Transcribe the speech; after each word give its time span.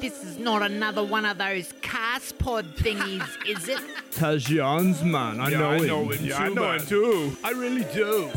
This 0.00 0.24
is 0.24 0.38
not 0.38 0.62
another 0.62 1.04
one 1.04 1.24
of 1.24 1.38
those 1.38 1.72
cast 1.80 2.38
pod 2.38 2.76
thingies, 2.76 3.24
is 3.48 3.68
it? 3.68 3.78
Tajans, 4.12 5.04
man. 5.04 5.40
I 5.40 5.50
Yeah, 5.50 5.58
know 5.58 5.70
I 5.70 5.76
him. 5.78 5.86
know 5.86 6.08
him 6.10 6.24
Yeah, 6.24 6.36
too, 6.38 6.42
I 6.42 6.48
know 6.48 6.62
man. 6.62 6.80
him 6.80 6.86
too. 6.86 7.36
I 7.44 7.50
really 7.50 7.84
do. 7.94 8.30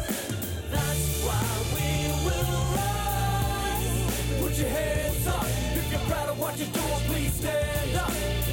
Put 4.39 4.53
your 4.60 4.69
hands 4.69 5.28
up 5.28 5.44
if 5.44 5.91
you're 5.91 5.99
proud 6.01 6.29
of 6.29 6.40
what 6.40 6.58
you're 6.58 6.67
doing. 6.67 7.01
Please 7.10 7.33
stand 7.33 7.96
up. 7.96 8.12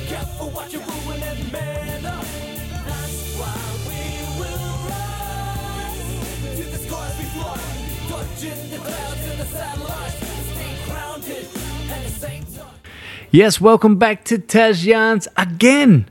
Careful 0.09 0.51
what 0.51 0.73
you're 0.73 0.83
ruining, 0.83 1.53
man 1.53 2.07
up. 2.07 2.25
That's 2.87 3.37
why 3.37 3.55
we 3.89 4.01
will 4.41 4.73
rise. 4.89 6.57
To 6.57 6.65
the 6.65 6.79
skies 6.79 7.19
we 7.19 7.25
fly, 7.37 7.61
dodging 8.09 8.71
the 8.71 8.79
clouds 8.79 9.25
and 9.31 9.41
the 9.41 9.45
satellites. 9.47 10.32
Yes, 13.31 13.61
welcome 13.61 13.97
back 13.97 14.25
to 14.27 14.39
Tajans 14.39 15.27
again. 15.37 16.09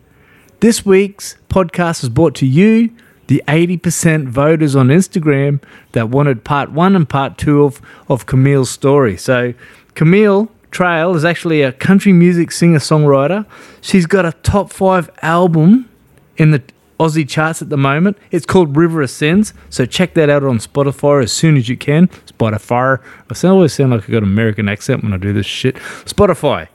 This 0.59 0.85
week's 0.85 1.37
podcast 1.49 2.03
is 2.03 2.09
brought 2.09 2.35
to 2.35 2.45
you, 2.45 2.89
the 3.27 3.43
80% 3.47 4.27
voters 4.27 4.75
on 4.75 4.87
Instagram 4.87 5.61
that 5.91 6.09
wanted 6.09 6.43
part 6.43 6.71
one 6.71 6.95
and 6.95 7.07
part 7.07 7.37
two 7.37 7.63
of, 7.63 7.81
of 8.09 8.25
Camille's 8.25 8.70
story. 8.70 9.17
So, 9.17 9.53
Camille 9.93 10.51
Trail 10.71 11.15
is 11.15 11.23
actually 11.23 11.61
a 11.61 11.71
country 11.71 12.13
music 12.13 12.51
singer 12.51 12.79
songwriter. 12.79 13.45
She's 13.81 14.05
got 14.05 14.25
a 14.25 14.31
top 14.31 14.71
five 14.71 15.09
album 15.21 15.89
in 16.37 16.51
the 16.51 16.63
Aussie 17.01 17.27
charts 17.27 17.61
at 17.61 17.69
the 17.69 17.77
moment. 17.77 18.17
It's 18.29 18.45
called 18.45 18.77
River 18.77 19.01
Ascends. 19.01 19.53
So, 19.69 19.85
check 19.85 20.13
that 20.13 20.29
out 20.29 20.43
on 20.43 20.59
Spotify 20.59 21.23
as 21.23 21.31
soon 21.31 21.57
as 21.57 21.67
you 21.67 21.77
can. 21.77 22.07
Spotify. 22.07 22.99
I 23.29 23.33
sound- 23.33 23.53
always 23.55 23.73
sound 23.73 23.91
like 23.91 24.07
I 24.07 24.11
got 24.11 24.23
an 24.23 24.29
American 24.29 24.69
accent 24.69 25.03
when 25.03 25.13
I 25.13 25.17
do 25.17 25.33
this 25.33 25.45
shit. 25.45 25.75
Spotify. 26.05 26.67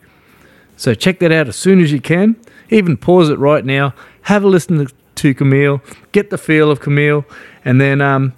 So 0.76 0.95
check 0.95 1.18
that 1.20 1.32
out 1.32 1.48
as 1.48 1.56
soon 1.56 1.80
as 1.80 1.90
you 1.90 2.01
can. 2.01 2.36
Even 2.70 2.96
pause 2.96 3.30
it 3.30 3.38
right 3.38 3.64
now. 3.64 3.95
Have 4.23 4.45
a 4.45 4.48
listen 4.48 4.86
to, 5.14 5.34
Camille. 5.34 5.80
Get 6.12 6.30
the 6.30 6.38
feel 6.38 6.70
of 6.70 6.80
Camille, 6.80 7.24
and 7.64 7.80
then 7.80 8.01
um, 8.01 8.34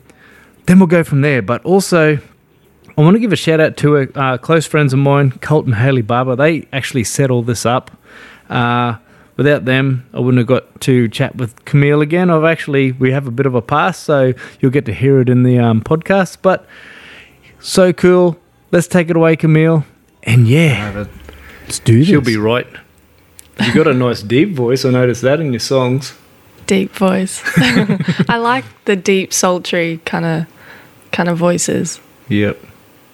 then 0.67 0.79
we'll 0.79 0.87
go 0.87 1.03
from 1.03 1.23
there. 1.23 1.43
But 1.43 1.65
also, 1.65 2.19
I 2.97 3.01
want 3.01 3.17
to 3.17 3.21
give 3.21 3.33
a 3.33 3.37
shout 3.37 3.59
out 3.59 3.77
to 3.79 3.97
a, 3.97 4.03
uh, 4.15 4.39
close 4.39 4.67
friends 4.67 4.93
of 4.93 5.01
mine, 5.01 5.33
Colt 5.33 5.67
and 5.67 5.75
Haley 5.75 6.03
Barber. 6.03 6.37
They 6.37 6.69
actually 6.73 7.05
set 7.05 7.31
all 7.31 7.43
this 7.43 7.67
up. 7.67 7.91
Uh, 8.49 8.97
without 9.39 9.65
them, 9.65 10.07
I 10.13 10.21
wouldn't 10.21 10.37
have 10.39 10.47
got 10.47 10.81
to 10.83 11.09
chat 11.09 11.37
with 11.37 11.65
Camille 11.65 12.03
again. 12.03 12.29
I've 12.29 12.45
actually 12.45 12.93
we 12.93 13.13
have 13.13 13.27
a 13.27 13.31
bit 13.31 13.47
of 13.47 13.55
a 13.55 13.63
past, 13.63 14.03
so 14.03 14.35
you'll 14.61 14.73
get 14.73 14.85
to 14.85 14.93
hear 14.93 15.21
it 15.21 15.31
in 15.31 15.45
the 15.45 15.59
um, 15.59 15.81
podcast. 15.81 16.39
But 16.43 16.67
so 17.61 17.95
cool. 17.95 18.39
Let's 18.71 18.87
take 18.87 19.09
it 19.09 19.17
away, 19.17 19.37
Camille. 19.37 19.87
And 20.25 20.47
yeah, 20.47 21.07
let's 21.63 21.79
do 21.79 22.01
this. 22.01 22.09
She'll 22.09 22.21
be 22.21 22.37
right. 22.37 22.67
You've 23.61 23.75
got 23.75 23.87
a 23.89 23.95
nice 23.95 24.23
deep 24.23 24.51
voice. 24.51 24.85
I 24.85 24.91
noticed 24.91 25.23
that 25.23 25.41
in 25.41 25.53
your 25.53 25.61
songs. 25.61 26.15
deep 26.67 26.93
voice. 26.93 27.43
I 28.29 28.37
like 28.37 28.65
the 28.85 28.95
deep, 28.95 29.33
sultry 29.33 30.01
kind 30.05 30.25
of 30.27 30.47
kind 31.13 31.29
of 31.29 31.39
voices. 31.39 32.01
Yep. 32.29 32.63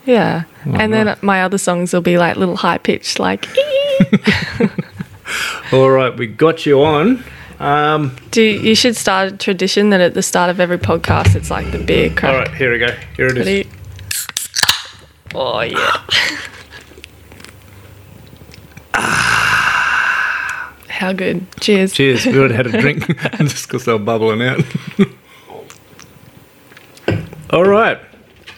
Yeah. 0.06 0.44
Oh, 0.66 0.74
and 0.74 0.92
then 0.92 1.16
my 1.22 1.42
other 1.42 1.56
songs 1.56 1.92
will 1.92 2.00
be 2.00 2.18
like 2.18 2.36
little 2.36 2.56
high 2.56 2.78
pitched, 2.78 3.18
like. 3.18 3.46
All 5.72 5.90
right, 5.90 6.16
we 6.16 6.26
got 6.26 6.66
you 6.66 6.82
on. 6.82 7.22
Um, 7.60 8.16
Do 8.30 8.42
you 8.42 8.74
should 8.74 8.96
start 8.96 9.32
a 9.32 9.36
tradition 9.36 9.90
that 9.90 10.00
at 10.00 10.14
the 10.14 10.22
start 10.22 10.50
of 10.50 10.58
every 10.60 10.78
podcast 10.78 11.36
it's 11.36 11.50
like 11.50 11.70
the 11.70 11.78
beer 11.78 12.10
crack. 12.10 12.32
all 12.32 12.38
right, 12.40 12.54
here 12.54 12.72
we 12.72 12.78
go. 12.78 12.88
Here 13.16 13.26
it 13.26 13.38
is. 13.38 13.46
Ready? 13.46 13.68
Oh 15.34 15.60
yeah. 15.60 16.04
How 20.88 21.12
good. 21.12 21.46
Cheers. 21.60 21.92
Cheers. 21.92 22.26
We 22.26 22.38
already 22.38 22.54
had 22.54 22.66
a 22.66 22.80
drink 22.80 23.06
just 23.38 23.66
because 23.66 23.84
they 23.84 23.92
were 23.92 23.98
bubbling 23.98 24.42
out. 24.42 24.60
all 27.50 27.64
right, 27.64 27.98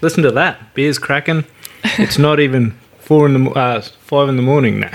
listen 0.03 0.23
to 0.23 0.31
that. 0.33 0.75
Beer's 0.75 0.99
cracking. 0.99 1.45
It's 1.99 2.19
not 2.19 2.41
even 2.41 2.79
four 3.07 3.25
in 3.25 3.45
the 3.45 3.51
uh, 3.53 3.81
five 3.81 4.29
in 4.29 4.37
the 4.37 4.43
morning 4.43 4.81
now. 4.81 4.91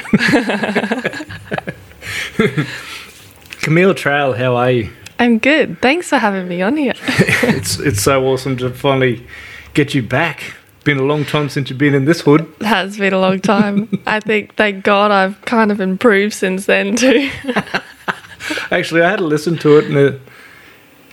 Camille 3.61 3.93
Trail, 3.93 4.33
how 4.33 4.57
are 4.57 4.69
you? 4.69 4.91
I'm 5.17 5.37
good. 5.37 5.79
Thanks 5.81 6.09
for 6.09 6.17
having 6.17 6.47
me 6.49 6.61
on 6.61 6.75
here. 6.75 6.93
It's 7.43 7.79
it's 7.79 8.01
so 8.01 8.25
awesome 8.25 8.57
to 8.57 8.69
finally 8.69 9.25
get 9.73 9.93
you 9.93 10.03
back. 10.03 10.55
Been 10.83 10.97
a 10.97 11.03
long 11.03 11.23
time 11.23 11.47
since 11.47 11.69
you've 11.69 11.79
been 11.79 11.93
in 11.93 12.03
this 12.05 12.21
hood. 12.21 12.41
It 12.59 12.65
has 12.65 12.97
been 12.97 13.13
a 13.13 13.19
long 13.19 13.39
time. 13.39 13.87
I 14.05 14.19
think, 14.19 14.55
thank 14.55 14.83
God, 14.83 15.11
I've 15.11 15.39
kind 15.45 15.71
of 15.71 15.79
improved 15.79 16.33
since 16.33 16.65
then 16.65 16.95
too. 16.95 17.29
Actually, 18.71 19.03
I 19.03 19.11
had 19.11 19.19
to 19.19 19.25
listen 19.25 19.57
to 19.59 19.77
it, 19.77 19.85
and 19.85 19.95
it, 19.97 20.21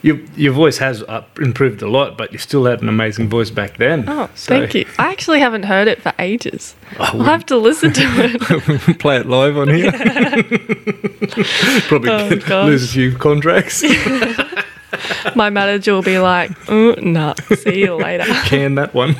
your 0.02 0.18
your 0.36 0.52
voice 0.52 0.78
has 0.78 1.02
up, 1.04 1.38
improved 1.40 1.82
a 1.82 1.88
lot, 1.88 2.16
but 2.18 2.32
you 2.32 2.38
still 2.38 2.64
had 2.66 2.82
an 2.82 2.88
amazing 2.88 3.28
voice 3.28 3.50
back 3.50 3.76
then. 3.78 4.04
Oh, 4.08 4.28
So- 4.34 4.58
thank 4.58 4.74
you. 4.74 4.86
I 4.98 5.10
actually 5.10 5.40
haven't 5.40 5.64
heard 5.64 5.88
it 5.88 6.00
for 6.02 6.12
ages. 6.18 6.74
Oh, 6.98 7.04
I'll 7.14 7.22
have 7.24 7.44
to 7.46 7.56
listen 7.56 7.92
to 7.92 8.02
it. 8.04 8.98
play 9.00 9.16
it 9.18 9.26
live 9.26 9.56
on 9.58 9.68
here. 9.68 9.90
Probably 11.88 12.10
Oh, 12.10 12.28
get- 12.36 12.48
lose 12.66 12.84
a 12.84 12.88
few 12.92 13.16
contracts. 13.16 13.82
My 15.36 15.50
manager 15.50 15.92
will 15.92 16.02
be 16.02 16.18
like, 16.18 16.50
oh, 16.70 16.94
nah, 17.02 17.34
see 17.56 17.80
you 17.80 17.94
later. 17.94 18.24
Can 18.46 18.74
that 18.76 18.94
one. 18.94 19.16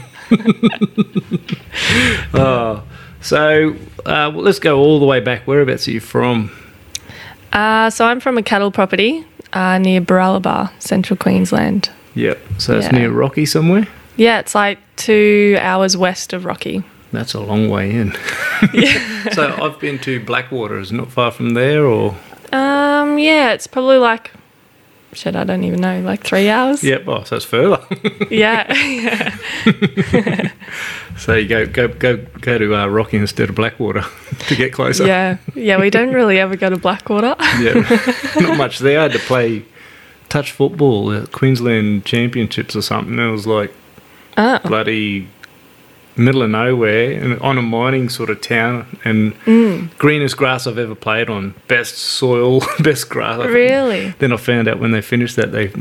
oh, 2.34 2.82
so 3.20 3.70
uh, 4.06 4.30
well, 4.34 4.42
let's 4.42 4.58
go 4.58 4.78
all 4.78 4.98
the 5.00 5.06
way 5.06 5.20
back. 5.20 5.46
Whereabouts 5.46 5.86
are 5.88 5.90
you 5.90 6.00
from? 6.00 6.50
Uh, 7.52 7.90
so 7.90 8.06
I'm 8.06 8.20
from 8.20 8.38
a 8.38 8.42
cattle 8.42 8.70
property 8.70 9.24
uh, 9.52 9.78
near 9.78 10.00
Baralaba, 10.00 10.70
central 10.80 11.16
Queensland. 11.16 11.90
Yep. 12.14 12.38
So 12.58 12.76
it's 12.76 12.86
Yeah. 12.86 12.98
near 12.98 13.10
Rocky 13.10 13.46
somewhere. 13.46 13.86
Yeah, 14.16 14.40
it's 14.40 14.54
like 14.54 14.78
two 14.96 15.56
hours 15.60 15.96
west 15.96 16.32
of 16.32 16.44
Rocky. 16.44 16.82
That's 17.12 17.34
a 17.34 17.40
long 17.40 17.70
way 17.70 17.90
in. 17.90 18.12
so 19.32 19.54
I've 19.62 19.78
been 19.80 19.98
to 20.00 20.20
Blackwater. 20.24 20.78
Is 20.78 20.92
not 20.92 21.10
far 21.10 21.30
from 21.30 21.54
there, 21.54 21.84
or 21.86 22.16
Um, 22.52 23.18
yeah, 23.18 23.52
it's 23.52 23.66
probably 23.66 23.98
like, 23.98 24.30
shit, 25.18 25.36
I 25.36 25.44
don't 25.44 25.64
even 25.64 25.80
know, 25.80 26.00
like 26.00 26.22
three 26.24 26.48
hours. 26.48 26.82
yep. 26.82 27.04
Oh, 27.06 27.24
so 27.24 27.36
it's 27.36 27.44
further. 27.44 27.80
Yeah, 28.30 28.72
yeah. 28.74 29.36
so 31.16 31.34
you 31.34 31.48
go 31.48 31.66
go 31.66 31.88
go 31.88 32.16
go 32.40 32.58
to 32.58 32.74
uh, 32.76 32.86
Rocky 32.86 33.16
instead 33.16 33.48
of 33.48 33.54
Blackwater 33.54 34.04
to 34.48 34.56
get 34.56 34.72
closer. 34.72 35.06
yeah, 35.06 35.38
yeah. 35.54 35.78
We 35.80 35.90
don't 35.90 36.12
really 36.12 36.38
ever 36.38 36.56
go 36.56 36.70
to 36.70 36.76
Blackwater. 36.76 37.34
Yeah, 37.60 37.74
not 38.40 38.56
much 38.58 38.78
there. 38.80 39.00
I 39.00 39.02
had 39.04 39.12
to 39.12 39.18
play 39.18 39.64
touch 40.28 40.52
football 40.52 41.26
Queensland 41.28 42.04
Championships 42.04 42.76
or 42.76 42.82
something. 42.82 43.18
It 43.18 43.30
was 43.30 43.46
like 43.46 43.72
Oh, 44.36 44.58
bloody 44.64 45.26
middle 46.18 46.42
of 46.42 46.50
nowhere 46.50 47.12
and 47.12 47.38
on 47.40 47.58
a 47.58 47.62
mining 47.62 48.08
sort 48.08 48.30
of 48.30 48.40
town 48.40 48.86
and 49.04 49.34
Mm. 49.44 49.96
greenest 49.98 50.36
grass 50.36 50.66
I've 50.66 50.78
ever 50.78 50.94
played 50.94 51.28
on. 51.30 51.54
Best 51.68 51.96
soil, 51.98 52.62
best 52.80 53.08
grass. 53.08 53.38
I 53.40 53.44
think. 53.44 53.54
really? 53.54 54.14
Then 54.18 54.32
I 54.32 54.36
found 54.36 54.68
out 54.68 54.78
when 54.78 54.90
they 54.92 55.00
finished 55.00 55.36
that 55.36 55.52
they 55.52 55.72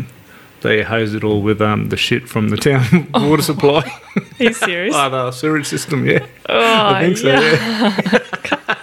they 0.62 0.82
hosed 0.82 1.14
it 1.14 1.24
all 1.24 1.44
with 1.44 1.62
um, 1.62 1.90
the 1.90 1.98
shit 1.98 2.28
from 2.28 2.50
the 2.50 2.58
town 2.58 3.08
water 3.14 3.44
supply. 3.44 3.84
Are 4.16 4.44
you 4.44 4.54
serious? 4.54 4.96
oh, 4.98 5.10
the 5.10 5.32
sewage 5.32 5.68
system, 5.68 6.06
yeah. 6.08 6.26
oh, 6.50 6.86
I 6.88 7.02
think 7.04 7.18
so, 7.18 7.28
yeah. 7.28 8.00
yeah. 8.12 8.76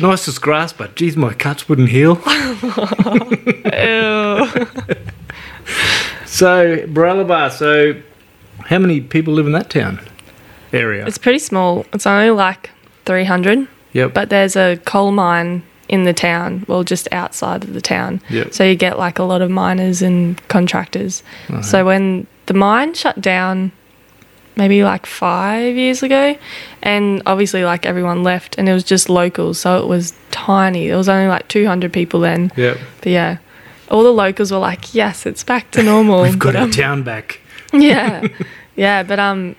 Nicest 0.00 0.40
grass, 0.40 0.72
but 0.72 0.94
geez, 0.94 1.16
my 1.16 1.34
cuts 1.34 1.68
wouldn't 1.68 1.88
heal. 1.88 2.14
Ew. 2.14 2.20
So, 6.26 6.76
Baralaba, 6.86 7.50
so 7.50 8.00
how 8.66 8.78
many 8.78 9.00
people 9.00 9.34
live 9.34 9.46
in 9.46 9.52
that 9.52 9.68
town 9.70 10.00
area? 10.72 11.06
It's 11.06 11.18
pretty 11.18 11.38
small. 11.38 11.86
It's 11.92 12.06
only 12.06 12.30
like 12.30 12.70
300, 13.04 13.68
yep. 13.92 14.14
but 14.14 14.30
there's 14.30 14.56
a 14.56 14.76
coal 14.84 15.12
mine 15.12 15.62
in 15.88 16.04
the 16.04 16.12
town, 16.12 16.64
well, 16.68 16.84
just 16.84 17.08
outside 17.12 17.64
of 17.64 17.72
the 17.72 17.80
town. 17.80 18.20
Yep. 18.30 18.54
So 18.54 18.64
you 18.64 18.76
get 18.76 18.98
like 18.98 19.18
a 19.18 19.24
lot 19.24 19.42
of 19.42 19.50
miners 19.50 20.02
and 20.02 20.40
contractors. 20.48 21.22
Uh-huh. 21.48 21.62
So 21.62 21.84
when 21.84 22.26
the 22.46 22.54
mine 22.54 22.94
shut 22.94 23.20
down, 23.20 23.72
maybe 24.56 24.84
like 24.84 25.06
five 25.06 25.76
years 25.76 26.02
ago, 26.02 26.36
and 26.82 27.22
obviously 27.26 27.64
like 27.64 27.86
everyone 27.86 28.22
left, 28.22 28.56
and 28.56 28.68
it 28.68 28.72
was 28.72 28.84
just 28.84 29.08
locals, 29.08 29.58
so 29.58 29.82
it 29.82 29.88
was 29.88 30.14
tiny. 30.30 30.86
There 30.86 30.96
was 30.96 31.08
only 31.08 31.26
like 31.28 31.48
200 31.48 31.92
people 31.92 32.20
then. 32.20 32.52
Yep. 32.56 32.78
But 33.00 33.10
yeah, 33.10 33.38
all 33.90 34.04
the 34.04 34.12
locals 34.12 34.52
were 34.52 34.58
like, 34.58 34.94
"Yes, 34.94 35.26
it's 35.26 35.42
back 35.42 35.72
to 35.72 35.82
normal." 35.82 36.22
We've 36.26 36.38
got 36.38 36.52
But, 36.52 36.56
our 36.56 36.62
um, 36.64 36.70
town 36.70 37.02
back. 37.02 37.40
yeah 37.72 38.26
yeah 38.74 39.02
but 39.04 39.18
um 39.20 39.54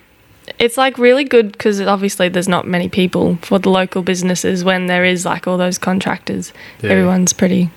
it's 0.62 0.76
like 0.78 0.96
really 0.98 1.24
good 1.24 1.52
because 1.52 1.80
obviously 1.80 2.28
there's 2.28 2.48
not 2.48 2.66
many 2.66 2.88
people 2.88 3.36
for 3.42 3.58
the 3.58 3.68
local 3.70 4.02
businesses 4.02 4.62
when 4.64 4.86
there 4.86 5.04
is 5.04 5.24
like 5.24 5.46
all 5.48 5.58
those 5.58 5.78
contractors 5.78 6.52
Yeah. 6.80 6.90
everyone's 6.92 7.32
pretty 7.32 7.70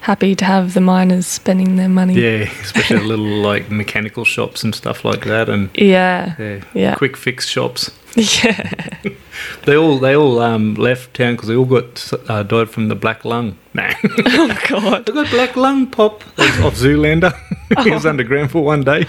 happy 0.00 0.34
to 0.34 0.44
have 0.44 0.74
the 0.74 0.80
miners 0.80 1.26
spending 1.28 1.76
their 1.76 1.88
money 1.88 2.14
Yeah, 2.14 2.50
especially 2.62 3.04
little 3.06 3.40
like 3.50 3.70
mechanical 3.70 4.24
shops 4.24 4.64
and 4.64 4.74
stuff 4.74 5.04
like 5.04 5.24
that, 5.26 5.48
and 5.48 5.70
yeah 5.76 6.34
yeah, 6.38 6.60
Yeah. 6.74 6.94
quick 6.96 7.16
fix 7.16 7.46
shops. 7.46 7.90
yeah 8.16 8.98
They 9.64 9.76
all 9.76 9.98
they 9.98 10.14
all 10.14 10.38
um, 10.40 10.74
left 10.74 11.14
town 11.14 11.34
because 11.34 11.48
they 11.48 11.56
all 11.56 11.64
got 11.64 12.12
uh, 12.28 12.42
died 12.42 12.68
from 12.70 12.88
the 12.88 12.94
black 12.94 13.24
lung. 13.24 13.56
Nah, 13.74 13.92
oh 14.26 14.58
God. 14.68 15.06
they 15.06 15.12
got 15.12 15.30
black 15.30 15.56
lung 15.56 15.86
pop 15.86 16.22
of, 16.38 16.64
of 16.66 16.74
Zoolander. 16.74 17.32
he 17.82 17.90
was 17.90 18.04
underground 18.06 18.50
for 18.50 18.62
one 18.62 18.82
day. 18.84 19.06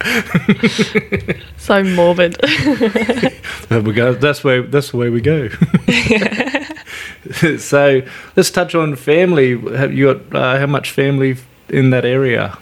So 1.58 1.82
morbid. 1.82 2.36
There 3.68 3.82
we 3.82 3.92
go. 3.92 4.14
That's 4.14 4.42
where 4.42 4.62
that's 4.62 4.92
the 4.92 4.96
way 4.96 5.10
we 5.10 5.20
go. 5.20 5.48
so 7.58 8.00
let's 8.36 8.50
touch 8.50 8.74
on 8.74 8.96
family. 8.96 9.58
Have 9.76 9.92
you 9.92 10.14
got 10.14 10.34
uh, 10.34 10.58
how 10.58 10.66
much 10.66 10.90
family 10.92 11.36
in 11.68 11.90
that 11.90 12.04
area? 12.06 12.56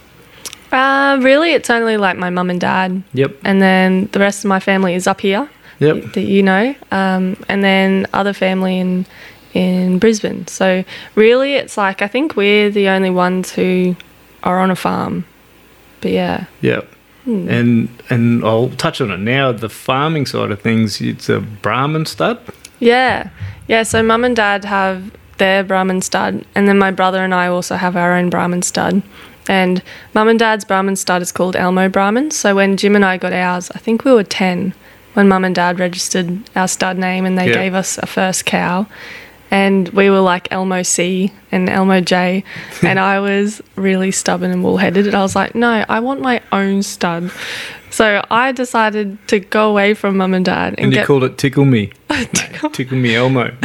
uh, 0.73 1.19
really, 1.23 1.53
it's 1.53 1.71
only 1.71 1.97
like 1.97 2.17
my 2.19 2.29
mum 2.31 2.51
and 2.51 2.61
dad, 2.61 3.01
Yep. 3.15 3.37
and 3.45 3.63
then 3.63 4.09
the 4.13 4.19
rest 4.19 4.45
of 4.45 4.49
my 4.49 4.59
family 4.59 4.95
is 4.95 5.07
up 5.07 5.21
here 5.21 5.49
Yep. 5.79 6.15
that 6.15 6.23
you 6.25 6.43
know, 6.43 6.75
um, 6.91 7.37
and 7.49 7.63
then 7.63 8.07
other 8.13 8.33
family 8.33 8.79
in 8.81 9.07
in 9.55 9.99
Brisbane. 10.01 10.49
So 10.49 10.83
really, 11.15 11.55
it's 11.55 11.77
like 11.77 12.03
I 12.03 12.09
think 12.09 12.35
we're 12.37 12.71
the 12.71 12.89
only 12.89 13.11
ones 13.11 13.53
who 13.53 13.95
are 14.43 14.59
on 14.59 14.73
a 14.73 14.77
farm. 14.77 15.25
But 16.01 16.11
yeah, 16.11 16.45
Yep. 16.63 16.91
Hmm. 17.27 17.49
And 17.51 17.89
and 18.09 18.45
I'll 18.45 18.71
touch 18.71 19.01
on 19.01 19.11
it 19.11 19.19
now. 19.19 19.53
The 19.53 19.69
farming 19.69 20.27
side 20.27 20.51
of 20.51 20.61
things, 20.63 21.01
it's 21.01 21.29
a 21.29 21.41
Brahman 21.41 22.07
stud. 22.07 22.39
yeah, 22.79 23.29
yeah. 23.69 23.83
So 23.83 24.03
mum 24.03 24.25
and 24.25 24.35
dad 24.37 24.65
have 24.65 25.11
their 25.39 25.63
Brahman 25.65 26.01
stud, 26.03 26.45
and 26.55 26.67
then 26.69 26.79
my 26.79 26.91
brother 26.91 27.23
and 27.25 27.35
I 27.35 27.49
also 27.49 27.75
have 27.77 27.97
our 27.97 28.15
own 28.15 28.31
Brahman 28.31 28.63
stud. 28.63 29.03
And 29.49 29.83
mum 30.15 30.29
and 30.29 30.39
dad's 30.39 30.65
Brahman 30.65 30.97
stud 30.97 31.21
is 31.21 31.31
called 31.33 31.57
Elmo 31.57 31.89
Brahman. 31.89 32.31
So 32.31 32.55
when 32.55 32.77
Jim 32.77 32.95
and 32.97 33.05
I 33.05 33.17
got 33.17 33.33
ours, 33.33 33.71
I 33.75 33.79
think 33.79 34.05
we 34.05 34.13
were 34.13 34.25
ten 34.25 34.73
when 35.15 35.29
mum 35.29 35.45
and 35.45 35.55
dad 35.55 35.79
registered 35.81 36.41
our 36.55 36.69
stud 36.69 36.97
name, 36.99 37.25
and 37.27 37.37
they 37.37 37.49
Yeah. 37.49 37.55
gave 37.55 37.75
us 37.75 37.99
a 37.99 38.07
first 38.07 38.45
cow. 38.47 38.87
And 39.51 39.89
we 39.91 40.11
were 40.11 40.21
like 40.21 40.49
Elmo 40.51 40.83
C 40.83 41.33
and 41.53 41.69
Elmo 41.69 42.01
J. 42.01 42.45
And 42.83 42.99
I 42.99 43.21
was 43.21 43.63
really 43.77 44.11
stubborn 44.11 44.51
and 44.51 44.63
bullheaded. 44.63 45.07
And 45.07 45.15
I 45.15 45.23
was 45.23 45.37
like, 45.37 45.55
no, 45.55 45.85
I 45.89 46.01
want 46.01 46.21
my 46.21 46.43
own 46.53 46.83
stud. 46.83 47.31
So 47.91 48.23
I 48.31 48.53
decided 48.53 49.17
to 49.29 49.41
go 49.41 49.71
away 49.71 49.95
from 49.95 50.19
mum 50.19 50.35
and 50.35 50.45
dad 50.45 50.75
and, 50.75 50.81
And 50.81 50.93
you 50.93 50.99
get 50.99 51.07
called 51.07 51.25
it 51.25 51.39
Tickle 51.39 51.65
Me. 51.65 51.93
Tickle 52.73 52.99
Me 52.99 53.15
Elmo. 53.17 53.51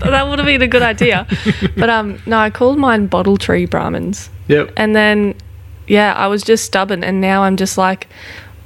that 0.00 0.28
would 0.28 0.38
have 0.38 0.46
been 0.46 0.62
a 0.62 0.68
good 0.68 0.82
idea. 0.82 1.26
but 1.76 1.90
um, 1.90 2.20
no, 2.26 2.38
I 2.38 2.50
called 2.50 2.78
mine 2.78 3.06
Bottle 3.06 3.36
Tree 3.36 3.66
Brahmans. 3.66 4.28
Yep. 4.48 4.72
And 4.76 4.94
then, 4.94 5.34
yeah, 5.88 6.14
I 6.14 6.26
was 6.28 6.42
just 6.42 6.64
stubborn. 6.64 7.02
And 7.02 7.20
now 7.20 7.42
I'm 7.42 7.56
just 7.56 7.76
like, 7.78 8.08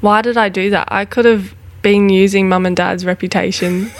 why 0.00 0.22
did 0.22 0.36
I 0.36 0.48
do 0.48 0.70
that? 0.70 0.88
I 0.90 1.04
could 1.04 1.24
have 1.24 1.54
been 1.82 2.08
using 2.08 2.48
mum 2.48 2.66
and 2.66 2.76
dad's 2.76 3.04
reputation. 3.06 3.90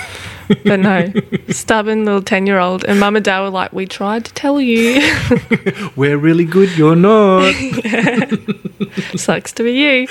But 0.64 0.80
no, 0.80 1.12
stubborn 1.50 2.04
little 2.04 2.22
10 2.22 2.46
year 2.46 2.58
old. 2.58 2.84
And 2.84 2.98
mum 3.00 3.16
and 3.16 3.24
dad 3.24 3.40
were 3.42 3.50
like, 3.50 3.72
we 3.72 3.86
tried 3.86 4.24
to 4.24 4.32
tell 4.34 4.60
you. 4.60 5.00
We're 5.96 6.16
really 6.18 6.44
good. 6.44 6.76
You're 6.76 6.96
not. 6.96 7.52
Sucks 9.16 9.52
to 9.52 9.62
be 9.62 9.72
you. 9.72 10.06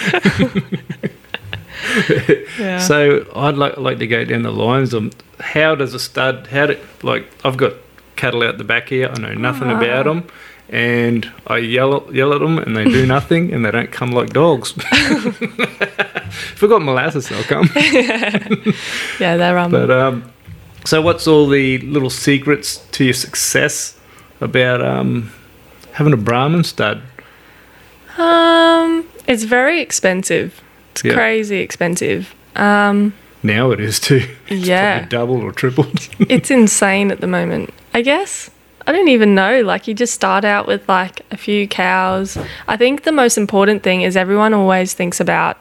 yeah. 2.60 2.80
So 2.80 3.26
I'd 3.36 3.56
like 3.56 3.78
like 3.78 4.00
to 4.00 4.08
go 4.08 4.24
down 4.26 4.44
the 4.44 4.52
lines 4.52 4.94
of 4.94 5.14
how 5.40 5.76
does 5.76 5.94
a 5.94 6.00
stud? 6.00 6.48
How 6.48 6.68
do 6.68 6.78
like 7.04 7.28
I've 7.46 7.58
got 7.58 7.74
cattle 8.16 8.44
out 8.44 8.58
the 8.58 8.64
back 8.64 8.90
here. 8.90 9.10
I 9.14 9.20
know 9.20 9.34
nothing 9.34 9.70
Ah. 9.70 9.78
about 9.78 10.06
them, 10.06 10.28
and 10.70 11.32
I 11.48 11.58
yell 11.58 12.08
yell 12.14 12.34
at 12.34 12.40
them, 12.40 12.58
and 12.58 12.76
they 12.76 12.86
do 12.86 13.06
nothing, 13.06 13.54
and 13.54 13.64
they 13.66 13.72
don't 13.72 13.92
come 13.92 14.12
like 14.12 14.30
dogs. 14.32 14.74
If 16.28 16.62
we 16.62 16.68
got 16.68 16.82
molasses, 16.82 17.28
they'll 17.30 17.44
come. 17.44 17.70
yeah, 19.20 19.38
they're 19.38 19.58
um, 19.58 19.72
But 19.72 19.90
um, 19.92 20.32
so 20.86 21.02
what's 21.02 21.28
all 21.28 21.48
the 21.48 21.78
little 21.80 22.10
secrets 22.10 22.78
to 22.92 23.04
your 23.04 23.14
success 23.14 23.98
about 24.42 24.82
um 24.82 25.32
having 25.94 26.14
a 26.14 26.18
Brahman 26.18 26.64
stud? 26.64 27.02
um, 28.18 29.08
it's 29.28 29.44
very 29.44 29.82
expensive. 29.82 30.62
It's 30.92 31.04
Yeah. 31.04 31.14
crazy 31.14 31.58
expensive. 31.60 32.34
Um, 32.56 33.14
Now 33.44 33.72
it 33.72 33.80
is 33.80 34.00
too. 34.00 34.22
yeah. 34.50 35.06
Doubled 35.06 35.44
or 35.44 35.52
tripled. 35.52 36.08
it's 36.30 36.50
insane 36.52 37.12
at 37.12 37.22
the 37.22 37.28
moment. 37.28 37.74
I 37.94 38.02
guess 38.02 38.50
I 38.88 38.92
don't 38.92 39.10
even 39.10 39.36
know. 39.36 39.62
Like 39.62 39.88
you 39.88 39.94
just 39.94 40.14
start 40.14 40.46
out 40.46 40.66
with 40.68 40.88
like 40.90 41.22
a 41.32 41.38
few 41.38 41.68
cows. 41.68 42.38
I 42.68 42.78
think 42.78 43.04
the 43.04 43.12
most 43.12 43.38
important 43.38 43.84
thing 43.84 44.02
is 44.02 44.16
everyone 44.16 44.54
always 44.54 44.94
thinks 44.94 45.20
about 45.20 45.58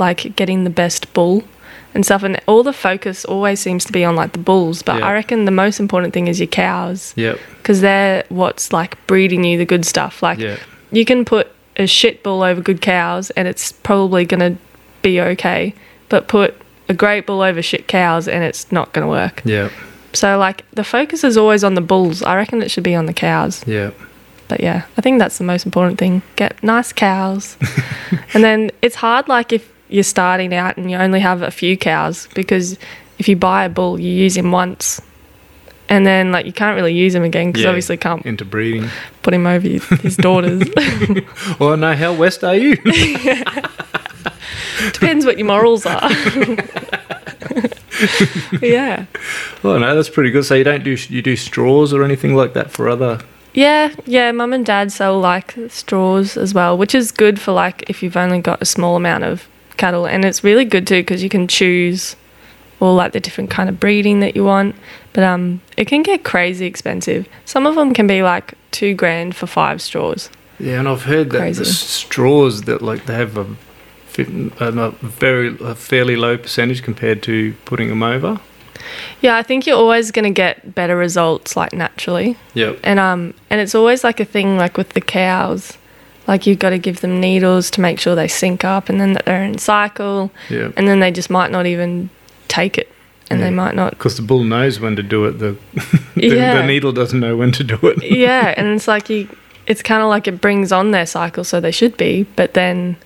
like 0.00 0.34
getting 0.36 0.64
the 0.64 0.70
best 0.70 1.12
bull 1.12 1.44
and 1.94 2.04
stuff, 2.04 2.22
and 2.22 2.40
all 2.46 2.62
the 2.62 2.72
focus 2.72 3.24
always 3.24 3.60
seems 3.60 3.84
to 3.84 3.92
be 3.92 4.04
on 4.04 4.16
like 4.16 4.32
the 4.32 4.38
bulls. 4.38 4.82
But 4.82 4.98
Yeah. 4.98 5.06
I 5.06 5.12
reckon 5.12 5.44
the 5.44 5.50
most 5.50 5.80
important 5.80 6.14
thing 6.14 6.28
is 6.28 6.38
your 6.40 6.46
cows 6.46 7.12
yep. 7.16 7.38
because 7.58 7.80
they're 7.80 8.24
what's 8.28 8.72
like 8.72 9.04
breeding 9.06 9.44
you 9.44 9.58
the 9.58 9.64
good 9.64 9.84
stuff. 9.84 10.22
Like 10.22 10.38
Yeah. 10.38 10.56
you 10.92 11.04
can 11.04 11.24
put 11.24 11.48
a 11.76 11.86
shit 11.86 12.22
bull 12.22 12.42
over 12.42 12.60
good 12.60 12.80
cows 12.80 13.30
and 13.30 13.48
it's 13.48 13.72
probably 13.72 14.24
going 14.24 14.40
to 14.40 14.60
be 15.02 15.20
okay, 15.20 15.74
but 16.08 16.28
put 16.28 16.54
a 16.88 16.94
great 16.94 17.26
bull 17.26 17.40
over 17.42 17.62
shit 17.62 17.88
cows 17.88 18.28
and 18.28 18.44
it's 18.44 18.70
not 18.70 18.92
going 18.92 19.04
to 19.06 19.10
work. 19.10 19.42
Yep. 19.44 19.72
So 20.12 20.38
like 20.38 20.64
the 20.72 20.84
focus 20.84 21.24
is 21.24 21.36
always 21.36 21.62
on 21.64 21.74
the 21.74 21.80
bulls. 21.80 22.22
I 22.22 22.36
reckon 22.36 22.62
it 22.62 22.70
should 22.70 22.84
be 22.84 22.94
on 22.94 23.06
the 23.06 23.12
cows. 23.12 23.66
Yep. 23.66 23.94
But 24.48 24.60
yeah, 24.60 24.82
I 24.96 25.00
think 25.00 25.20
that's 25.20 25.38
the 25.38 25.44
most 25.44 25.64
important 25.64 25.98
thing. 25.98 26.22
Get 26.34 26.60
nice 26.62 26.92
cows. 26.92 27.56
and 28.34 28.42
then 28.42 28.70
it's 28.82 28.96
hard 28.96 29.28
like 29.28 29.52
if 29.52 29.72
you're 29.92 30.02
starting 30.04 30.54
out 30.54 30.76
and 30.76 30.90
you 30.90 30.96
only 30.96 31.20
have 31.20 31.42
a 31.42 31.50
few 31.50 31.76
cows 31.76 32.28
because 32.34 32.78
if 33.18 33.28
you 33.28 33.36
buy 33.36 33.64
a 33.64 33.68
bull, 33.68 34.00
you 34.00 34.10
use 34.10 34.36
him 34.36 34.52
once. 34.52 35.00
And 35.88 36.06
then 36.06 36.30
like 36.30 36.46
you 36.46 36.52
can't 36.52 36.76
really 36.76 36.94
use 36.94 37.14
him 37.14 37.24
again 37.24 37.48
because 37.48 37.62
Yeah. 37.64 37.68
obviously 37.70 37.96
can't 37.96 38.24
Into 38.24 38.44
breeding. 38.44 38.88
put 39.22 39.34
him 39.34 39.46
over 39.46 39.66
his, 39.66 39.84
his 40.00 40.16
daughters. 40.16 40.62
Well, 41.58 41.76
no, 41.76 41.94
how 41.96 42.12
west 42.14 42.44
are 42.44 42.54
you? 42.54 42.76
Depends 44.92 45.26
what 45.26 45.36
your 45.38 45.46
morals 45.46 45.84
are. 45.86 46.08
yeah. 48.62 49.06
oh 49.64 49.78
no, 49.78 49.94
that's 49.94 50.08
pretty 50.08 50.30
good. 50.30 50.44
So 50.44 50.54
you 50.54 50.64
don't 50.64 50.82
do 50.84 50.96
you 51.08 51.22
do 51.22 51.36
straws 51.36 51.92
or 51.92 52.02
anything 52.04 52.34
like 52.34 52.54
that 52.54 52.70
for 52.70 52.88
other? 52.88 53.20
Yeah, 53.52 53.92
yeah, 54.06 54.30
mum 54.32 54.52
and 54.52 54.64
dad 54.64 54.92
sell 54.92 55.18
like 55.18 55.54
straws 55.68 56.36
as 56.36 56.54
well, 56.54 56.78
which 56.78 56.94
is 56.94 57.10
good 57.10 57.40
for 57.40 57.52
like 57.52 57.88
if 57.90 58.02
you've 58.02 58.16
only 58.16 58.38
got 58.40 58.62
a 58.62 58.64
small 58.64 58.96
amount 58.96 59.24
of 59.24 59.48
cattle 59.80 60.06
and 60.06 60.24
it's 60.24 60.44
really 60.44 60.64
good 60.64 60.86
too 60.86 61.00
because 61.02 61.22
you 61.22 61.28
can 61.28 61.48
choose 61.48 62.14
all 62.80 62.94
like 62.94 63.12
the 63.12 63.20
different 63.20 63.50
kind 63.50 63.68
of 63.68 63.78
breeding 63.80 64.20
that 64.20 64.36
you 64.36 64.44
want. 64.44 64.74
But 65.12 65.24
um 65.24 65.60
it 65.76 65.86
can 65.86 66.02
get 66.02 66.22
crazy 66.24 66.66
expensive. 66.66 67.26
Some 67.44 67.66
of 67.66 67.74
them 67.74 67.92
can 67.94 68.06
be 68.06 68.22
like 68.22 68.54
2 68.70 68.94
grand 68.94 69.34
for 69.34 69.46
5 69.46 69.80
straws. 69.82 70.30
Yeah, 70.58 70.78
and 70.78 70.88
I've 70.88 71.04
heard 71.04 71.30
that 71.30 71.38
Crazy. 71.38 71.64
the 71.64 71.70
straws 71.70 72.62
that 72.62 72.82
like 72.82 73.06
they 73.06 73.14
have 73.14 73.36
a, 73.38 73.46
a 74.60 74.66
a 74.66 74.90
very 75.00 75.56
a 75.60 75.74
fairly 75.74 76.16
low 76.16 76.36
percentage 76.36 76.82
compared 76.82 77.22
to 77.22 77.54
putting 77.64 77.88
them 77.88 78.02
over. 78.02 78.38
Yeah, 79.20 79.36
I 79.36 79.42
think 79.42 79.66
you're 79.66 79.76
always 79.76 80.10
going 80.10 80.24
to 80.34 80.42
get 80.44 80.74
better 80.74 80.96
results 80.96 81.56
like 81.56 81.72
naturally. 81.72 82.36
Yep. 82.54 82.80
And 82.82 82.98
um 82.98 83.34
and 83.50 83.60
it's 83.60 83.74
always 83.74 84.04
like 84.04 84.20
a 84.20 84.24
thing 84.24 84.56
like 84.58 84.76
with 84.76 84.90
the 84.90 85.00
cows. 85.00 85.78
Like 86.30 86.46
you've 86.46 86.60
got 86.60 86.70
to 86.70 86.78
give 86.78 87.00
them 87.00 87.20
needles 87.20 87.70
to 87.72 87.80
make 87.80 87.98
sure 87.98 88.14
they 88.14 88.28
sync 88.28 88.64
up 88.64 88.88
and 88.88 89.00
then 89.00 89.14
that 89.14 89.24
they're 89.26 89.42
in 89.42 89.58
cycle 89.58 90.30
Yeah. 90.48 90.70
and 90.76 90.86
then 90.86 91.00
they 91.00 91.10
just 91.10 91.28
might 91.28 91.50
not 91.50 91.66
even 91.66 92.08
take 92.46 92.78
it 92.78 92.88
and 93.28 93.42
they 93.42 93.50
might 93.50 93.74
not 93.74 93.90
Because 93.90 94.16
the 94.16 94.22
bull 94.22 94.44
knows 94.44 94.78
when 94.80 94.94
to 94.96 95.02
do 95.02 95.24
it. 95.26 95.32
The 95.40 95.56
the, 96.14 96.28
Yeah. 96.36 96.54
the 96.60 96.66
needle 96.66 96.92
doesn't 96.92 97.18
know 97.18 97.36
when 97.36 97.50
to 97.52 97.64
do 97.64 97.76
it. 97.82 98.02
yeah 98.26 98.54
and 98.56 98.68
it's 98.68 98.86
like 98.86 99.10
you 99.10 99.28
it's 99.66 99.82
kind 99.82 100.02
of 100.02 100.08
like 100.08 100.26
it 100.28 100.40
brings 100.40 100.70
on 100.72 100.92
their 100.92 101.06
cycle 101.06 101.42
so 101.44 101.60
they 101.60 101.70
should 101.72 101.96
be 101.96 102.24
but 102.36 102.54
then 102.54 102.96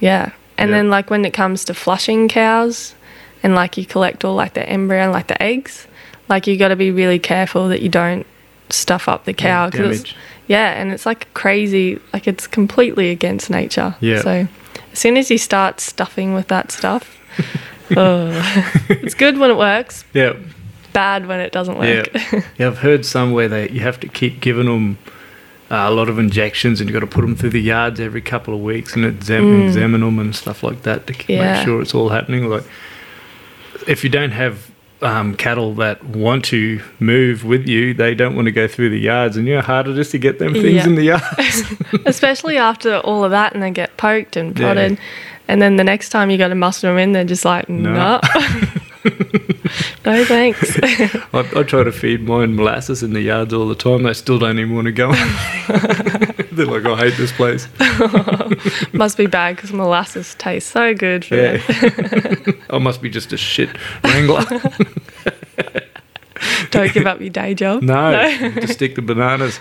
yeah 0.00 0.32
and 0.58 0.70
Yeah. 0.70 0.76
then 0.76 0.90
like 0.90 1.08
when 1.10 1.24
it 1.24 1.32
comes 1.32 1.64
to 1.64 1.74
flushing 1.74 2.28
cows 2.28 2.94
and 3.42 3.54
like 3.54 3.76
you 3.78 3.86
collect 3.86 4.22
all 4.24 4.34
like 4.34 4.52
the 4.52 4.68
embryo 4.68 5.02
and 5.04 5.12
like 5.12 5.28
the 5.28 5.42
eggs 5.42 5.86
like 6.28 6.46
you 6.46 6.56
got 6.58 6.68
to 6.68 6.76
be 6.76 6.90
really 6.90 7.18
careful 7.18 7.68
that 7.68 7.80
you 7.80 7.88
don't 7.88 8.26
stuff 8.68 9.08
up 9.08 9.24
the 9.24 9.32
cow 9.34 9.70
'cause 9.70 9.80
it's- 9.80 10.02
damage. 10.02 10.16
Yeah 10.46 10.80
and 10.80 10.92
it's 10.92 11.04
like 11.06 11.32
crazy 11.34 11.98
like 12.12 12.26
it's 12.28 12.46
completely 12.46 13.10
against 13.10 13.50
nature 13.50 13.94
Yeah. 14.00 14.20
so 14.22 14.48
as 14.92 14.98
soon 14.98 15.16
as 15.16 15.30
you 15.30 15.38
start 15.38 15.80
stuffing 15.80 16.34
with 16.34 16.48
that 16.48 16.70
stuff 16.72 17.16
oh, 17.96 18.30
it's 18.88 19.14
good 19.14 19.38
when 19.38 19.50
it 19.50 19.56
works 19.56 20.04
Yeah. 20.14 20.34
bad 20.92 21.26
when 21.26 21.40
it 21.40 21.52
doesn't 21.52 21.78
work 21.78 22.08
Yeah. 22.14 22.42
yeah, 22.58 22.66
I've 22.68 22.78
heard 22.78 23.04
somewhere 23.04 23.48
that 23.48 23.70
you 23.72 23.80
have 23.80 24.00
to 24.00 24.08
keep 24.08 24.40
giving 24.40 24.66
them 24.66 24.98
uh, 25.68 25.86
a 25.88 25.90
lot 25.90 26.08
of 26.08 26.16
injections, 26.16 26.80
and 26.80 26.88
you've 26.88 26.94
got 26.94 27.00
to 27.00 27.12
put 27.12 27.22
them 27.22 27.34
through 27.34 27.50
the 27.50 27.60
yards 27.60 27.98
every 27.98 28.20
couple 28.22 28.54
of 28.54 28.60
weeks 28.60 28.94
and 28.94 29.04
exam- 29.04 29.62
examine 29.66 30.00
them 30.00 30.20
and 30.20 30.34
stuff 30.36 30.62
like 30.62 30.82
that 30.82 31.08
to 31.08 31.12
Mm. 31.12 31.28
Yeah. 31.28 31.54
make 31.56 31.64
sure 31.64 31.82
it's 31.82 31.92
all 31.92 32.10
happening. 32.10 32.48
Like, 32.48 32.62
if 33.88 34.04
you 34.04 34.08
don't 34.10 34.30
have 34.30 34.70
um, 35.02 35.34
cattle 35.36 35.74
that 35.74 36.02
want 36.04 36.44
to 36.46 36.80
move 37.00 37.44
with 37.44 37.66
you, 37.68 37.92
they 37.94 38.14
don't 38.14 38.34
want 38.34 38.46
to 38.46 38.52
go 38.52 38.66
through 38.66 38.90
the 38.90 38.98
yards, 38.98 39.36
and 39.36 39.46
you 39.46 39.54
know 39.54 39.60
how 39.60 39.74
hard 39.74 39.88
it 39.88 39.98
is 39.98 40.10
to 40.10 40.18
get 40.18 40.38
them 40.38 40.52
things 40.52 40.64
Yeah. 40.74 40.86
in 40.86 40.94
the 40.94 41.02
yards. 41.04 41.62
especially 42.06 42.56
after 42.56 42.98
all 42.98 43.22
of 43.24 43.30
that 43.30 43.52
and 43.54 43.62
they 43.62 43.70
get 43.70 43.96
poked 43.96 44.36
and 44.36 44.58
Yeah. 44.58 44.64
prodded 44.66 44.98
And 45.48 45.62
then 45.62 45.76
the 45.76 45.84
next 45.84 46.08
time 46.08 46.30
you 46.30 46.38
got 46.38 46.48
to 46.48 46.54
muster 46.56 46.88
them 46.88 46.98
in, 46.98 47.12
they're 47.12 47.24
just 47.24 47.44
like, 47.44 47.68
No. 47.68 47.92
no. 47.92 48.20
no 50.06 50.24
thanks. 50.24 50.78
I, 50.82 51.40
I 51.56 51.62
try 51.62 51.82
to 51.82 51.92
feed 51.92 52.22
mine 52.26 52.56
molasses 52.56 53.02
in 53.02 53.12
the 53.12 53.20
yards 53.20 53.52
all 53.52 53.68
the 53.68 53.74
time. 53.74 54.04
They 54.04 54.14
still 54.14 54.38
don't 54.38 54.58
even 54.58 54.74
want 54.74 54.86
to 54.86 54.92
go. 54.92 55.12
They're 56.52 56.64
like, 56.66 56.86
I 56.86 56.96
hate 56.96 57.16
this 57.18 57.32
place. 57.32 57.68
Must 58.94 59.18
be 59.18 59.26
bad 59.26 59.56
because 59.56 59.72
molasses 59.72 60.34
taste 60.36 60.70
so 60.70 60.94
good 60.94 61.24
for 61.24 61.34
Yeah. 61.36 61.56
them. 61.58 62.62
I 62.70 62.78
must 62.78 63.02
be 63.02 63.10
just 63.10 63.32
a 63.32 63.36
shit 63.36 63.68
wrangler. 64.02 64.42
Don't 66.70 66.92
give 66.92 67.06
up 67.06 67.20
your 67.20 67.30
day 67.30 67.54
job. 67.54 67.82
No, 67.82 68.12
just 68.60 68.74
stick 68.74 68.94
to 68.96 69.02
bananas. 69.02 69.58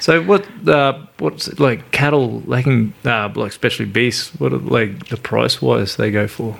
So 0.00 0.22
what? 0.22 0.46
Uh, 0.68 0.98
what's 1.18 1.48
it 1.48 1.60
like 1.60 1.90
cattle? 1.92 2.40
They 2.40 2.62
can 2.62 2.92
uh, 3.04 3.30
like 3.34 3.50
especially 3.50 3.86
beasts. 3.86 4.28
What 4.40 4.52
are 4.52 4.58
like 4.58 5.08
the 5.08 5.16
price 5.16 5.62
wise 5.62 5.96
they 5.96 6.10
go 6.10 6.26
for? 6.26 6.58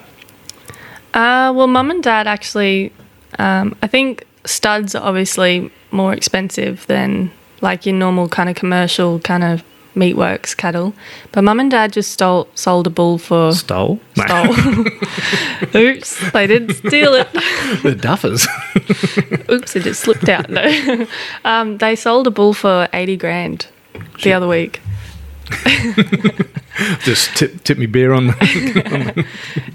Uh, 1.15 1.53
well, 1.55 1.67
mum 1.67 1.91
and 1.91 2.03
dad 2.03 2.27
actually, 2.27 2.93
um, 3.39 3.77
I 3.83 3.87
think 3.87 4.27
studs 4.45 4.95
are 4.95 5.03
obviously 5.03 5.71
more 5.91 6.13
expensive 6.13 6.87
than 6.87 7.31
like 7.61 7.87
your 7.87 7.95
normal 7.95 8.29
kind 8.29 8.49
of 8.49 8.57
commercial 8.57 9.21
kind 9.21 9.45
of 9.45 9.63
meatworks 9.95 10.57
cattle. 10.57 10.95
But 11.33 11.45
mum 11.45 11.61
and 11.61 11.71
dad 11.71 11.93
just 11.93 12.13
stole 12.13 12.49
sold 12.55 12.87
a 12.87 12.91
bull 12.91 13.19
for 13.19 13.53
Stole? 13.53 14.01
Stole. 14.15 14.55
Oops, 15.75 16.33
they 16.33 16.47
did 16.47 16.75
steal 16.77 17.15
it. 17.15 17.33
the 17.83 17.97
duffers. 17.99 18.47
Oops, 19.51 19.77
it 19.77 19.83
just 19.83 20.01
slipped 20.01 20.29
out. 20.29 20.51
No, 20.51 21.07
um, 21.45 21.79
they 21.79 21.97
sold 21.97 22.27
a 22.27 22.31
bull 22.31 22.55
for 22.55 22.89
eighty 22.93 23.17
grand 23.17 23.67
the 24.23 24.33
other 24.33 24.49
week. 24.49 24.81
just 27.01 27.37
tip, 27.37 27.63
tip 27.65 27.77
me 27.77 27.87
beer 27.87 28.13
on 28.13 28.29
the. 28.29 29.27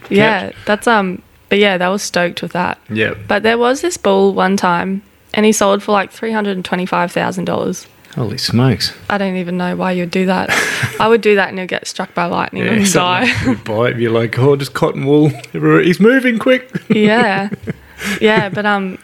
Yeah, 0.10 0.52
that's 0.66 0.88
um. 0.88 1.22
But 1.50 1.60
yeah, 1.60 1.77
they 1.77 1.88
were 1.88 1.98
stoked 1.98 2.42
with 2.42 2.51
that. 2.54 2.77
yeah. 2.89 3.13
But 3.27 3.44
there 3.44 3.58
was 3.58 3.82
this 3.82 3.96
bull 3.98 4.34
one 4.34 4.58
time, 4.58 5.01
and 5.34 5.46
he 5.46 5.51
sold 5.51 5.82
for 5.84 5.92
like 5.94 6.12
three 6.12 6.32
hundred 6.32 6.56
and 6.58 6.66
twenty-five 6.66 7.12
thousand 7.12 7.46
dollars. 7.46 7.88
Holy 8.16 8.38
smokes. 8.39 8.94
I 9.12 9.18
don't 9.20 9.36
even 9.36 9.58
know 9.58 9.75
why 9.75 9.92
you'd 9.92 10.10
do 10.12 10.25
that. 10.25 10.50
I 11.00 11.08
would 11.08 11.22
do 11.22 11.36
that 11.36 11.50
and 11.50 11.58
you'll 11.60 11.68
get 11.68 11.86
struck 11.86 12.16
by 12.16 12.25
lightning 12.25 12.66
Yeah, 12.66 12.72
and 12.74 12.92
die. 12.92 13.32
like- 13.46 13.63
buy 13.63 13.89
it, 13.89 13.98
you're 13.98 14.12
like, 14.12 14.39
oh, 14.39 14.56
just 14.56 14.74
cotton 14.74 15.06
wool. 15.06 15.30
He's 15.54 16.00
moving 16.00 16.39
quick. 16.39 16.72
yeah. 16.89 17.50
Yeah, 18.22 18.50
but 18.50 18.66
um 18.66 18.98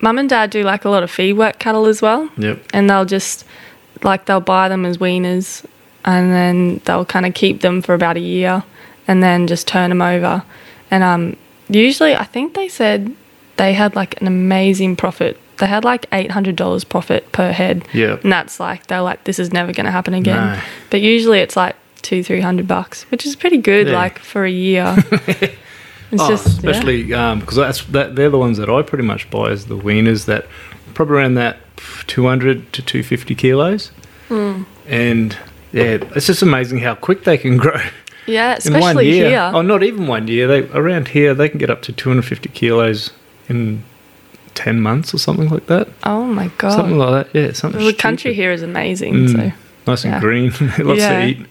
mum 0.00 0.18
and 0.18 0.28
dad 0.28 0.50
do 0.50 0.62
like 0.64 0.84
a 0.84 0.90
lot 0.90 1.02
of 1.04 1.10
feed 1.10 1.34
work 1.34 1.58
cattle 1.60 1.86
as 1.86 2.02
well. 2.02 2.28
Yep. 2.36 2.60
And 2.72 2.88
they'll 2.90 3.04
just 3.04 3.44
like 4.02 4.24
they'll 4.26 4.40
buy 4.40 4.68
them 4.68 4.84
as 4.84 4.98
weaners 4.98 5.64
and 6.04 6.32
then 6.32 6.80
they'll 6.84 7.04
kind 7.04 7.24
of 7.26 7.34
keep 7.34 7.60
them 7.60 7.82
for 7.82 7.94
about 7.94 8.16
a 8.16 8.20
year 8.20 8.64
and 9.06 9.22
then 9.22 9.46
just 9.46 9.66
turn 9.68 9.90
them 9.90 10.02
over. 10.02 10.42
And 10.90 11.02
um 11.04 11.36
usually 11.68 12.14
I 12.14 12.24
think 12.24 12.54
they 12.54 12.68
said 12.68 13.14
they 13.56 13.72
had 13.74 13.94
like 13.96 14.20
an 14.20 14.26
amazing 14.26 14.96
profit. 14.96 15.38
They 15.58 15.66
had 15.66 15.84
like 15.84 16.08
$800 16.10 16.88
profit 16.88 17.30
per 17.32 17.52
head. 17.52 17.86
Yeah. 17.92 18.18
And 18.22 18.32
that's 18.32 18.58
like 18.58 18.86
they're 18.88 19.02
like 19.02 19.24
this 19.24 19.38
is 19.38 19.52
never 19.52 19.72
going 19.72 19.86
to 19.86 19.92
happen 19.92 20.14
again. 20.14 20.54
No. 20.56 20.60
But 20.90 21.00
usually 21.02 21.38
it's 21.40 21.56
like 21.56 21.76
two, 22.02 22.22
three 22.24 22.40
hundred 22.40 22.66
bucks, 22.66 23.04
which 23.10 23.24
is 23.26 23.36
pretty 23.36 23.58
good, 23.58 23.86
Yeah. 23.88 23.94
like 23.94 24.18
for 24.18 24.44
a 24.44 24.50
year. 24.50 24.94
it's 25.12 25.56
Oh, 26.22 26.28
just 26.28 26.46
especially 26.46 27.04
because 27.04 27.54
that's 27.56 27.84
that 27.86 28.16
they're 28.16 28.28
the 28.30 28.38
ones 28.38 28.58
that 28.58 28.68
I 28.68 28.82
pretty 28.82 29.04
much 29.04 29.30
buy 29.30 29.50
as 29.50 29.66
the 29.66 29.76
weaners 29.78 30.24
that 30.26 30.46
probably 30.94 31.16
around 31.16 31.34
that 31.36 31.58
200 32.08 32.72
to 32.74 32.82
250 32.82 33.34
kilos. 33.34 33.92
Hmm. 34.28 34.64
And 34.88 35.36
yeah, 35.72 35.98
it's 36.16 36.26
just 36.26 36.42
amazing 36.42 36.80
how 36.80 36.94
quick 36.96 37.24
they 37.24 37.38
can 37.38 37.56
grow. 37.64 37.80
Yeah, 38.26 38.58
in 38.64 38.72
one 38.72 38.82
especially 38.82 39.10
year. 39.12 39.28
here. 39.28 39.50
Oh, 39.54 39.62
not 39.62 39.82
even 39.82 40.06
one 40.06 40.28
year. 40.28 40.46
They 40.46 40.62
around 40.70 41.08
here 41.08 41.34
they 41.34 41.48
can 41.48 41.58
get 41.58 41.70
up 41.70 41.82
to 41.82 41.92
250 41.92 42.48
kilos 42.50 43.10
in 43.48 43.82
10 44.54 44.80
months 44.80 45.14
or 45.14 45.18
something 45.18 45.48
like 45.48 45.66
that. 45.66 45.88
Oh 46.04 46.24
my 46.24 46.48
god, 46.58 46.72
Something 46.72 46.98
like 46.98 47.32
that. 47.32 47.38
Yeah, 47.38 47.52
something. 47.52 47.84
the 47.84 47.92
country 47.92 48.34
here 48.34 48.52
is 48.52 48.62
amazing. 48.62 49.14
Mm. 49.14 49.32
So 49.32 49.52
nice 49.86 50.04
and 50.04 50.12
yeah. 50.14 50.20
green. 50.20 50.50
Lots 50.78 51.00
to 51.00 51.24
eat. 51.26 51.46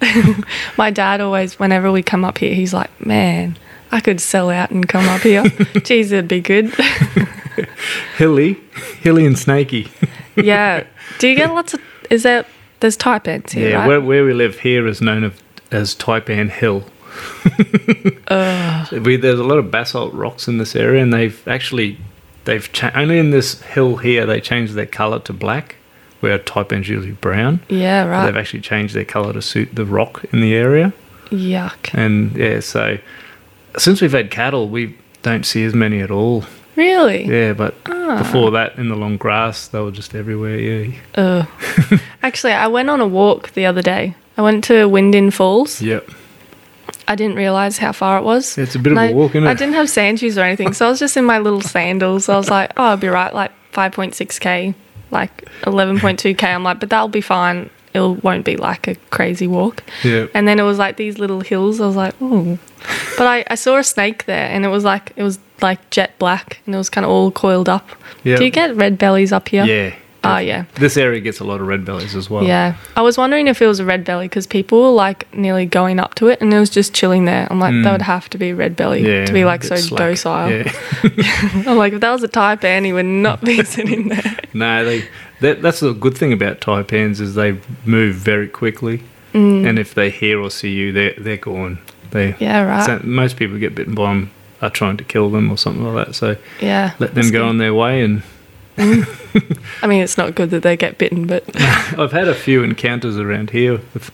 my 0.77 0.91
dad 0.91 1.21
always, 1.21 1.59
whenever 1.59 1.91
we 1.91 2.03
come 2.03 2.23
up 2.23 2.37
here, 2.37 2.53
he's 2.53 2.73
like, 2.73 2.89
"Man, 3.05 3.57
I 3.91 3.99
could 4.01 4.21
sell 4.21 4.49
out 4.49 4.71
and 4.71 4.87
come 4.87 5.05
up 5.09 5.21
here. 5.21 5.43
Jeez, 5.83 6.05
it'd 6.05 6.27
be 6.27 6.41
good." 6.41 6.73
Hilly, 8.17 8.57
hilly 9.01 9.25
and 9.25 9.37
snaky. 9.37 9.91
yeah. 10.35 10.83
Do 11.19 11.27
you 11.27 11.35
get 11.35 11.53
lots 11.53 11.73
of? 11.73 11.81
Is 12.09 12.23
there? 12.23 12.45
There's 12.79 12.97
taipans 12.97 13.51
here, 13.51 13.69
Yeah, 13.69 13.75
right? 13.77 13.87
where, 13.87 14.01
where 14.01 14.25
we 14.25 14.33
live 14.33 14.59
here 14.59 14.87
is 14.87 15.01
known 15.01 15.23
of, 15.23 15.39
as 15.71 15.95
Taipan 15.95 16.49
Hill. 16.49 16.83
we, 19.03 19.15
there's 19.17 19.39
a 19.39 19.43
lot 19.43 19.57
of 19.57 19.71
basalt 19.71 20.13
rocks 20.13 20.47
in 20.47 20.57
this 20.57 20.75
area, 20.75 21.01
and 21.03 21.13
they've 21.13 21.45
actually 21.47 21.97
they've 22.45 22.71
cha- 22.71 22.91
only 22.95 23.17
in 23.19 23.31
this 23.31 23.61
hill 23.61 23.97
here 23.97 24.25
they 24.25 24.39
changed 24.41 24.73
their 24.73 24.85
color 24.85 25.19
to 25.19 25.33
black, 25.33 25.75
where 26.21 26.39
Taipan's 26.39 26.87
usually 26.89 27.11
brown. 27.13 27.59
yeah, 27.69 28.05
right. 28.05 28.25
They've 28.25 28.37
actually 28.37 28.61
changed 28.61 28.93
their 28.93 29.05
color 29.05 29.33
to 29.33 29.41
suit 29.41 29.69
the 29.75 29.85
rock 29.85 30.23
in 30.31 30.41
the 30.41 30.53
area, 30.55 30.93
Yuck. 31.29 31.93
and 31.93 32.35
yeah, 32.35 32.59
so 32.59 32.97
since 33.77 34.01
we've 34.01 34.11
had 34.11 34.31
cattle, 34.31 34.69
we 34.69 34.97
don't 35.21 35.45
see 35.45 35.63
as 35.63 35.73
many 35.73 36.01
at 36.01 36.11
all. 36.11 36.43
Really? 36.75 37.25
Yeah, 37.25 37.53
but 37.53 37.75
Ah. 37.85 38.17
before 38.17 38.51
that, 38.51 38.77
in 38.77 38.87
the 38.89 38.95
long 38.95 39.17
grass, 39.17 39.67
they 39.67 39.79
were 39.79 39.91
just 39.91 40.15
everywhere. 40.15 40.57
Yeah. 40.57 40.93
Ugh. 41.15 41.99
Actually, 42.23 42.53
I 42.53 42.67
went 42.67 42.89
on 42.89 42.99
a 43.01 43.07
walk 43.07 43.51
the 43.51 43.65
other 43.65 43.81
day. 43.81 44.15
I 44.37 44.41
went 44.41 44.63
to 44.65 44.73
Windin 44.89 45.31
Falls. 45.33 45.81
Yep. 45.81 46.09
I 47.07 47.15
didn't 47.15 47.35
realize 47.35 47.77
how 47.77 47.91
far 47.91 48.17
it 48.17 48.23
was. 48.23 48.57
It's 48.57 48.75
a 48.75 48.79
bit 48.79 48.93
of 48.93 48.97
And 48.97 49.07
a 49.09 49.11
I- 49.11 49.13
walk, 49.15 49.31
isn't 49.31 49.43
it? 49.45 49.49
I 49.49 49.53
didn't 49.53 49.73
have 49.73 49.89
sand 49.89 50.19
shoes 50.19 50.37
or 50.37 50.41
anything, 50.41 50.73
so 50.73 50.85
I 50.87 50.89
was 50.89 50.99
just 50.99 51.17
in 51.17 51.25
my 51.25 51.39
little 51.39 51.61
sandals. 51.61 52.29
I 52.29 52.37
was 52.37 52.49
like, 52.49 52.71
oh, 52.77 52.83
I'll 52.85 52.97
be 52.97 53.07
right, 53.09 53.33
like 53.33 53.51
5.6k, 53.73 54.73
like 55.11 55.45
11.2k. 55.63 56.43
I'm 56.43 56.63
like, 56.63 56.79
but 56.79 56.89
that'll 56.89 57.07
be 57.09 57.21
fine. 57.21 57.69
It 57.93 57.99
won't 58.23 58.45
be 58.45 58.55
like 58.55 58.87
a 58.87 58.95
crazy 59.09 59.47
walk. 59.47 59.83
Yeah. 60.03 60.27
And 60.33 60.47
then 60.47 60.59
it 60.59 60.63
was 60.63 60.77
like 60.77 60.95
these 60.95 61.19
little 61.19 61.41
hills. 61.41 61.81
I 61.81 61.87
was 61.87 61.97
like, 61.97 62.15
oh. 62.21 62.57
But 63.17 63.27
I, 63.27 63.43
I 63.49 63.55
saw 63.55 63.77
a 63.77 63.83
snake 63.83 64.25
there, 64.25 64.47
and 64.47 64.63
it 64.63 64.69
was 64.69 64.85
like 64.85 65.11
it 65.17 65.23
was 65.23 65.39
like 65.61 65.89
jet 65.89 66.17
black, 66.17 66.59
and 66.65 66.73
it 66.73 66.77
was 66.77 66.89
kind 66.89 67.03
of 67.03 67.11
all 67.11 67.31
coiled 67.31 67.67
up. 67.67 67.89
Yeah. 68.23 68.37
Do 68.37 68.45
you 68.45 68.49
get 68.51 68.73
red 68.77 68.97
bellies 68.97 69.33
up 69.33 69.49
here? 69.49 69.65
Yeah. 69.65 69.93
Oh 70.23 70.37
yeah. 70.37 70.65
This 70.75 70.97
area 70.97 71.19
gets 71.19 71.39
a 71.39 71.43
lot 71.43 71.61
of 71.61 71.67
red 71.67 71.83
bellies 71.83 72.15
as 72.15 72.29
well. 72.29 72.43
Yeah, 72.43 72.75
I 72.95 73.01
was 73.01 73.17
wondering 73.17 73.47
if 73.47 73.61
it 73.61 73.65
was 73.65 73.79
a 73.79 73.85
red 73.85 74.03
belly 74.03 74.27
because 74.27 74.45
people 74.45 74.81
were 74.83 74.89
like 74.89 75.33
nearly 75.35 75.65
going 75.65 75.99
up 75.99 76.13
to 76.15 76.27
it 76.27 76.39
and 76.41 76.53
it 76.53 76.59
was 76.59 76.69
just 76.69 76.93
chilling 76.93 77.25
there. 77.25 77.47
I'm 77.49 77.59
like, 77.59 77.73
that 77.83 77.91
would 77.91 78.01
have 78.03 78.29
to 78.31 78.37
be 78.37 78.49
a 78.51 78.55
red 78.55 78.75
belly 78.75 79.01
Mm. 79.01 79.07
Yeah, 79.07 79.25
to 79.25 79.33
be 79.33 79.45
like 79.45 79.63
a 79.63 79.67
so 79.67 79.75
bit 79.75 79.83
slack. 79.85 79.97
docile. 79.99 80.51
Yeah. 80.51 81.63
I'm 81.71 81.77
like, 81.77 81.93
if 81.93 82.01
that 82.01 82.11
was 82.11 82.23
a 82.23 82.27
taipan, 82.27 82.85
he 82.85 82.93
would 82.93 83.05
not 83.05 83.41
be 83.41 83.63
sitting 83.75 84.09
there. 84.09 84.37
no, 84.53 84.85
they. 84.85 85.05
That, 85.39 85.63
that's 85.63 85.79
the 85.79 85.93
good 85.93 86.15
thing 86.15 86.33
about 86.33 86.59
taipans 86.61 87.19
is 87.19 87.33
they 87.33 87.57
move 87.85 88.15
very 88.15 88.47
quickly, 88.47 89.01
Mm. 89.33 89.65
and 89.65 89.79
if 89.79 89.95
they 89.95 90.09
hear 90.11 90.39
or 90.39 90.51
see 90.51 90.71
you, 90.71 90.91
they're 90.91 91.15
they're 91.17 91.37
gone. 91.37 91.79
They. 92.11 92.35
Yeah, 92.39 92.61
right. 92.63 92.85
so 92.85 92.99
most 93.03 93.37
people 93.37 93.57
get 93.57 93.73
bitten 93.73 93.95
by 93.95 94.09
them 94.13 94.29
are 94.61 94.69
trying 94.69 94.97
to 94.97 95.03
kill 95.03 95.31
them 95.31 95.49
or 95.49 95.57
something 95.57 95.83
like 95.83 96.05
that. 96.07 96.13
So 96.13 96.35
yeah, 96.59 96.91
let 96.99 97.15
them 97.15 97.15
that's 97.15 97.31
go 97.31 97.39
good. 97.39 97.47
on 97.47 97.57
their 97.57 97.73
way. 97.73 98.03
And 98.03 98.21
I 98.77 99.87
mean, 99.87 100.01
it's 100.01 100.17
not 100.17 100.35
good 100.35 100.49
that 100.51 100.63
they 100.63 100.77
get 100.77 100.97
bitten, 100.97 101.27
but 101.27 101.43
I've 101.99 102.11
had 102.11 102.27
a 102.27 102.35
few 102.35 102.63
encounters 102.63 103.17
around 103.17 103.51
here 103.51 103.79
with 103.93 104.11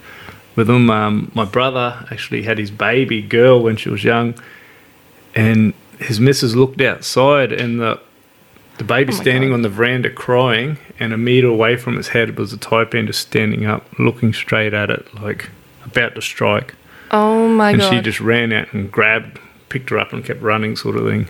with 0.55 0.67
them. 0.67 0.89
Um, 0.89 1.31
my 1.35 1.45
brother 1.45 2.05
actually 2.11 2.43
had 2.43 2.57
his 2.57 2.71
baby 2.71 3.21
girl 3.21 3.61
when 3.61 3.77
she 3.77 3.89
was 3.89 4.03
young, 4.03 4.35
and 5.35 5.73
his 5.99 6.19
missus 6.19 6.55
looked 6.55 6.81
outside, 6.81 7.51
and 7.51 7.79
the 7.79 7.99
the 8.77 8.83
baby 8.83 9.11
Oh 9.13 9.15
standing 9.15 9.49
God. 9.49 9.55
on 9.55 9.61
the 9.63 9.69
veranda 9.69 10.09
crying, 10.09 10.77
and 10.99 11.13
a 11.13 11.17
meter 11.17 11.47
away 11.47 11.75
from 11.77 11.97
its 11.97 12.09
head 12.09 12.37
was 12.37 12.53
a 12.53 12.57
taipan 12.57 13.07
just 13.07 13.21
standing 13.21 13.65
up, 13.65 13.85
looking 13.99 14.33
straight 14.33 14.73
at 14.73 14.89
it, 14.89 15.07
like 15.21 15.49
about 15.85 16.15
to 16.15 16.21
strike. 16.21 16.75
oh 17.11 17.47
my 17.47 17.71
and 17.71 17.79
god, 17.79 17.93
And 17.93 18.05
she 18.05 18.09
just 18.09 18.19
ran 18.19 18.51
out 18.51 18.73
and 18.73 18.91
grabbed, 18.91 19.39
picked 19.69 19.89
her 19.91 19.97
up, 19.99 20.13
and 20.13 20.23
kept 20.25 20.41
running, 20.41 20.75
sort 20.75 20.95
of 20.97 21.05
thing. 21.05 21.27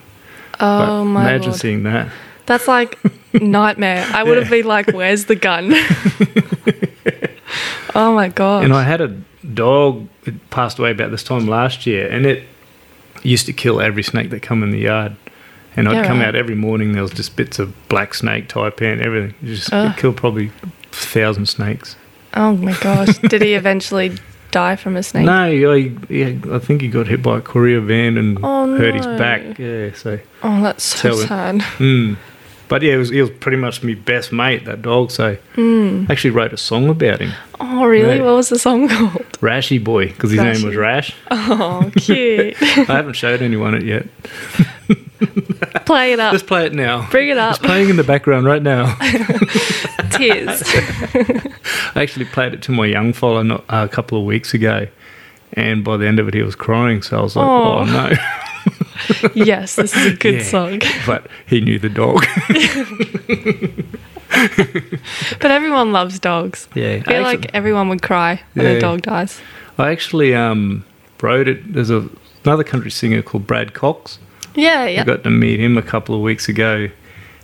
oh 0.60 1.04
But 1.04 1.04
my 1.06 1.22
imagine 1.30 1.50
lord, 1.52 1.60
seeing 1.62 1.84
that. 1.84 2.12
That's 2.48 2.68
like 2.68 2.98
nightmare. 3.40 4.06
I 4.12 4.24
would 4.24 4.38
have 4.38 4.50
been 4.50 4.66
like, 4.66 4.88
where's 4.92 5.26
the 5.26 5.36
gun? 5.36 5.74
oh 7.96 8.14
my 8.14 8.30
god, 8.30 8.64
And 8.64 8.74
I 8.74 8.84
had 8.84 9.02
a 9.02 9.16
dog 9.54 10.08
that 10.24 10.50
passed 10.50 10.80
away 10.80 10.92
about 10.92 11.12
this 11.12 11.24
time 11.24 11.48
last 11.48 11.86
year, 11.86 12.08
and 12.10 12.26
it 12.26 12.44
used 13.24 13.46
to 13.48 13.54
kill 13.54 13.82
every 13.82 14.04
snake 14.04 14.30
that 14.32 14.42
come 14.42 14.64
in 14.64 14.72
the 14.72 14.80
yard. 14.80 15.16
And 15.76 15.88
I'd 15.88 15.94
Yeah, 15.94 16.08
come 16.08 16.20
right. 16.20 16.30
out 16.30 16.36
every 16.36 16.56
morning. 16.56 16.94
There 16.94 17.04
was 17.04 17.12
just 17.12 17.36
bits 17.36 17.60
of 17.60 17.72
black 17.88 18.16
snake, 18.16 18.50
taipan, 18.50 19.00
everything. 19.00 19.36
It 19.44 19.46
just 19.46 19.72
Ugh. 19.72 19.92
it 19.92 19.98
killed 20.00 20.18
probably 20.18 20.52
a 20.64 20.68
thousand 20.92 21.46
snakes. 21.48 21.96
oh 22.34 22.56
my 22.56 22.74
gosh, 22.82 23.18
did 23.20 23.42
he 23.44 23.54
eventually 23.54 24.18
die 24.52 24.76
from 24.76 24.96
a 24.98 25.04
snake? 25.04 25.26
No, 25.36 25.44
I, 25.44 25.92
yeah, 26.10 26.34
I 26.52 26.58
think 26.60 26.82
he 26.82 26.88
got 26.88 27.06
hit 27.08 27.22
by 27.22 27.38
a 27.38 27.42
courier 27.42 27.80
van 27.82 28.18
and 28.18 28.40
Oh, 28.42 28.76
hurt 28.78 28.96
his 28.96 29.06
back. 29.06 29.60
Yeah, 29.60 29.94
so 29.94 30.20
Oh, 30.42 30.62
that's 30.64 30.84
so 30.84 31.12
him. 31.20 31.28
sad. 31.28 31.56
mm, 31.78 32.18
But 32.70 32.82
yeah, 32.82 32.96
it 32.96 32.98
was, 32.98 33.10
he 33.10 33.22
was 33.22 33.30
pretty 33.30 33.58
much 33.58 33.82
my 33.84 33.94
best 33.94 34.32
mate, 34.34 34.66
that 34.66 34.82
dog. 34.82 35.12
So 35.12 35.36
Hmm. 35.56 36.06
I 36.10 36.12
actually 36.12 36.32
wrote 36.32 36.52
a 36.54 36.58
song 36.58 36.90
about 36.90 37.22
him, 37.22 37.32
Oh, 37.60 37.86
really? 37.86 38.20
Right. 38.20 38.24
What 38.26 38.36
was 38.36 38.50
the 38.50 38.60
song 38.60 38.88
called? 38.90 39.24
Rashy 39.40 39.84
Boy, 39.84 40.08
because 40.08 40.32
his 40.32 40.42
name 40.42 40.64
was 40.64 40.76
Rash. 40.76 41.16
Oh, 41.32 41.90
cute. 41.98 42.56
I 42.62 42.84
haven't 42.98 43.14
showed 43.14 43.42
anyone 43.42 43.74
it 43.74 43.84
yet. 43.84 44.06
Play 45.86 46.12
it 46.14 46.20
up. 46.20 46.34
Let's 46.34 46.44
play 46.44 46.66
it 46.66 46.74
now. 46.74 47.10
Bring 47.10 47.30
it 47.30 47.38
up. 47.38 47.56
It's 47.56 47.66
playing 47.66 47.90
in 47.90 47.96
the 47.96 48.04
background 48.04 48.46
right 48.46 48.62
now. 48.62 48.96
Tears. 50.12 50.62
I 51.96 52.02
actually 52.02 52.26
played 52.26 52.54
it 52.54 52.62
to 52.64 52.72
my 52.72 52.86
young 52.86 53.14
fella 53.14 53.44
uh, 53.56 53.62
a 53.70 53.88
couple 53.88 54.20
of 54.20 54.26
weeks 54.26 54.54
ago, 54.54 54.88
and 55.54 55.84
by 55.84 55.98
the 55.98 56.06
end 56.06 56.20
of 56.20 56.28
it, 56.28 56.34
he 56.34 56.42
was 56.44 56.56
crying. 56.56 57.02
So 57.02 57.18
I 57.18 57.22
was 57.22 57.36
like, 57.36 57.46
Aw. 57.48 57.80
"Oh 57.80 57.84
no!" 57.86 58.14
Yes, 59.34 59.76
this 59.76 59.96
is 59.96 60.06
a 60.14 60.16
good 60.16 60.36
Yeah. 60.36 60.44
song. 60.44 60.82
but 61.06 61.28
he 61.46 61.62
knew 61.62 61.80
the 61.80 61.90
dog. 61.90 62.26
But 65.40 65.52
everyone 65.52 65.92
loves 65.94 66.20
dogs. 66.20 66.68
yeah, 66.76 67.02
I 67.06 67.10
feel 67.12 67.22
like 67.24 67.50
everyone 67.54 67.90
would 67.90 68.02
cry 68.02 68.42
when 68.54 68.66
Yeah. 68.66 68.72
a 68.74 68.80
dog 68.80 69.02
dies. 69.04 69.40
I 69.78 69.92
actually 69.92 70.36
um, 70.36 70.84
wrote 71.22 71.48
it. 71.48 71.74
There's 71.74 71.90
a, 71.90 72.08
another 72.44 72.64
country 72.64 72.92
singer 72.92 73.22
called 73.22 73.48
Brad 73.48 73.74
Cox. 73.74 74.20
Yeah, 74.56 74.82
I 74.82 74.88
yeah. 74.90 75.04
got 75.06 75.24
to 75.24 75.30
meet 75.30 75.60
him 75.60 75.78
a 75.78 75.82
couple 75.82 76.14
of 76.16 76.22
weeks 76.22 76.50
ago, 76.50 76.90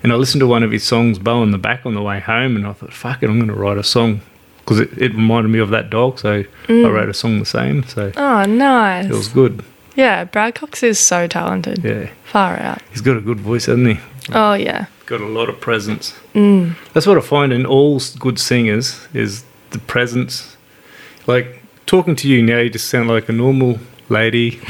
and 0.03 0.11
I 0.11 0.15
listened 0.15 0.41
to 0.41 0.47
one 0.47 0.63
of 0.63 0.71
his 0.71 0.83
songs, 0.83 1.19
"Bow 1.19 1.41
in 1.43 1.51
the 1.51 1.57
Back," 1.57 1.85
on 1.85 1.93
the 1.93 2.01
way 2.01 2.19
home, 2.19 2.55
and 2.57 2.65
I 2.67 2.73
thought, 2.73 2.91
"Fuck 2.93 3.23
it, 3.23 3.29
I'm 3.29 3.37
going 3.37 3.47
to 3.49 3.55
write 3.55 3.77
a 3.77 3.83
song." 3.83 4.21
Because 4.59 4.79
it, 4.79 4.89
it 4.97 5.13
reminded 5.13 5.49
me 5.49 5.59
of 5.59 5.69
that 5.69 5.89
dog, 5.89 6.19
so 6.19 6.43
I 6.69 6.73
wrote 6.89 7.09
a 7.09 7.13
song 7.13 7.39
the 7.39 7.45
same. 7.45 7.83
So 7.83 8.11
Oh, 8.17 8.43
nice. 8.45 9.05
it 9.05 9.11
was 9.11 9.27
good. 9.27 9.63
Yeah, 9.95 10.23
Brad 10.23 10.55
Cox 10.55 10.81
is 10.83 10.97
so 10.99 11.27
talented. 11.27 11.83
Yeah, 11.83 12.09
Far 12.25 12.57
out. 12.59 12.81
he's 12.91 13.01
got 13.01 13.17
a 13.17 13.21
good 13.21 13.39
voice, 13.39 13.65
hasn't 13.67 13.87
he? 13.87 13.99
Oh, 14.33 14.53
yeah. 14.53 14.85
got 15.05 15.21
a 15.21 15.27
lot 15.27 15.49
of 15.49 15.59
presence. 15.61 16.13
Mm. 16.33 16.75
That's 16.93 17.05
what 17.05 17.17
I 17.17 17.21
find 17.21 17.53
in 17.53 17.65
all 17.65 17.99
good 18.19 18.39
singers 18.39 19.07
is 19.13 19.43
the 19.71 19.79
presence. 19.79 20.55
Like 21.27 21.61
talking 21.85 22.15
to 22.17 22.27
you 22.27 22.41
now, 22.41 22.59
you 22.59 22.69
just 22.69 22.89
sound 22.89 23.07
like 23.09 23.29
a 23.29 23.33
normal 23.33 23.79
lady 24.09 24.51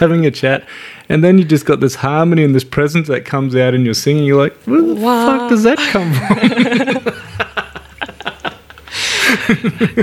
having 0.00 0.26
a 0.26 0.30
chat, 0.30 0.66
and 1.08 1.22
then 1.22 1.38
you 1.38 1.44
just 1.44 1.64
got 1.66 1.80
this 1.80 1.94
harmony 1.96 2.42
and 2.44 2.54
this 2.54 2.64
presence 2.64 3.08
that 3.08 3.24
comes 3.24 3.54
out 3.54 3.74
in 3.74 3.84
your 3.84 3.94
singing. 3.94 4.24
You're 4.24 4.42
like, 4.42 4.54
where 4.64 4.82
the 4.82 4.94
Wow. 4.94 5.38
fuck 5.38 5.50
does 5.50 5.62
that 5.62 5.78
come 5.92 6.12
from? 6.14 7.14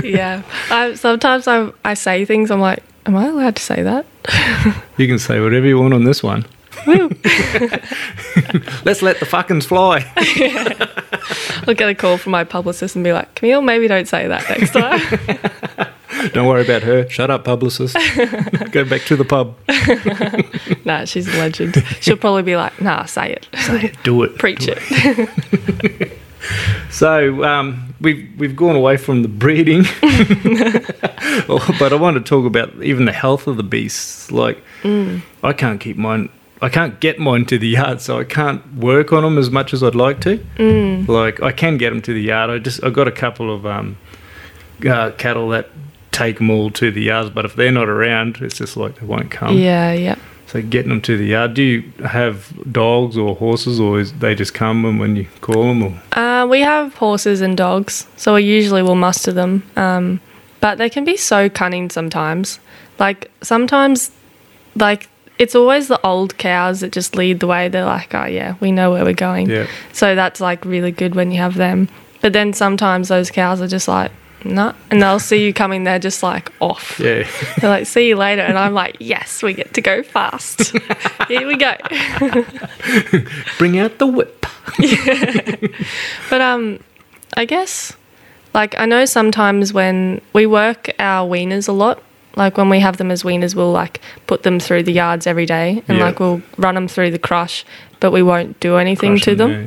yeah. 0.04 0.42
I, 0.70 0.94
sometimes 0.94 1.46
I, 1.48 1.70
I 1.84 1.94
say 1.94 2.24
things, 2.24 2.50
I'm 2.50 2.60
like, 2.60 2.82
am 3.06 3.16
I 3.16 3.26
allowed 3.26 3.56
to 3.56 3.62
say 3.62 3.82
that? 3.82 4.06
You 4.96 5.06
can 5.06 5.18
say 5.18 5.40
whatever 5.40 5.66
you 5.66 5.78
want 5.78 5.94
on 5.94 6.04
this 6.04 6.22
one. 6.22 6.46
Let's 6.86 7.02
let 9.02 9.20
the 9.20 9.26
fuckings 9.26 9.64
fly. 9.64 10.10
I'll 11.68 11.74
get 11.74 11.90
a 11.90 11.94
call 11.94 12.16
from 12.16 12.32
my 12.32 12.44
publicist 12.44 12.96
and 12.96 13.04
be 13.04 13.12
like, 13.12 13.34
Camille, 13.34 13.60
maybe 13.60 13.86
don't 13.86 14.08
say 14.08 14.26
that 14.28 14.48
next 14.48 14.72
time. 14.72 15.90
Don't 16.32 16.46
worry 16.46 16.62
about 16.62 16.82
her. 16.82 17.08
Shut 17.08 17.30
up, 17.30 17.44
publicist. 17.44 17.94
Go 18.72 18.84
back 18.84 19.00
to 19.02 19.16
the 19.16 19.24
pub. 19.24 19.56
nah, 20.84 21.06
she's 21.06 21.26
a 21.26 21.38
legend. 21.38 21.82
She'll 22.00 22.18
probably 22.18 22.42
be 22.42 22.56
like, 22.56 22.78
nah, 22.78 23.06
say 23.06 23.32
it. 23.32 23.48
Say 23.60 23.84
it. 23.84 23.96
Do 24.02 24.22
it. 24.24 24.36
Preach 24.36 24.66
Do 24.66 24.74
it. 24.76 25.89
So 26.90 27.44
um, 27.44 27.94
we've 28.00 28.28
we've 28.38 28.56
gone 28.56 28.76
away 28.76 28.96
from 28.96 29.22
the 29.22 29.28
breeding, 29.28 29.82
but 31.78 31.92
I 31.92 31.96
want 31.96 32.16
to 32.16 32.20
talk 32.22 32.44
about 32.46 32.74
even 32.82 33.04
the 33.04 33.12
health 33.12 33.46
of 33.46 33.56
the 33.56 33.62
beasts. 33.62 34.30
Like 34.32 34.58
I 35.42 35.52
can't 35.52 35.80
keep 35.80 35.96
mine. 35.96 36.28
I 36.62 36.68
can't 36.68 37.00
get 37.00 37.18
mine 37.18 37.46
to 37.46 37.58
the 37.58 37.68
yard, 37.68 38.00
so 38.00 38.18
I 38.18 38.24
can't 38.24 38.62
work 38.74 39.12
on 39.12 39.22
them 39.22 39.38
as 39.38 39.50
much 39.50 39.72
as 39.72 39.82
I'd 39.82 39.94
like 39.94 40.20
to. 40.22 40.44
Like 41.08 41.40
I 41.42 41.52
can 41.52 41.78
get 41.78 41.90
them 41.90 42.02
to 42.02 42.12
the 42.12 42.20
yard. 42.22 42.50
I 42.50 42.58
just 42.58 42.82
I 42.84 42.90
got 42.90 43.08
a 43.08 43.12
couple 43.12 43.54
of 43.54 43.64
um, 43.64 43.96
uh, 44.86 45.12
cattle 45.12 45.48
that 45.50 45.68
take 46.12 46.38
them 46.38 46.50
all 46.50 46.70
to 46.72 46.90
the 46.90 47.02
yards, 47.02 47.30
but 47.30 47.44
if 47.44 47.54
they're 47.54 47.70
not 47.72 47.88
around, 47.88 48.38
it's 48.42 48.58
just 48.58 48.76
like 48.76 48.96
they 48.98 49.06
won't 49.06 49.30
come. 49.30 49.56
yeah, 49.56 49.92
yeah. 49.92 50.16
So 50.50 50.60
getting 50.60 50.88
them 50.88 51.00
to 51.02 51.16
the 51.16 51.26
yard. 51.26 51.54
Do 51.54 51.62
you 51.62 51.92
have 52.04 52.52
dogs 52.72 53.16
or 53.16 53.36
horses, 53.36 53.78
or 53.78 54.00
is 54.00 54.12
they 54.14 54.34
just 54.34 54.52
come 54.52 54.84
and 54.84 54.98
when 54.98 55.14
you 55.14 55.28
call 55.40 55.62
them? 55.62 55.82
Or 55.84 56.20
Uh, 56.20 56.44
we 56.46 56.60
have 56.60 56.92
horses 56.94 57.40
and 57.40 57.56
dogs, 57.56 58.08
so 58.16 58.34
we 58.34 58.42
usually 58.42 58.82
will 58.82 58.96
muster 58.96 59.30
them. 59.32 59.62
Um, 59.76 60.20
but 60.58 60.78
they 60.78 60.90
can 60.90 61.04
be 61.04 61.16
so 61.16 61.48
cunning 61.48 61.88
sometimes. 61.88 62.58
Like 62.98 63.30
sometimes, 63.42 64.10
like 64.74 65.08
it's 65.38 65.54
always 65.54 65.86
the 65.86 66.04
old 66.04 66.36
cows 66.36 66.80
that 66.80 66.90
just 66.90 67.14
lead 67.14 67.38
the 67.38 67.46
way. 67.46 67.68
They're 67.68 67.84
like, 67.84 68.12
oh 68.12 68.26
yeah, 68.26 68.56
we 68.58 68.72
know 68.72 68.90
where 68.90 69.04
we're 69.04 69.14
going. 69.14 69.48
yeah, 69.48 69.68
So 69.92 70.16
that's 70.16 70.40
like 70.40 70.64
really 70.64 70.90
good 70.90 71.14
when 71.14 71.30
you 71.30 71.38
have 71.38 71.54
them. 71.54 71.88
But 72.22 72.32
then 72.32 72.54
sometimes 72.54 73.06
those 73.06 73.30
cows 73.30 73.62
are 73.62 73.68
just 73.68 73.86
like, 73.86 74.10
nah, 74.44 74.74
and 74.90 75.02
they'll 75.02 75.18
see 75.18 75.44
you 75.44 75.52
coming. 75.52 75.84
They're 75.84 75.98
just 75.98 76.22
like 76.22 76.50
off. 76.60 76.98
yeah. 77.00 77.26
They're 77.60 77.70
like, 77.70 77.86
see 77.86 78.08
you 78.08 78.16
later, 78.16 78.42
and 78.42 78.58
I'm 78.58 78.74
like, 78.74 78.96
yes, 79.00 79.42
we 79.42 79.52
get 79.54 79.74
to 79.74 79.80
go 79.80 80.02
fast. 80.02 80.72
Here 81.28 81.46
we 81.46 81.56
go. 81.56 81.74
Bring 83.58 83.78
out 83.78 83.98
the 83.98 84.06
whip. 84.06 84.46
yeah. 84.78 85.56
But 86.30 86.40
um, 86.40 86.80
I 87.36 87.44
guess 87.44 87.92
like 88.54 88.78
I 88.78 88.86
know 88.86 89.04
sometimes 89.04 89.72
when 89.72 90.20
we 90.32 90.46
work 90.46 90.90
our 90.98 91.28
weaners 91.28 91.68
a 91.68 91.72
lot, 91.72 92.02
like 92.36 92.56
when 92.56 92.68
we 92.68 92.80
have 92.80 92.96
them 92.96 93.10
as 93.10 93.22
weaners, 93.22 93.54
we'll 93.54 93.72
like 93.72 94.00
put 94.26 94.42
them 94.44 94.60
through 94.60 94.84
the 94.84 94.92
yards 94.92 95.26
every 95.26 95.46
day, 95.46 95.82
and 95.88 95.98
Yeah. 95.98 96.04
like 96.04 96.20
we'll 96.20 96.42
run 96.56 96.74
them 96.74 96.88
through 96.88 97.10
the 97.10 97.18
crush, 97.18 97.64
but 98.00 98.10
we 98.12 98.22
won't 98.22 98.58
do 98.60 98.76
anything 98.76 99.18
to 99.20 99.34
them. 99.34 99.50
yeah. 99.50 99.66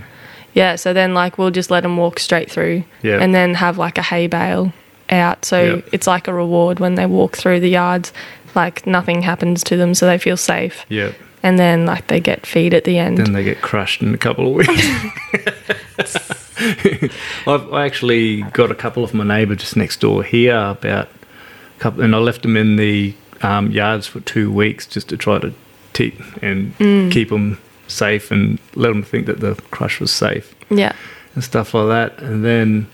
Yeah, 0.54 0.76
so 0.76 0.94
then 0.94 1.14
like 1.14 1.38
we'll 1.38 1.52
just 1.52 1.72
let 1.72 1.82
them 1.82 1.98
walk 1.98 2.20
straight 2.20 2.50
through, 2.52 2.84
Yeah. 3.02 3.20
and 3.20 3.34
then 3.34 3.56
have 3.56 3.78
like 3.78 3.98
a 3.98 4.02
hay 4.04 4.28
bale 4.28 4.72
out. 5.10 5.46
So 5.46 5.82
it's 5.92 6.08
like 6.08 6.28
a 6.28 6.34
reward 6.34 6.80
when 6.80 6.96
they 6.96 7.06
walk 7.06 7.36
through 7.38 7.60
the 7.60 7.70
yards. 7.70 8.14
Like 8.56 8.86
nothing 8.86 9.24
happens 9.24 9.64
to 9.66 9.78
them, 9.78 9.94
so 9.96 10.06
they 10.06 10.18
feel 10.20 10.38
safe, 10.38 10.86
Yeah. 10.90 11.12
and 11.42 11.58
then 11.58 11.86
like 11.88 12.06
they 12.08 12.20
get 12.20 12.46
feed 12.46 12.74
at 12.76 12.84
the 12.84 13.00
end. 13.00 13.18
Then 13.18 13.34
they 13.34 13.44
get 13.44 13.62
crushed 13.62 14.02
in 14.04 14.14
a 14.14 14.18
couple 14.18 14.48
of 14.48 14.54
weeks. 14.54 14.88
I've 17.48 17.74
I 17.74 17.86
actually 17.86 18.44
got 18.54 18.72
a 18.72 18.76
couple 18.76 19.04
of 19.04 19.14
my 19.14 19.24
neighbour 19.24 19.56
just 19.56 19.76
next 19.76 20.00
door 20.02 20.24
here 20.24 20.56
about 20.56 21.08
a 21.08 21.80
couple, 21.80 22.04
and 22.04 22.16
I 22.16 22.20
left 22.20 22.44
them 22.44 22.56
in 22.58 22.76
the 22.76 23.14
um, 23.42 23.72
yards 23.72 24.08
for 24.08 24.20
two 24.22 24.52
weeks 24.52 24.86
just 24.86 25.10
to 25.10 25.18
try 25.18 25.40
to 25.40 25.54
teach 25.94 26.16
and 26.42 26.76
keep 27.12 27.30
them 27.30 27.58
safe 27.88 28.32
and 28.32 28.60
let 28.76 28.90
them 28.90 29.04
think 29.04 29.26
that 29.26 29.40
the 29.40 29.56
crush 29.72 30.00
was 30.00 30.12
safe 30.12 30.56
yeah, 30.70 30.94
and 31.36 31.44
stuff 31.44 31.74
like 31.74 31.88
that. 31.88 32.22
And 32.24 32.44
then 32.44 32.88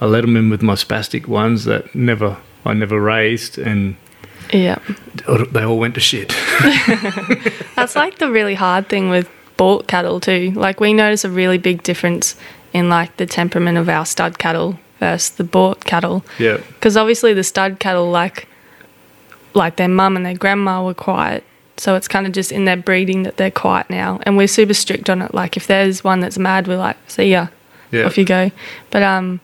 I 0.00 0.06
let 0.06 0.22
them 0.22 0.36
in 0.36 0.50
with 0.50 0.62
my 0.62 0.74
spastic 0.74 1.26
ones 1.26 1.64
that 1.64 1.94
never 1.94 2.36
I 2.64 2.74
never 2.74 3.00
raised, 3.00 3.58
and 3.58 3.96
yeah. 4.52 4.78
they 5.50 5.62
all 5.62 5.78
went 5.78 5.94
to 5.94 6.00
shit. 6.00 6.28
That's 7.76 7.96
like 7.96 8.18
the 8.18 8.30
really 8.30 8.54
hard 8.54 8.88
thing 8.88 9.10
with 9.10 9.28
bought 9.56 9.86
cattle 9.86 10.20
too. 10.20 10.52
Like 10.54 10.80
we 10.80 10.92
notice 10.92 11.24
a 11.24 11.30
really 11.30 11.58
big 11.58 11.82
difference 11.82 12.36
in 12.72 12.88
like 12.88 13.16
the 13.16 13.26
temperament 13.26 13.78
of 13.78 13.88
our 13.88 14.06
stud 14.06 14.38
cattle 14.38 14.78
versus 15.00 15.30
the 15.30 15.44
bought 15.44 15.84
cattle. 15.84 16.24
yeah, 16.38 16.58
Because 16.74 16.96
obviously 16.96 17.34
the 17.34 17.44
stud 17.44 17.78
cattle, 17.78 18.10
like 18.10 18.48
like 19.54 19.76
their 19.76 19.88
mum 19.88 20.16
and 20.16 20.24
their 20.24 20.36
grandma 20.36 20.82
were 20.84 20.94
quiet, 20.94 21.44
so 21.76 21.94
it's 21.94 22.08
kind 22.08 22.26
of 22.26 22.32
just 22.32 22.52
in 22.52 22.64
their 22.64 22.76
breeding 22.76 23.22
that 23.24 23.36
they're 23.36 23.50
quiet 23.50 23.88
now. 23.90 24.20
And 24.24 24.36
we're 24.36 24.48
super 24.48 24.74
strict 24.74 25.10
on 25.10 25.22
it. 25.22 25.34
Like 25.34 25.56
if 25.56 25.66
there's 25.66 26.04
one 26.04 26.20
that's 26.20 26.38
mad, 26.38 26.68
we're 26.68 26.76
like, 26.76 26.96
see 27.08 27.30
ya, 27.30 27.48
yeah, 27.90 28.04
off 28.04 28.18
you 28.18 28.24
go. 28.24 28.50
But 28.90 29.02
um, 29.02 29.40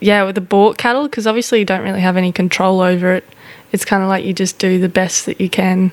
yeah, 0.00 0.24
with 0.24 0.34
the 0.34 0.40
bought 0.40 0.78
cattle, 0.78 1.04
because 1.04 1.26
obviously 1.26 1.60
you 1.60 1.64
don't 1.64 1.82
really 1.82 2.00
have 2.00 2.16
any 2.16 2.32
control 2.32 2.80
over 2.80 3.12
it. 3.12 3.24
It's 3.72 3.84
kind 3.84 4.02
of 4.02 4.08
like 4.08 4.24
you 4.24 4.32
just 4.32 4.58
do 4.58 4.80
the 4.80 4.88
best 4.88 5.26
that 5.26 5.40
you 5.40 5.48
can. 5.48 5.92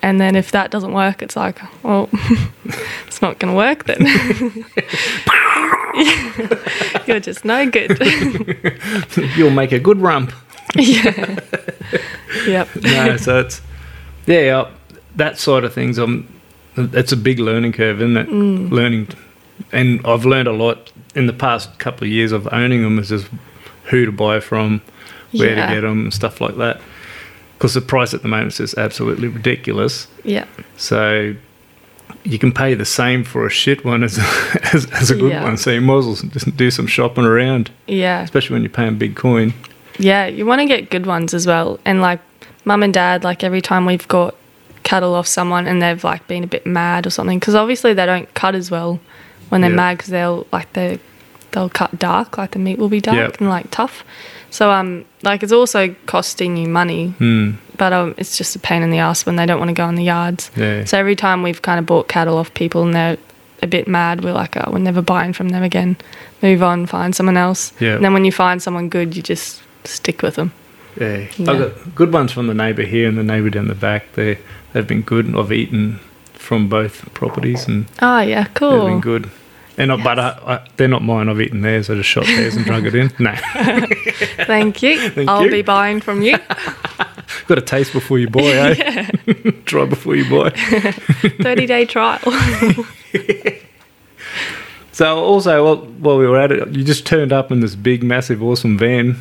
And 0.00 0.20
then 0.20 0.36
if 0.36 0.52
that 0.52 0.70
doesn't 0.70 0.92
work, 0.92 1.22
it's 1.22 1.36
like, 1.36 1.58
well, 1.82 2.08
it's 3.06 3.20
not 3.20 3.40
going 3.40 3.52
to 3.52 3.56
work 3.56 3.84
then. 3.84 4.00
You're 7.06 7.18
just 7.18 7.44
no 7.44 7.68
good. 7.68 7.98
You'll 9.36 9.50
make 9.50 9.72
a 9.72 9.80
good 9.80 9.98
rump. 9.98 10.32
yeah. 10.76 11.40
Yep. 12.46 12.68
no, 12.82 13.16
so 13.16 13.40
it's 13.40 13.60
yeah, 14.26 14.70
that 15.16 15.38
side 15.38 15.64
of 15.64 15.72
things. 15.72 15.98
Um, 15.98 16.28
it's 16.76 17.12
a 17.12 17.16
big 17.16 17.38
learning 17.38 17.72
curve, 17.72 18.00
isn't 18.00 18.16
it? 18.16 18.28
Mm. 18.28 18.70
Learning, 18.70 19.08
and 19.72 20.00
I've 20.06 20.24
learned 20.24 20.48
a 20.48 20.52
lot 20.52 20.92
in 21.14 21.26
the 21.26 21.32
past 21.32 21.78
couple 21.78 22.06
of 22.06 22.12
years 22.12 22.32
of 22.32 22.48
owning 22.52 22.82
them. 22.82 22.98
Is 22.98 23.08
just 23.08 23.26
who 23.84 24.04
to 24.06 24.12
buy 24.12 24.40
from, 24.40 24.80
where 25.32 25.56
Yeah. 25.56 25.66
to 25.66 25.74
get 25.74 25.80
them, 25.80 26.02
and 26.04 26.14
stuff 26.14 26.40
like 26.40 26.56
that. 26.58 26.80
Because 27.56 27.74
the 27.74 27.80
price 27.80 28.14
at 28.14 28.22
the 28.22 28.28
moment 28.28 28.52
is 28.52 28.58
just 28.58 28.78
absolutely 28.78 29.26
ridiculous. 29.28 30.06
Yeah. 30.22 30.44
So 30.76 31.34
you 32.24 32.38
can 32.38 32.52
pay 32.52 32.74
the 32.74 32.84
same 32.84 33.24
for 33.24 33.44
a 33.46 33.50
shit 33.50 33.84
one 33.84 34.04
as 34.04 34.18
as, 34.72 34.86
as 34.92 35.10
a 35.10 35.16
good 35.16 35.32
Yeah. 35.32 35.42
one. 35.42 35.56
So 35.56 35.70
you 35.72 35.80
might 35.80 35.98
as 35.98 36.06
well 36.06 36.14
just 36.30 36.56
do 36.56 36.70
some 36.70 36.86
shopping 36.86 37.24
around, 37.24 37.70
Yeah. 37.88 38.22
especially 38.22 38.54
when 38.54 38.62
you're 38.62 38.70
paying 38.70 38.96
big 38.98 39.16
coin. 39.16 39.54
Yeah. 39.98 40.26
You 40.26 40.46
want 40.46 40.60
to 40.60 40.66
get 40.66 40.90
good 40.90 41.06
ones 41.06 41.34
as 41.34 41.46
well. 41.48 41.80
And 41.84 42.00
like 42.00 42.20
mum 42.64 42.84
and 42.84 42.94
dad, 42.94 43.24
like 43.24 43.42
every 43.42 43.60
time 43.60 43.84
we've 43.86 44.06
got 44.06 44.36
cattle 44.88 45.14
off 45.14 45.26
someone 45.26 45.66
and 45.68 45.82
they've 45.82 46.02
like 46.12 46.22
been 46.28 46.44
a 46.44 46.46
bit 46.56 46.64
mad 46.66 47.06
or 47.06 47.10
something, 47.10 47.38
because 47.38 47.54
obviously 47.62 47.92
they 47.94 48.06
don't 48.06 48.32
cut 48.42 48.54
as 48.54 48.70
well 48.70 48.98
when 49.50 49.60
they're 49.60 49.70
Yeah. 49.70 49.76
mad 49.84 49.96
because 49.98 50.10
they'll 50.10 50.46
like 50.52 50.72
they 50.72 50.98
they'll 51.52 51.68
cut 51.80 51.98
dark, 51.98 52.38
like 52.38 52.50
the 52.52 52.58
meat 52.58 52.78
will 52.78 52.88
be 52.98 53.00
dark 53.00 53.16
Yep. 53.16 53.40
and 53.40 53.48
like 53.56 53.66
tough. 53.70 54.04
So 54.50 54.70
um, 54.70 55.04
like 55.22 55.42
it's 55.42 55.52
also 55.52 55.94
costing 56.06 56.56
you 56.56 56.68
money, 56.68 57.08
Hmm. 57.18 57.50
but 57.76 57.92
um, 57.92 58.14
it's 58.20 58.36
just 58.38 58.56
a 58.56 58.58
pain 58.58 58.82
in 58.82 58.90
the 58.90 58.98
ass 58.98 59.26
when 59.26 59.36
they 59.36 59.46
don't 59.46 59.58
want 59.58 59.68
to 59.70 59.74
go 59.82 59.88
in 59.88 59.94
the 59.94 60.04
yards. 60.16 60.50
Yeah. 60.56 60.84
So 60.84 60.98
every 60.98 61.16
time 61.16 61.42
we've 61.42 61.60
kind 61.68 61.78
of 61.78 61.84
bought 61.86 62.08
cattle 62.08 62.36
off 62.38 62.52
people 62.54 62.82
and 62.82 62.94
they're 62.94 63.16
a 63.62 63.66
bit 63.66 63.86
mad, 63.88 64.22
we're 64.24 64.32
like, 64.42 64.56
oh, 64.56 64.70
we're 64.72 64.78
never 64.90 65.02
buying 65.02 65.32
from 65.34 65.48
them 65.50 65.62
again. 65.62 65.96
Move 66.42 66.62
on, 66.62 66.86
find 66.86 67.14
someone 67.14 67.36
else. 67.36 67.72
Yeah. 67.80 67.94
And 67.96 68.04
then 68.04 68.12
when 68.14 68.24
you 68.24 68.32
find 68.32 68.62
someone 68.62 68.88
good, 68.88 69.16
you 69.16 69.22
just 69.22 69.60
stick 69.84 70.22
with 70.22 70.34
them. 70.36 70.50
Yeah. 71.00 71.26
Yeah. 71.36 71.50
I've 71.50 71.58
got 71.58 71.94
good 71.94 72.12
ones 72.12 72.30
from 72.32 72.46
the 72.46 72.54
neighbour 72.54 72.84
here 72.84 73.08
and 73.08 73.16
the 73.18 73.22
neighbour 73.32 73.50
down 73.50 73.68
the 73.68 73.74
back. 73.74 74.12
They 74.14 74.38
they've 74.72 74.86
been 74.86 75.02
good. 75.02 75.34
I've 75.36 75.52
eaten 75.52 76.00
from 76.34 76.68
both 76.68 77.12
properties 77.14 77.66
and 77.66 77.86
Oh 78.00 78.20
yeah, 78.20 78.44
cool. 78.54 78.70
they've 78.72 78.92
been 78.92 79.00
good. 79.00 79.30
And 79.76 79.92
I, 79.92 79.96
but 80.02 80.18
I, 80.18 80.28
I, 80.44 80.68
they're 80.76 80.88
not 80.88 81.04
mine. 81.04 81.28
I've 81.28 81.40
eaten 81.40 81.60
theirs. 81.60 81.88
I 81.88 81.94
just 81.94 82.08
shot 82.08 82.24
theirs 82.26 82.56
and 82.56 82.64
drunk 82.64 82.86
it 82.86 82.96
in. 82.96 83.12
No, 83.20 83.32
Thank 84.44 84.82
you. 84.82 85.08
Thank 85.10 85.28
I'll 85.30 85.44
you. 85.44 85.50
be 85.50 85.62
buying 85.62 86.00
from 86.00 86.20
you. 86.22 86.36
got 87.46 87.54
to 87.54 87.60
taste 87.60 87.92
before 87.92 88.18
you 88.18 88.28
buy. 88.28 88.40
Eh? 88.42 89.10
Try 89.66 89.84
before 89.86 90.16
you 90.16 90.28
buy. 90.28 90.50
30 90.50 91.66
day 91.66 91.84
trial. 91.84 92.18
So 94.92 95.16
also, 95.18 95.64
while, 95.64 95.76
while 95.76 96.18
we 96.18 96.26
were 96.26 96.38
at 96.40 96.50
it, 96.50 96.68
you 96.74 96.82
just 96.82 97.06
turned 97.06 97.32
up 97.32 97.52
in 97.52 97.60
this 97.60 97.76
big, 97.76 98.02
massive, 98.02 98.42
awesome 98.42 98.76
van. 98.76 99.12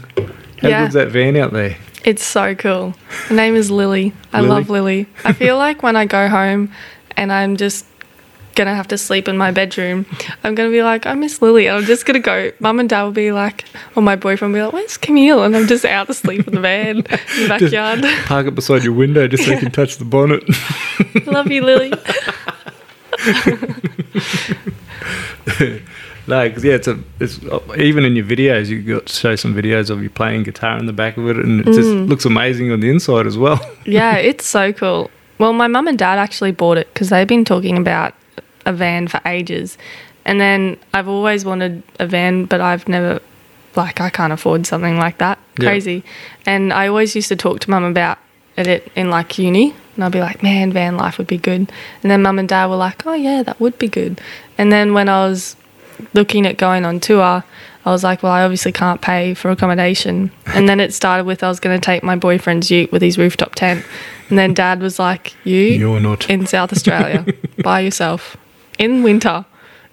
How 0.62 0.70
Yeah. 0.70 0.82
good's 0.82 0.96
that 0.96 1.10
van 1.10 1.36
out 1.38 1.54
there? 1.54 1.78
It's 2.08 2.24
so 2.24 2.56
cool. 2.56 2.94
Her 3.28 3.36
name 3.36 3.56
is 3.58 3.70
Lily. 3.70 4.14
I 4.32 4.40
Lily? 4.40 4.50
love 4.50 4.70
Lily. 4.70 5.08
I 5.26 5.34
feel 5.34 5.58
like 5.66 5.84
when 5.84 5.98
I 5.98 6.06
go 6.06 6.30
home 6.30 6.72
and 7.18 7.34
I'm 7.34 7.58
just 7.58 7.86
gonna 8.56 8.74
have 8.74 8.88
to 8.88 8.98
sleep 8.98 9.28
in 9.28 9.36
my 9.38 9.52
bedroom, 9.52 10.06
I'm 10.42 10.56
gonna 10.56 10.70
be 10.70 10.82
like, 10.84 11.06
I 11.06 11.16
miss 11.16 11.42
Lily. 11.42 11.68
And 11.68 11.80
I'm 11.80 11.84
just 11.84 12.06
gonna 12.06 12.22
go. 12.22 12.54
Mum 12.62 12.80
and 12.80 12.88
dad 12.88 13.04
will 13.04 13.12
be 13.12 13.34
like, 13.34 13.66
or 13.94 14.02
my 14.02 14.16
boyfriend 14.16 14.54
will 14.54 14.60
be 14.62 14.64
like, 14.64 14.74
Where's 14.74 14.96
Camille? 14.96 15.44
And 15.44 15.54
I'm 15.54 15.68
just 15.68 15.84
out 15.84 16.10
asleep 16.10 16.48
in 16.48 16.56
the 16.56 16.62
van, 16.62 17.00
in 17.00 17.04
the 17.04 17.46
backyard. 17.50 18.06
Park 18.26 18.48
it 18.48 18.56
beside 18.56 18.86
your 18.86 18.94
window 18.94 19.28
just 19.28 19.44
so 19.44 19.52
you 19.52 19.58
can 19.60 19.72
touch 19.72 19.98
the 19.98 20.06
bonnet. 20.06 20.46
love 21.28 21.52
you, 21.52 21.62
Lily. 21.62 21.92
No, 26.28 26.48
because 26.48 26.64
yeah, 26.64 26.74
it's 26.74 26.88
a 26.88 27.00
it's 27.20 27.40
even 27.78 28.06
in 28.06 28.16
your 28.16 28.26
videos 28.26 28.68
you 28.68 28.82
got 28.82 29.06
to 29.08 29.14
show 29.14 29.36
some 29.36 29.54
videos 29.56 29.90
of 29.90 30.02
you 30.04 30.10
playing 30.10 30.44
guitar 30.44 30.78
in 30.78 30.86
the 30.86 30.94
back 30.94 31.18
of 31.18 31.28
it, 31.28 31.38
and 31.38 31.62
it 31.62 31.66
just 31.66 31.90
Mm. 31.90 32.08
looks 32.08 32.26
amazing 32.26 32.72
on 32.72 32.80
the 32.80 32.90
inside 32.90 33.26
as 33.28 33.38
well. 33.38 33.60
yeah, 33.86 34.16
it's 34.18 34.46
so 34.46 34.74
cool. 34.74 35.10
Well, 35.40 35.54
my 35.54 35.68
mum 35.68 35.88
and 35.88 35.98
dad 35.98 36.18
actually 36.18 36.52
bought 36.52 36.78
it 36.78 36.92
because 36.94 37.10
they've 37.10 37.28
been 37.28 37.46
talking 37.46 37.78
about 37.78 38.14
a 38.66 38.74
van 38.74 39.08
for 39.08 39.22
ages. 39.26 39.78
And 40.26 40.42
then 40.42 40.78
I've 40.94 41.08
always 41.08 41.46
wanted 41.46 41.84
a 42.00 42.06
van, 42.08 42.46
but 42.46 42.60
I've 42.60 42.88
never, 42.90 43.22
like, 43.78 44.02
I 44.02 44.10
can't 44.10 44.34
afford 44.34 44.66
something 44.68 44.98
like 44.98 45.20
that. 45.20 45.38
Yeah. 45.60 45.70
Crazy. 45.70 46.04
And 46.46 46.74
I 46.74 46.88
always 46.88 47.16
used 47.16 47.30
to 47.30 47.36
talk 47.38 47.60
to 47.62 47.70
mum 47.70 47.84
about 47.86 48.18
it 48.58 48.92
in 48.96 49.10
like 49.10 49.38
uni. 49.38 49.74
And 49.96 50.04
I'd 50.04 50.12
be 50.12 50.20
like, 50.20 50.44
man, 50.44 50.74
van 50.74 50.98
life 50.98 51.18
would 51.18 51.28
be 51.28 51.38
good. 51.38 51.72
And 52.02 52.12
then 52.12 52.24
mum 52.24 52.40
and 52.40 52.50
dad 52.50 52.66
were 52.66 52.76
like, 52.76 53.06
oh, 53.06 53.14
yeah, 53.14 53.42
that 53.44 53.60
would 53.62 53.78
be 53.80 53.88
good. 53.88 54.20
And 54.58 54.72
then 54.72 54.94
when 54.94 55.08
I 55.08 55.28
was 55.28 55.56
looking 56.14 56.46
at 56.46 56.58
going 56.58 56.86
on 56.86 57.00
tour, 57.00 57.44
I 57.86 57.92
was 57.92 58.04
like, 58.04 58.22
well, 58.22 58.32
I 58.32 58.44
obviously 58.44 58.72
can't 58.72 59.02
pay 59.02 59.34
for 59.34 59.50
accommodation. 59.50 60.32
And 60.48 60.68
then 60.68 60.80
it 60.80 60.94
started 60.94 61.26
with 61.26 61.44
I 61.44 61.48
was 61.48 61.60
going 61.60 61.80
to 61.80 61.84
take 61.84 62.04
my 62.04 62.16
boyfriend's 62.16 62.70
ute 62.70 62.92
with 62.92 63.02
his 63.02 63.18
rooftop 63.18 63.56
tent. 63.56 63.86
And 64.30 64.38
then 64.38 64.54
dad 64.54 64.82
was 64.82 65.00
like, 65.00 65.34
you 65.46 65.56
You're 65.56 66.00
not. 66.02 66.30
in 66.30 66.46
South 66.46 66.74
Australia 66.74 67.26
by 67.64 67.80
yourself 67.80 68.36
in 68.78 69.04
winter 69.04 69.46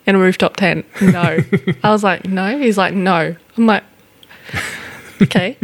in 0.07 0.17
a 0.17 0.19
rooftop 0.19 0.57
tent? 0.57 0.87
No. 1.01 1.39
I 1.85 1.91
was 1.91 2.03
like, 2.03 2.27
no. 2.27 2.59
He's 2.59 2.77
like, 2.77 2.95
no. 2.95 3.37
I'm 3.57 3.67
like, 3.67 3.85
okay. 5.23 5.57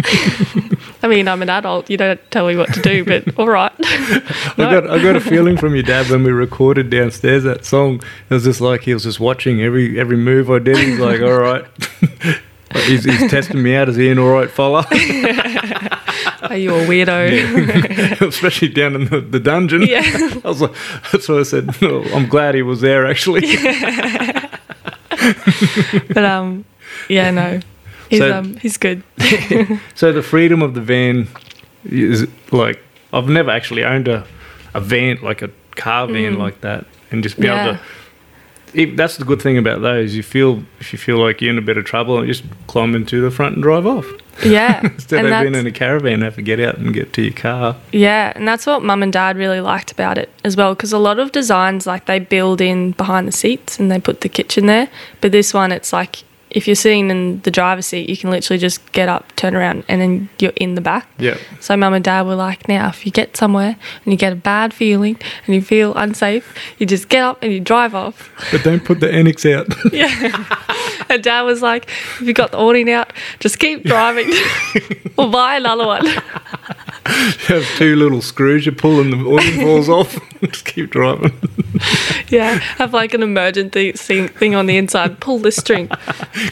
I 1.02 1.08
mean, 1.08 1.28
I'm 1.28 1.40
an 1.42 1.48
adult. 1.48 1.88
You 1.88 1.96
don't 1.96 2.20
tell 2.30 2.46
me 2.46 2.56
what 2.56 2.72
to 2.74 2.82
do, 2.82 3.04
but 3.04 3.38
all 3.38 3.48
right. 3.48 3.72
I 3.80 4.56
got 4.56 4.88
I 4.90 5.02
got 5.02 5.16
a 5.16 5.20
feeling 5.20 5.56
from 5.56 5.74
your 5.74 5.82
dad 5.82 6.10
when 6.10 6.22
we 6.22 6.30
recorded 6.30 6.90
downstairs 6.90 7.44
that 7.44 7.64
song. 7.64 8.02
It 8.28 8.34
was 8.34 8.44
just 8.44 8.60
like 8.60 8.82
he 8.82 8.92
was 8.94 9.04
just 9.04 9.20
watching 9.20 9.62
every 9.62 9.98
every 9.98 10.16
move 10.16 10.50
I 10.50 10.58
did. 10.58 10.76
He's 10.76 10.98
like, 10.98 11.22
all 11.22 11.38
right. 11.38 11.64
he's, 12.86 13.04
he's 13.04 13.30
testing 13.30 13.62
me 13.62 13.74
out. 13.74 13.88
Is 13.88 13.96
he 13.96 14.10
an 14.10 14.18
all 14.18 14.30
right 14.30 14.50
fella? 14.50 14.86
Are 16.42 16.56
you 16.56 16.74
a 16.74 16.84
weirdo? 16.84 18.26
Especially 18.26 18.68
down 18.68 18.94
in 18.94 19.04
the, 19.06 19.20
the 19.20 19.40
dungeon. 19.40 19.82
Yeah. 19.82 20.02
I 20.44 20.48
was 20.48 20.60
like, 20.60 20.74
that's 21.12 21.28
what 21.28 21.38
I 21.38 21.42
said. 21.44 21.70
"Oh, 21.82 22.02
I'm 22.14 22.28
glad 22.28 22.54
he 22.54 22.62
was 22.62 22.80
there 22.80 23.06
actually. 23.06 23.42
but 26.12 26.24
um, 26.24 26.64
yeah, 27.08 27.30
no. 27.30 27.60
He's 28.10 28.18
So- 28.20 28.38
um, 28.38 28.56
he's 28.56 28.76
good. 28.76 29.02
So 29.94 30.12
the 30.12 30.22
freedom 30.22 30.60
of 30.62 30.74
the 30.74 30.80
van 30.82 31.28
is 31.84 32.26
like 32.52 32.78
I've 33.12 33.28
never 33.28 33.50
actually 33.50 33.84
owned 33.84 34.08
a, 34.08 34.26
a 34.74 34.80
van 34.80 35.18
like 35.22 35.40
a 35.42 35.50
car 35.76 36.06
van 36.06 36.38
like 36.38 36.60
that, 36.60 36.84
and 37.10 37.22
just 37.22 37.38
be 37.40 37.46
able 37.46 37.56
Mm. 37.58 37.78
To. 37.78 37.80
If, 38.72 38.96
that's 38.96 39.16
the 39.16 39.24
good 39.24 39.42
thing 39.42 39.58
about 39.58 39.80
those. 39.82 40.14
You 40.14 40.22
feel 40.22 40.62
if 40.78 40.92
you 40.92 40.98
feel 40.98 41.18
like 41.18 41.40
you're 41.40 41.50
in 41.50 41.58
a 41.58 41.62
bit 41.62 41.76
of 41.78 41.84
trouble, 41.84 42.18
and 42.18 42.26
just 42.28 42.44
climb 42.68 42.94
into 42.94 43.20
the 43.20 43.30
front 43.30 43.54
and 43.54 43.62
drive 43.64 43.84
off 43.86 44.06
Yeah. 44.44 44.80
instead 44.84 45.24
And 45.24 45.34
of 45.34 45.42
being 45.42 45.54
in 45.56 45.66
a 45.66 45.72
caravan. 45.72 46.22
Have 46.22 46.36
to 46.36 46.42
get 46.42 46.60
out 46.60 46.78
and 46.78 46.94
get 46.94 47.12
to 47.14 47.22
your 47.22 47.32
car. 47.32 47.74
Yeah, 47.92 48.32
and 48.36 48.46
that's 48.46 48.66
what 48.66 48.82
mum 48.84 49.02
and 49.02 49.12
dad 49.12 49.36
really 49.36 49.60
liked 49.60 49.90
about 49.90 50.18
it 50.18 50.28
as 50.44 50.56
well 50.56 50.74
because 50.76 50.92
a 50.92 50.98
lot 50.98 51.18
of 51.18 51.32
designs 51.32 51.84
like 51.86 52.06
they 52.06 52.20
build 52.20 52.60
in 52.60 52.92
behind 52.92 53.26
the 53.26 53.32
seats 53.32 53.80
and 53.80 53.90
they 53.90 53.98
put 53.98 54.20
the 54.20 54.28
kitchen 54.28 54.66
there, 54.66 54.88
but 55.20 55.32
this 55.32 55.52
one 55.52 55.72
it's 55.72 55.92
like 55.92 56.22
if 56.50 56.66
you're 56.66 56.74
sitting 56.74 57.10
in 57.10 57.40
the 57.42 57.50
driver's 57.50 57.86
seat, 57.86 58.08
you 58.08 58.16
can 58.16 58.30
literally 58.30 58.58
just 58.58 58.90
get 58.92 59.08
up, 59.08 59.34
turn 59.36 59.54
around, 59.54 59.84
and 59.88 60.00
then 60.00 60.28
you're 60.38 60.52
in 60.56 60.74
the 60.74 60.80
back. 60.80 61.06
Yeah, 61.18 61.36
So 61.60 61.76
mum 61.76 61.94
and 61.94 62.04
dad 62.04 62.22
were 62.26 62.34
like, 62.34 62.66
now 62.68 62.88
if 62.88 63.06
you 63.06 63.12
get 63.12 63.36
somewhere 63.36 63.76
and 64.04 64.12
you 64.12 64.16
get 64.16 64.32
a 64.32 64.36
bad 64.36 64.74
feeling 64.74 65.16
and 65.46 65.54
you 65.54 65.62
feel 65.62 65.94
unsafe, 65.94 66.52
you 66.78 66.86
just 66.86 67.08
get 67.08 67.22
up 67.22 67.42
and 67.42 67.52
you 67.52 67.60
drive 67.60 67.94
off. 67.94 68.30
but 68.50 68.62
don't 68.64 68.84
put 68.84 69.00
the 69.00 69.12
annex 69.12 69.46
out. 69.46 69.66
Yeah. 69.92 70.44
and 71.08 71.22
dad 71.22 71.42
was 71.42 71.62
like, 71.62 71.88
if 71.88 72.22
you 72.22 72.32
got 72.32 72.50
the 72.52 72.58
awning 72.58 72.90
out, 72.90 73.12
just 73.38 73.58
keep 73.58 73.84
driving 73.84 74.32
or 75.16 75.30
buy 75.30 75.56
another 75.56 75.86
one. 75.86 76.06
you 77.48 77.54
have 77.56 77.66
two 77.76 77.96
little 77.96 78.22
screws. 78.22 78.66
You're 78.66 78.74
pulling 78.74 79.10
the 79.10 79.18
awning 79.18 79.60
balls 79.60 79.88
off. 79.88 80.18
just 80.42 80.64
keep 80.64 80.90
driving. 80.90 81.32
Yeah, 82.28 82.54
have 82.54 82.92
like 82.92 83.12
an 83.12 83.24
emergency 83.24 83.90
thing 83.92 84.28
thing 84.28 84.54
on 84.54 84.66
the 84.66 84.76
inside. 84.76 85.18
Pull 85.18 85.38
this 85.38 85.56
string. 85.56 85.90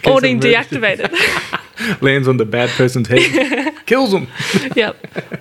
Awning 0.04 0.40
deactivated. 0.40 1.12
Lands 2.02 2.26
on 2.26 2.36
the 2.38 2.44
bad 2.44 2.70
person's 2.70 3.06
head. 3.06 3.86
Kills 3.86 4.10
them. 4.10 4.26
yep. 4.74 4.96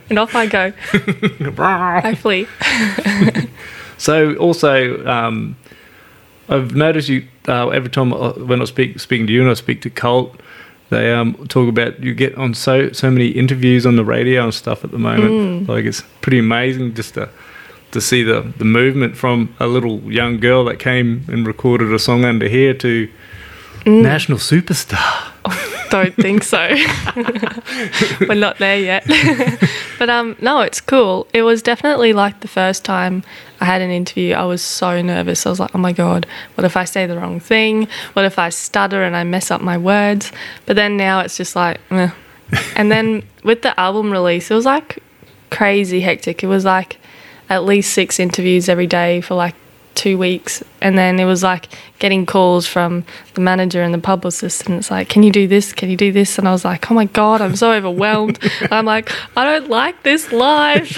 And 0.10 0.19
off 0.19 0.36
I 0.36 0.45
go. 0.45 0.73
I 1.58 2.13
flee. 2.13 2.47
So 3.97 4.36
also, 4.36 5.06
um, 5.06 5.58
I've 6.49 6.75
noticed 6.75 7.10
you 7.10 7.27
uh, 7.47 7.69
every 7.69 7.89
time 7.89 8.13
I, 8.13 8.30
when 8.30 8.62
I 8.62 8.65
speak 8.65 8.99
speaking 8.99 9.27
to 9.27 9.34
you 9.34 9.41
and 9.41 9.49
I 9.49 9.56
speak 9.56 9.82
to 9.82 9.89
Colt, 9.89 10.39
they 10.89 11.12
um, 11.13 11.34
talk 11.47 11.67
about 11.67 12.00
you 12.02 12.13
get 12.13 12.36
on 12.36 12.54
so 12.54 12.91
so 12.91 13.12
many 13.12 13.28
interviews 13.28 13.86
on 13.86 13.95
the 13.97 14.06
radio 14.06 14.43
and 14.43 14.54
stuff 14.54 14.84
at 14.84 14.91
the 14.91 14.97
moment. 15.00 15.67
Like 15.67 15.86
it's 15.86 16.02
pretty 16.21 16.39
amazing 16.39 16.93
just 16.95 17.15
to 17.15 17.30
to 17.91 18.02
see 18.02 18.23
the 18.23 18.54
the 18.58 18.65
movement 18.65 19.17
from 19.17 19.56
a 19.60 19.67
little 19.67 20.00
young 20.12 20.39
girl 20.39 20.63
that 20.65 20.80
came 20.80 21.26
and 21.28 21.45
recorded 21.45 21.93
a 21.93 22.00
song 22.00 22.26
under 22.26 22.47
here 22.47 22.73
to 22.76 23.10
national 23.86 24.38
superstar. 24.38 25.26
Don't 25.89 26.15
think 26.15 26.43
so. 26.43 26.76
We're 28.28 28.36
not 28.36 28.58
there 28.58 28.78
yet. 28.78 29.06
but 30.00 30.10
um 30.10 30.36
no, 30.41 30.62
it's 30.62 30.82
cool. 30.82 31.28
It 31.34 31.43
was 31.43 31.62
definitely 31.62 32.13
like 32.13 32.41
the 32.41 32.47
first 32.47 32.84
time 32.84 33.23
I 33.60 33.65
had 33.65 33.82
an 33.82 33.89
interview, 33.89 34.34
I 34.34 34.45
was 34.45 34.62
so 34.62 35.02
nervous. 35.02 35.45
I 35.45 35.50
was 35.50 35.60
like, 35.60 35.73
"Oh 35.73 35.80
my 35.80 35.93
god, 35.93 36.26
what 36.56 36.65
if 36.65 36.78
I 36.78 36.84
say 36.84 37.06
the 37.06 37.17
wrong 37.17 37.39
thing? 37.39 37.88
What 38.13 38.26
if 38.26 38.38
I 38.38 38.50
stutter 38.50 39.04
and 39.04 39.15
I 39.15 39.23
mess 39.23 39.52
up 39.52 39.62
my 39.62 39.78
words?" 39.78 40.32
But 40.65 40.76
then 40.76 40.97
now 40.97 41.21
it's 41.21 41.38
just 41.38 41.56
like, 41.56 41.80
eh. 41.91 42.10
and 42.76 42.91
then 42.91 43.23
with 43.43 43.62
the 43.62 43.78
album 43.80 44.12
release, 44.12 44.52
it 44.52 44.54
was 44.56 44.65
like 44.65 45.02
crazy 45.50 46.02
hectic. 46.02 46.43
It 46.43 46.47
was 46.47 46.65
like 46.65 46.97
at 47.50 47.63
least 47.63 47.93
six 47.93 48.19
interviews 48.19 48.69
every 48.69 48.88
day 48.88 49.21
for 49.21 49.36
like 49.36 49.56
two 49.97 50.17
weeks. 50.17 50.63
And 50.79 50.97
then 50.97 51.19
it 51.19 51.25
was 51.25 51.43
like 51.43 51.67
getting 51.99 52.25
calls 52.25 52.65
from 52.65 53.03
the 53.33 53.41
manager 53.41 53.81
and 53.81 53.93
the 53.93 53.99
publicist. 53.99 54.67
And 54.67 54.77
it's 54.77 54.89
like, 54.89 55.10
can 55.10 55.23
you 55.23 55.31
do 55.31 55.47
this? 55.47 55.73
Can 55.73 55.89
you 55.89 55.97
do 55.97 56.12
this? 56.12 56.38
And 56.38 56.47
I 56.47 56.51
was 56.51 56.63
like, 56.63 56.89
oh 56.89 56.93
my 56.93 57.05
God, 57.05 57.41
I'm 57.41 57.55
so 57.55 57.73
overwhelmed. 57.73 58.39
I'm 58.71 58.86
like, 58.86 59.12
I 59.36 59.43
don't 59.43 59.69
like 59.69 60.03
this 60.03 60.31
life. 60.31 60.97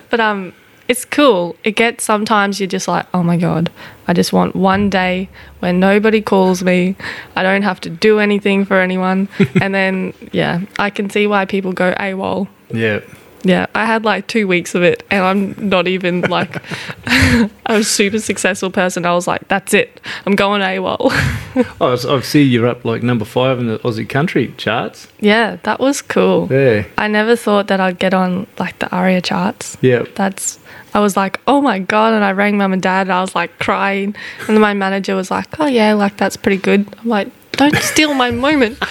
but 0.10 0.20
um, 0.20 0.52
it's 0.88 1.04
cool. 1.04 1.56
It 1.62 1.76
gets 1.76 2.02
sometimes 2.02 2.58
you're 2.58 2.66
just 2.66 2.88
like, 2.88 3.06
oh 3.14 3.22
my 3.22 3.36
God, 3.36 3.70
I 4.08 4.12
just 4.12 4.32
want 4.32 4.56
one 4.56 4.90
day 4.90 5.28
where 5.60 5.72
nobody 5.72 6.20
calls 6.20 6.64
me. 6.64 6.96
I 7.36 7.44
don't 7.44 7.62
have 7.62 7.80
to 7.82 7.90
do 7.90 8.18
anything 8.18 8.64
for 8.64 8.80
anyone. 8.80 9.28
and 9.62 9.72
then, 9.72 10.12
yeah, 10.32 10.62
I 10.80 10.90
can 10.90 11.08
see 11.08 11.28
why 11.28 11.44
people 11.44 11.72
go 11.72 11.94
AWOL. 11.94 12.48
Yeah. 12.72 13.00
Yeah, 13.42 13.66
I 13.74 13.86
had 13.86 14.04
like 14.04 14.26
two 14.26 14.46
weeks 14.46 14.74
of 14.74 14.82
it, 14.82 15.02
and 15.10 15.24
I'm 15.24 15.68
not 15.68 15.88
even 15.88 16.20
like 16.22 16.62
a 17.66 17.82
super 17.82 18.18
successful 18.18 18.70
person. 18.70 19.06
I 19.06 19.14
was 19.14 19.26
like, 19.26 19.48
that's 19.48 19.72
it. 19.72 20.00
I'm 20.26 20.34
going 20.36 20.60
AWOL. 20.60 21.10
Oh, 21.80 21.96
so 21.96 22.16
I 22.16 22.20
see 22.20 22.42
you're 22.44 22.68
up 22.68 22.84
like 22.84 23.02
number 23.02 23.24
five 23.24 23.58
in 23.58 23.66
the 23.66 23.78
Aussie 23.80 24.08
country 24.08 24.54
charts. 24.56 25.08
yeah, 25.18 25.56
that 25.64 25.80
was 25.80 26.00
cool. 26.00 26.46
Yeah. 26.48 26.84
I 26.96 27.08
never 27.08 27.34
thought 27.34 27.66
that 27.68 27.80
I'd 27.80 27.98
get 27.98 28.14
on 28.14 28.46
like 28.58 28.78
the 28.78 28.88
ARIA 28.94 29.20
charts. 29.20 29.76
Yeah. 29.80 30.04
That's, 30.14 30.60
I 30.94 31.00
was 31.00 31.16
like, 31.16 31.40
oh 31.48 31.60
my 31.60 31.80
God. 31.80 32.12
And 32.14 32.22
I 32.24 32.30
rang 32.32 32.56
mum 32.56 32.72
and 32.72 32.80
dad, 32.80 33.02
and 33.08 33.12
I 33.12 33.20
was 33.20 33.34
like 33.34 33.58
crying. 33.58 34.14
And 34.46 34.48
then 34.48 34.60
my 34.60 34.74
manager 34.74 35.16
was 35.16 35.30
like, 35.30 35.58
oh 35.58 35.66
yeah, 35.66 35.94
like 35.94 36.16
that's 36.16 36.36
pretty 36.36 36.58
good. 36.62 36.86
I'm 37.00 37.08
like, 37.08 37.28
don't 37.52 37.74
steal 37.76 38.14
my 38.14 38.30
moment. 38.30 38.78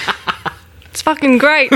It's 0.92 1.04
fucking 1.04 1.38
great. 1.38 1.72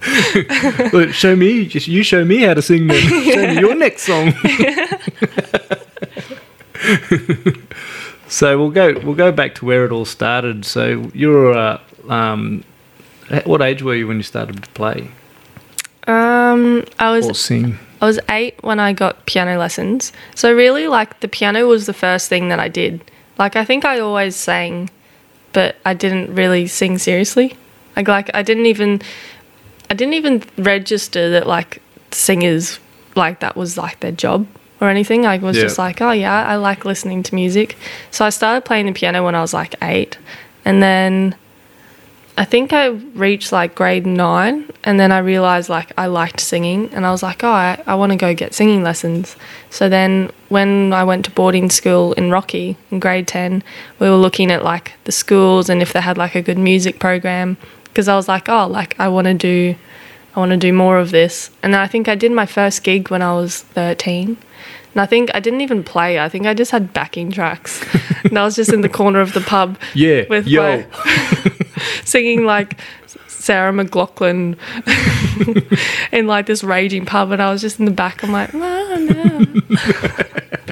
Look, 0.92 1.12
show 1.12 1.36
me, 1.36 1.66
just 1.66 1.88
you 1.88 2.02
show 2.02 2.24
me 2.24 2.38
how 2.38 2.54
to 2.54 2.62
sing. 2.62 2.88
Show 2.90 3.48
me 3.48 3.60
your 3.60 3.74
next 3.74 4.04
song. 4.04 4.32
so 8.28 8.58
we'll 8.58 8.70
go 8.70 8.98
we'll 9.04 9.14
go 9.14 9.30
back 9.30 9.54
to 9.56 9.66
where 9.66 9.84
it 9.84 9.92
all 9.92 10.06
started. 10.06 10.64
So 10.64 11.10
you 11.12 11.28
were 11.28 11.52
uh, 11.52 11.78
um, 12.08 12.64
at 13.28 13.46
what 13.46 13.60
age 13.60 13.82
were 13.82 13.94
you 13.94 14.06
when 14.06 14.16
you 14.16 14.22
started 14.22 14.62
to 14.62 14.70
play 14.70 15.10
um, 16.06 16.84
I 16.98 17.10
was 17.10 17.28
or 17.28 17.34
sing? 17.34 17.78
I 18.00 18.06
was 18.06 18.18
eight 18.28 18.62
when 18.62 18.80
I 18.80 18.92
got 18.92 19.26
piano 19.26 19.58
lessons. 19.58 20.12
So 20.34 20.52
really, 20.52 20.88
like 20.88 21.20
the 21.20 21.28
piano 21.28 21.66
was 21.66 21.86
the 21.86 21.92
first 21.92 22.28
thing 22.28 22.48
that 22.48 22.58
I 22.58 22.68
did. 22.68 23.02
Like 23.38 23.56
I 23.56 23.64
think 23.64 23.84
I 23.84 24.00
always 24.00 24.36
sang, 24.36 24.90
but 25.52 25.76
I 25.84 25.94
didn't 25.94 26.34
really 26.34 26.66
sing 26.66 26.98
seriously. 26.98 27.56
Like 27.96 28.08
like 28.08 28.30
I 28.34 28.42
didn't 28.42 28.66
even 28.66 29.02
I 29.90 29.94
didn't 29.94 30.14
even 30.14 30.42
register 30.56 31.30
that 31.30 31.46
like 31.46 31.82
singers 32.12 32.78
like 33.16 33.40
that 33.40 33.56
was 33.56 33.76
like 33.76 34.00
their 34.00 34.12
job 34.12 34.46
or 34.80 34.88
anything. 34.88 35.26
I 35.26 35.36
was 35.38 35.56
Yeah. 35.56 35.64
just 35.64 35.78
like, 35.78 36.00
oh 36.00 36.12
yeah, 36.12 36.46
I 36.46 36.56
like 36.56 36.84
listening 36.84 37.22
to 37.24 37.34
music. 37.34 37.76
So 38.10 38.24
I 38.24 38.30
started 38.30 38.64
playing 38.64 38.86
the 38.86 38.92
piano 38.92 39.24
when 39.24 39.34
I 39.34 39.40
was 39.40 39.52
like 39.52 39.74
eight, 39.82 40.16
and 40.64 40.80
then 40.82 41.34
I 42.38 42.44
think 42.44 42.72
I 42.72 42.86
reached 42.86 43.52
like 43.52 43.74
grade 43.74 44.06
nine, 44.06 44.70
and 44.84 44.98
then 44.98 45.10
I 45.12 45.18
realized 45.18 45.68
like 45.68 45.92
I 45.98 46.06
liked 46.06 46.40
singing, 46.40 46.88
and 46.94 47.04
I 47.04 47.10
was 47.10 47.22
like, 47.22 47.42
oh, 47.44 47.50
I, 47.50 47.82
I 47.86 47.96
want 47.96 48.12
to 48.12 48.16
go 48.16 48.32
get 48.32 48.54
singing 48.54 48.82
lessons. 48.84 49.36
So 49.70 49.88
then 49.88 50.30
when 50.48 50.92
I 50.92 51.02
went 51.04 51.24
to 51.26 51.30
boarding 51.32 51.68
school 51.68 52.12
in 52.14 52.30
Rocky 52.30 52.76
in 52.92 53.00
grade 53.00 53.26
10, 53.26 53.62
we 53.98 54.08
were 54.08 54.16
looking 54.16 54.50
at 54.52 54.62
like 54.64 54.92
the 55.04 55.12
schools 55.12 55.68
and 55.68 55.82
if 55.82 55.92
they 55.92 56.00
had 56.00 56.16
like 56.16 56.34
a 56.36 56.42
good 56.42 56.58
music 56.58 56.98
program, 57.00 57.56
because 57.90 58.08
I 58.08 58.16
was 58.16 58.28
like, 58.28 58.48
oh, 58.48 58.66
like 58.66 58.98
I 58.98 59.08
want 59.08 59.26
to 59.26 59.34
do. 59.34 59.74
I 60.34 60.38
want 60.38 60.50
to 60.50 60.56
do 60.56 60.72
more 60.72 60.96
of 60.98 61.10
this. 61.10 61.50
And 61.60 61.74
then 61.74 61.80
I 61.80 61.88
think 61.88 62.08
I 62.08 62.14
did 62.14 62.30
my 62.30 62.46
first 62.46 62.84
gig 62.84 63.10
when 63.10 63.20
I 63.20 63.32
was 63.34 63.62
13. 63.62 64.36
And 64.92 65.00
I 65.00 65.04
think 65.04 65.28
I 65.34 65.40
didn't 65.40 65.60
even 65.60 65.82
play. 65.82 66.20
I 66.20 66.28
think 66.28 66.46
I 66.46 66.54
just 66.54 66.70
had 66.70 66.92
backing 66.92 67.32
tracks. 67.32 67.84
and 68.24 68.38
I 68.38 68.44
was 68.44 68.54
just 68.54 68.72
in 68.72 68.82
the 68.82 68.88
corner 68.88 69.20
of 69.20 69.32
the 69.32 69.40
pub 69.40 69.76
Yeah, 69.92 70.24
with 70.30 70.46
yo. 70.46 70.62
my 70.62 70.86
singing 72.04 72.44
like 72.44 72.78
Sarah 73.26 73.72
McLachlan 73.72 74.56
in 76.12 76.26
like 76.28 76.46
this 76.46 76.62
raging 76.62 77.06
pub, 77.06 77.32
and 77.32 77.42
I 77.42 77.50
was 77.50 77.60
just 77.60 77.80
in 77.80 77.84
the 77.86 77.90
back. 77.90 78.22
I'm 78.22 78.30
like, 78.30 78.50
oh, 78.54 78.96
no. 80.68 80.69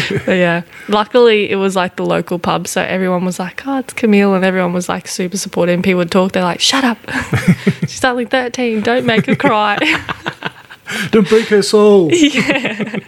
but 0.26 0.32
yeah, 0.32 0.62
luckily 0.88 1.50
it 1.50 1.56
was 1.56 1.76
like 1.76 1.96
the 1.96 2.04
local 2.04 2.38
pub, 2.38 2.66
so 2.66 2.82
everyone 2.82 3.24
was 3.24 3.38
like, 3.38 3.66
"Oh, 3.66 3.78
it's 3.78 3.92
Camille," 3.92 4.34
and 4.34 4.44
everyone 4.44 4.72
was 4.72 4.88
like 4.88 5.08
super 5.08 5.36
supportive. 5.36 5.74
And 5.74 5.84
people 5.84 5.98
would 5.98 6.10
talk. 6.10 6.32
They're 6.32 6.42
like, 6.42 6.60
"Shut 6.60 6.84
up, 6.84 6.98
she's 7.82 8.04
only 8.04 8.24
13. 8.26 8.80
Don't 8.82 9.06
make 9.06 9.26
her 9.26 9.36
cry." 9.36 9.78
Don't 11.10 11.28
break 11.28 11.48
her 11.48 11.60
soul. 11.62 12.10
yeah. 12.14 12.98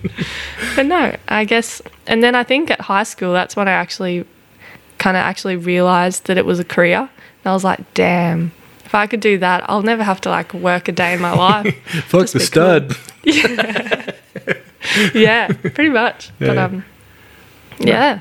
But 0.77 0.85
no, 0.85 1.17
I 1.29 1.45
guess, 1.47 1.81
and 2.07 2.23
then 2.23 2.35
I 2.35 2.45
think 2.45 2.71
at 2.71 2.79
high 2.83 3.05
school, 3.05 3.33
that's 3.33 3.57
when 3.57 3.69
I 3.69 3.73
actually 3.73 4.27
kind 4.99 5.17
of 5.17 5.23
actually 5.23 5.57
realized 5.57 6.27
that 6.27 6.37
it 6.37 6.45
was 6.45 6.59
a 6.59 6.65
career. 6.65 6.99
And 6.99 7.47
I 7.47 7.53
was 7.55 7.65
like, 7.65 7.95
damn, 7.95 8.53
if 8.85 8.95
I 8.95 9.07
could 9.07 9.21
do 9.21 9.39
that, 9.39 9.65
I'll 9.69 9.81
never 9.83 10.03
have 10.03 10.21
to 10.23 10.29
like 10.29 10.53
work 10.53 10.89
a 10.89 10.93
day 10.93 11.15
in 11.15 11.23
my 11.23 11.33
life. 11.33 11.75
Fuck 12.05 12.23
Just 12.23 12.33
the 12.35 12.41
stud. 12.41 12.97
yeah, 13.25 14.13
pretty 15.75 15.91
much. 15.91 16.31
But 16.39 16.55
Yeah. 16.57 16.65
um, 16.65 16.85
yeah, 17.79 18.21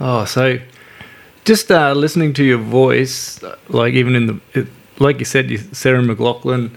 Oh, 0.00 0.24
so 0.24 0.58
just 1.44 1.70
uh, 1.70 1.92
listening 1.92 2.32
to 2.34 2.44
your 2.44 2.58
voice, 2.58 3.40
like 3.68 3.94
even 3.94 4.14
in 4.14 4.26
the, 4.26 4.40
it, 4.54 4.66
like 4.98 5.18
you 5.18 5.24
said, 5.24 5.50
you, 5.50 5.58
Sarah 5.72 6.00
McLachlan, 6.02 6.70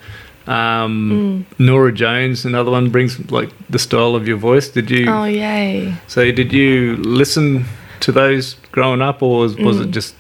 um, 0.48 1.46
Mm. 1.50 1.60
Norah 1.60 1.92
Jones, 1.92 2.46
another 2.46 2.72
one 2.72 2.90
brings 2.90 3.20
like 3.32 3.50
the 3.70 3.78
style 3.80 4.16
of 4.16 4.28
your 4.28 4.38
voice. 4.38 4.70
Did 4.70 4.90
you? 4.90 5.06
oh 5.10 5.26
yay. 5.26 5.94
So 6.08 6.32
did 6.32 6.52
you 6.52 6.98
listen 6.98 7.66
to 8.00 8.12
those 8.12 8.56
growing 8.72 9.02
up, 9.02 9.22
or 9.22 9.40
was, 9.40 9.56
was 9.58 9.78
Mm. 9.78 9.84
it 9.86 9.92
just 9.92 10.16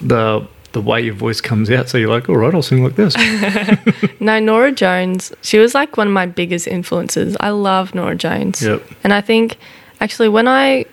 the 0.00 0.46
the 0.76 0.82
way 0.82 1.00
your 1.00 1.14
voice 1.14 1.40
comes 1.40 1.70
out? 1.70 1.88
So 1.88 1.96
you're 1.96 2.10
like, 2.10 2.28
all 2.28 2.36
right, 2.36 2.54
I'll 2.54 2.60
sing 2.60 2.84
like 2.84 2.96
this. 2.96 3.16
No, 4.20 4.38
Norah 4.38 4.72
Jones, 4.72 5.32
she 5.40 5.58
was 5.58 5.74
like 5.74 5.96
one 5.96 6.06
of 6.06 6.12
my 6.12 6.26
biggest 6.26 6.66
influences. 6.66 7.34
I 7.40 7.50
love 7.50 7.94
Norah 7.94 8.14
Jones. 8.16 8.60
Yep. 8.60 8.82
And 9.04 9.12
I 9.14 9.20
think 9.22 9.56
actually 10.00 10.28
when 10.28 10.46
I 10.48 10.84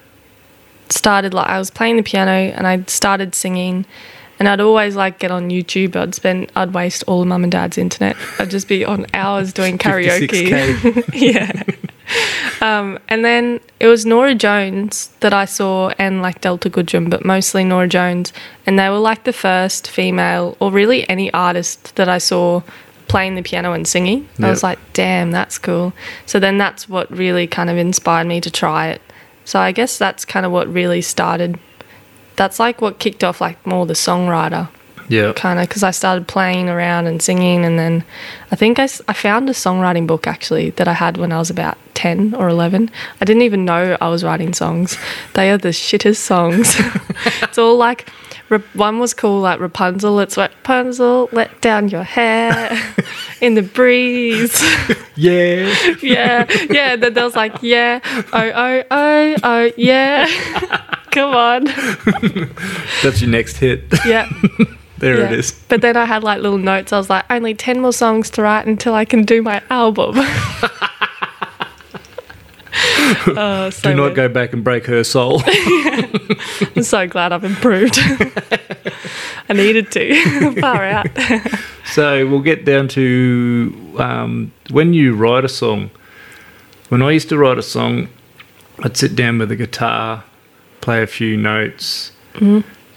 started 0.89 1.33
like 1.33 1.47
I 1.47 1.57
was 1.59 1.69
playing 1.69 1.97
the 1.97 2.03
piano 2.03 2.31
and 2.31 2.65
I 2.65 2.83
started 2.83 3.35
singing 3.35 3.85
and 4.39 4.47
I'd 4.47 4.61
always 4.61 4.95
like 4.95 5.19
get 5.19 5.31
on 5.31 5.49
YouTube. 5.49 5.95
I'd 5.97 6.15
spend 6.15 6.49
I'd 6.55 6.73
waste 6.73 7.03
all 7.07 7.21
of 7.23 7.27
mum 7.27 7.43
and 7.43 7.51
dad's 7.51 7.77
internet. 7.77 8.15
I'd 8.39 8.49
just 8.51 8.67
be 8.69 8.85
on 8.85 9.05
hours 9.13 9.51
doing 9.51 9.77
karaoke. 9.83 11.03
Yeah. 11.13 11.63
Um, 12.61 12.99
and 13.09 13.25
then 13.25 13.59
it 13.79 13.87
was 13.87 14.05
Norah 14.05 14.35
Jones 14.35 15.07
that 15.19 15.33
I 15.33 15.45
saw 15.45 15.89
and 15.97 16.21
like 16.21 16.41
Delta 16.41 16.69
Goodrem, 16.69 17.09
but 17.09 17.25
mostly 17.25 17.63
Norah 17.63 17.87
Jones. 17.87 18.31
And 18.65 18.79
they 18.79 18.89
were 18.89 18.99
like 18.99 19.23
the 19.23 19.33
first 19.33 19.89
female, 19.89 20.55
or 20.59 20.71
really 20.71 21.07
any 21.09 21.33
artist 21.33 21.95
that 21.95 22.07
I 22.07 22.17
saw 22.19 22.61
playing 23.07 23.35
the 23.35 23.43
piano 23.43 23.73
and 23.73 23.87
singing. 23.87 24.29
I 24.41 24.49
was 24.49 24.63
like, 24.63 24.79
damn, 24.93 25.31
that's 25.31 25.57
cool. 25.57 25.93
So 26.25 26.39
then 26.39 26.57
that's 26.57 26.87
what 26.87 27.11
really 27.11 27.47
kind 27.47 27.69
of 27.69 27.77
inspired 27.77 28.27
me 28.27 28.39
to 28.41 28.49
try 28.49 28.87
it. 28.87 29.01
So 29.45 29.59
I 29.59 29.71
guess 29.71 29.97
that's 29.97 30.23
kind 30.23 30.45
of 30.45 30.51
what 30.51 30.71
really 30.71 31.01
started. 31.01 31.59
That's 32.37 32.59
like 32.59 32.81
what 32.81 32.99
kicked 32.99 33.23
off 33.23 33.41
like 33.41 33.65
more 33.67 33.85
the 33.85 33.93
songwriter 33.93 34.69
Yeah. 35.13 35.33
kind 35.33 35.59
of 35.59 35.67
because 35.67 35.83
I 35.83 35.91
started 35.91 36.27
playing 36.27 36.69
around 36.69 37.07
and 37.07 37.21
singing, 37.21 37.63
and 37.65 37.77
then 37.77 38.03
I 38.51 38.55
think 38.55 38.79
I, 38.79 38.85
I 39.07 39.13
found 39.13 39.49
a 39.49 39.53
songwriting 39.53 40.07
book 40.07 40.27
actually 40.27 40.71
that 40.71 40.87
I 40.87 40.93
had 40.93 41.17
when 41.17 41.31
I 41.31 41.37
was 41.37 41.49
about 41.49 41.77
10 41.93 42.33
or 42.35 42.49
11. 42.49 42.89
I 43.21 43.25
didn't 43.25 43.43
even 43.43 43.65
know 43.65 43.97
I 44.01 44.09
was 44.09 44.23
writing 44.23 44.53
songs. 44.53 44.97
They 45.35 45.51
are 45.51 45.57
the 45.57 45.69
shittest 45.69 46.17
songs. 46.17 46.75
it's 47.41 47.57
all 47.57 47.77
like, 47.77 48.09
one 48.73 48.99
was 48.99 49.13
called 49.13 49.43
like 49.43 49.59
Rapunzel, 49.59 50.19
it's 50.19 50.37
like 50.37 50.51
Rapunzel, 50.51 51.29
let 51.31 51.61
down 51.61 51.89
your 51.89 52.03
hair 52.03 52.71
in 53.41 53.55
the 53.55 53.61
breeze. 53.61 54.61
Yeah. 55.15 55.71
yeah, 56.01 56.47
yeah. 56.71 56.95
Then 56.95 57.13
there 57.13 57.23
was 57.23 57.35
like, 57.35 57.61
yeah, 57.61 57.99
oh, 58.33 58.51
oh, 58.55 58.83
oh, 58.89 59.35
oh, 59.43 59.71
yeah. 59.77 60.25
Come 61.11 61.35
on. 61.35 61.65
That's 63.03 63.21
your 63.21 63.29
next 63.29 63.57
hit. 63.57 63.83
Yeah. 64.07 64.27
There 65.03 65.17
Yeah. 65.19 65.25
it 65.25 65.39
is. 65.39 65.51
But 65.69 65.81
then 65.81 65.95
I 65.97 66.05
had 66.05 66.23
like 66.23 66.41
little 66.41 66.57
notes. 66.57 66.91
I 66.93 66.97
was 66.97 67.09
like, 67.09 67.25
only 67.29 67.53
10 67.53 67.79
more 67.81 67.93
songs 67.93 68.29
to 68.31 68.41
write 68.41 68.65
until 68.65 68.93
I 68.95 69.05
can 69.05 69.23
do 69.23 69.41
my 69.41 69.61
album. 69.69 70.15
oh, 73.27 73.69
so 73.69 73.89
Do 73.89 73.95
not 73.95 74.03
weird. 74.03 74.15
go 74.15 74.29
back 74.29 74.53
and 74.53 74.63
break 74.63 74.85
her 74.87 75.03
soul. 75.03 75.41
I'm 76.75 76.83
so 76.83 77.07
glad 77.07 77.31
I've 77.31 77.43
improved. 77.43 77.97
I 79.49 79.53
needed 79.53 79.91
to. 79.91 80.59
Far 80.61 80.83
out. 80.83 81.07
So 81.85 82.25
we'll 82.27 82.41
get 82.41 82.65
down 82.65 82.87
to 82.89 83.95
um, 83.99 84.51
when 84.71 84.93
you 84.93 85.13
write 85.15 85.45
a 85.45 85.49
song. 85.49 85.91
When 86.89 87.01
I 87.01 87.11
used 87.11 87.29
to 87.29 87.37
write 87.37 87.57
a 87.57 87.63
song, 87.63 88.07
I'd 88.79 88.97
sit 88.97 89.15
down 89.15 89.37
with 89.39 89.51
a 89.51 89.55
guitar, 89.55 90.23
play 90.81 91.01
a 91.03 91.07
few 91.07 91.37
notes, 91.37 92.11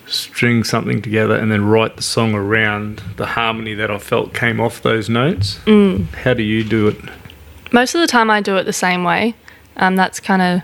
string 0.06 0.64
something 0.64 1.02
together, 1.02 1.36
and 1.36 1.50
then 1.50 1.64
write 1.64 1.96
the 1.96 2.02
song 2.02 2.34
around 2.34 3.02
the 3.16 3.26
harmony 3.26 3.74
that 3.74 3.90
I 3.90 3.98
felt 3.98 4.34
came 4.34 4.60
off 4.60 4.82
those 4.82 5.08
notes. 5.08 5.58
How 5.66 6.34
do 6.34 6.42
you 6.42 6.64
do 6.64 6.88
it? 6.88 6.96
Most 7.72 7.94
of 7.94 8.00
the 8.00 8.06
time, 8.06 8.30
I 8.30 8.40
do 8.40 8.56
it 8.56 8.64
the 8.64 8.72
same 8.72 9.04
way. 9.04 9.34
Um, 9.76 9.96
that's 9.96 10.20
kind 10.20 10.40
of, 10.40 10.62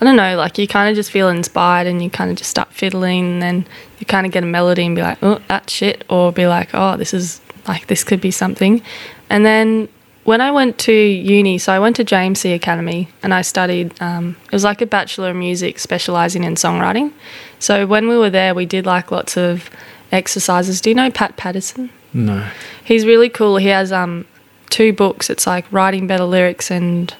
I 0.00 0.04
don't 0.04 0.16
know, 0.16 0.36
like 0.36 0.58
you 0.58 0.66
kind 0.66 0.88
of 0.88 0.96
just 0.96 1.10
feel 1.10 1.28
inspired 1.28 1.86
and 1.86 2.02
you 2.02 2.10
kind 2.10 2.30
of 2.30 2.36
just 2.36 2.50
start 2.50 2.72
fiddling 2.72 3.34
and 3.34 3.42
then 3.42 3.66
you 3.98 4.06
kind 4.06 4.26
of 4.26 4.32
get 4.32 4.42
a 4.42 4.46
melody 4.46 4.86
and 4.86 4.96
be 4.96 5.02
like, 5.02 5.18
oh, 5.22 5.40
that's 5.48 5.72
shit. 5.72 6.04
Or 6.08 6.32
be 6.32 6.46
like, 6.46 6.70
oh, 6.72 6.96
this 6.96 7.14
is 7.14 7.40
like, 7.68 7.86
this 7.86 8.02
could 8.02 8.20
be 8.20 8.30
something. 8.30 8.82
And 9.28 9.44
then 9.46 9.88
when 10.24 10.40
I 10.40 10.50
went 10.50 10.78
to 10.78 10.92
uni, 10.92 11.58
so 11.58 11.72
I 11.72 11.78
went 11.78 11.96
to 11.96 12.04
JMC 12.04 12.54
Academy 12.54 13.08
and 13.22 13.32
I 13.32 13.42
studied, 13.42 14.00
um, 14.02 14.36
it 14.44 14.52
was 14.52 14.64
like 14.64 14.80
a 14.80 14.86
Bachelor 14.86 15.30
of 15.30 15.36
Music 15.36 15.78
specializing 15.78 16.44
in 16.44 16.54
songwriting. 16.54 17.12
So 17.60 17.86
when 17.86 18.08
we 18.08 18.18
were 18.18 18.30
there, 18.30 18.54
we 18.54 18.66
did 18.66 18.86
like 18.86 19.12
lots 19.12 19.36
of 19.36 19.70
exercises. 20.10 20.80
Do 20.80 20.90
you 20.90 20.94
know 20.94 21.10
Pat 21.10 21.36
Pattison? 21.36 21.90
No. 22.12 22.48
He's 22.84 23.06
really 23.06 23.28
cool. 23.28 23.56
He 23.56 23.68
has 23.68 23.92
um 23.92 24.26
two 24.70 24.92
books. 24.92 25.30
It's 25.30 25.46
like 25.46 25.70
writing 25.72 26.06
better 26.06 26.24
lyrics 26.24 26.70
and 26.70 27.14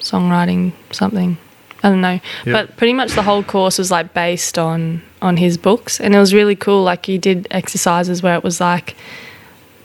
songwriting 0.00 0.72
something. 0.90 1.38
I 1.82 1.90
don't 1.90 2.00
know. 2.00 2.20
Yep. 2.44 2.52
But 2.52 2.76
pretty 2.76 2.92
much 2.92 3.12
the 3.12 3.22
whole 3.22 3.42
course 3.42 3.78
was 3.78 3.90
like 3.90 4.12
based 4.12 4.58
on 4.58 5.02
on 5.22 5.36
his 5.36 5.56
books 5.56 6.00
and 6.00 6.14
it 6.14 6.18
was 6.18 6.34
really 6.34 6.56
cool. 6.56 6.82
Like 6.82 7.06
he 7.06 7.18
did 7.18 7.46
exercises 7.50 8.22
where 8.22 8.34
it 8.34 8.42
was 8.42 8.60
like 8.60 8.96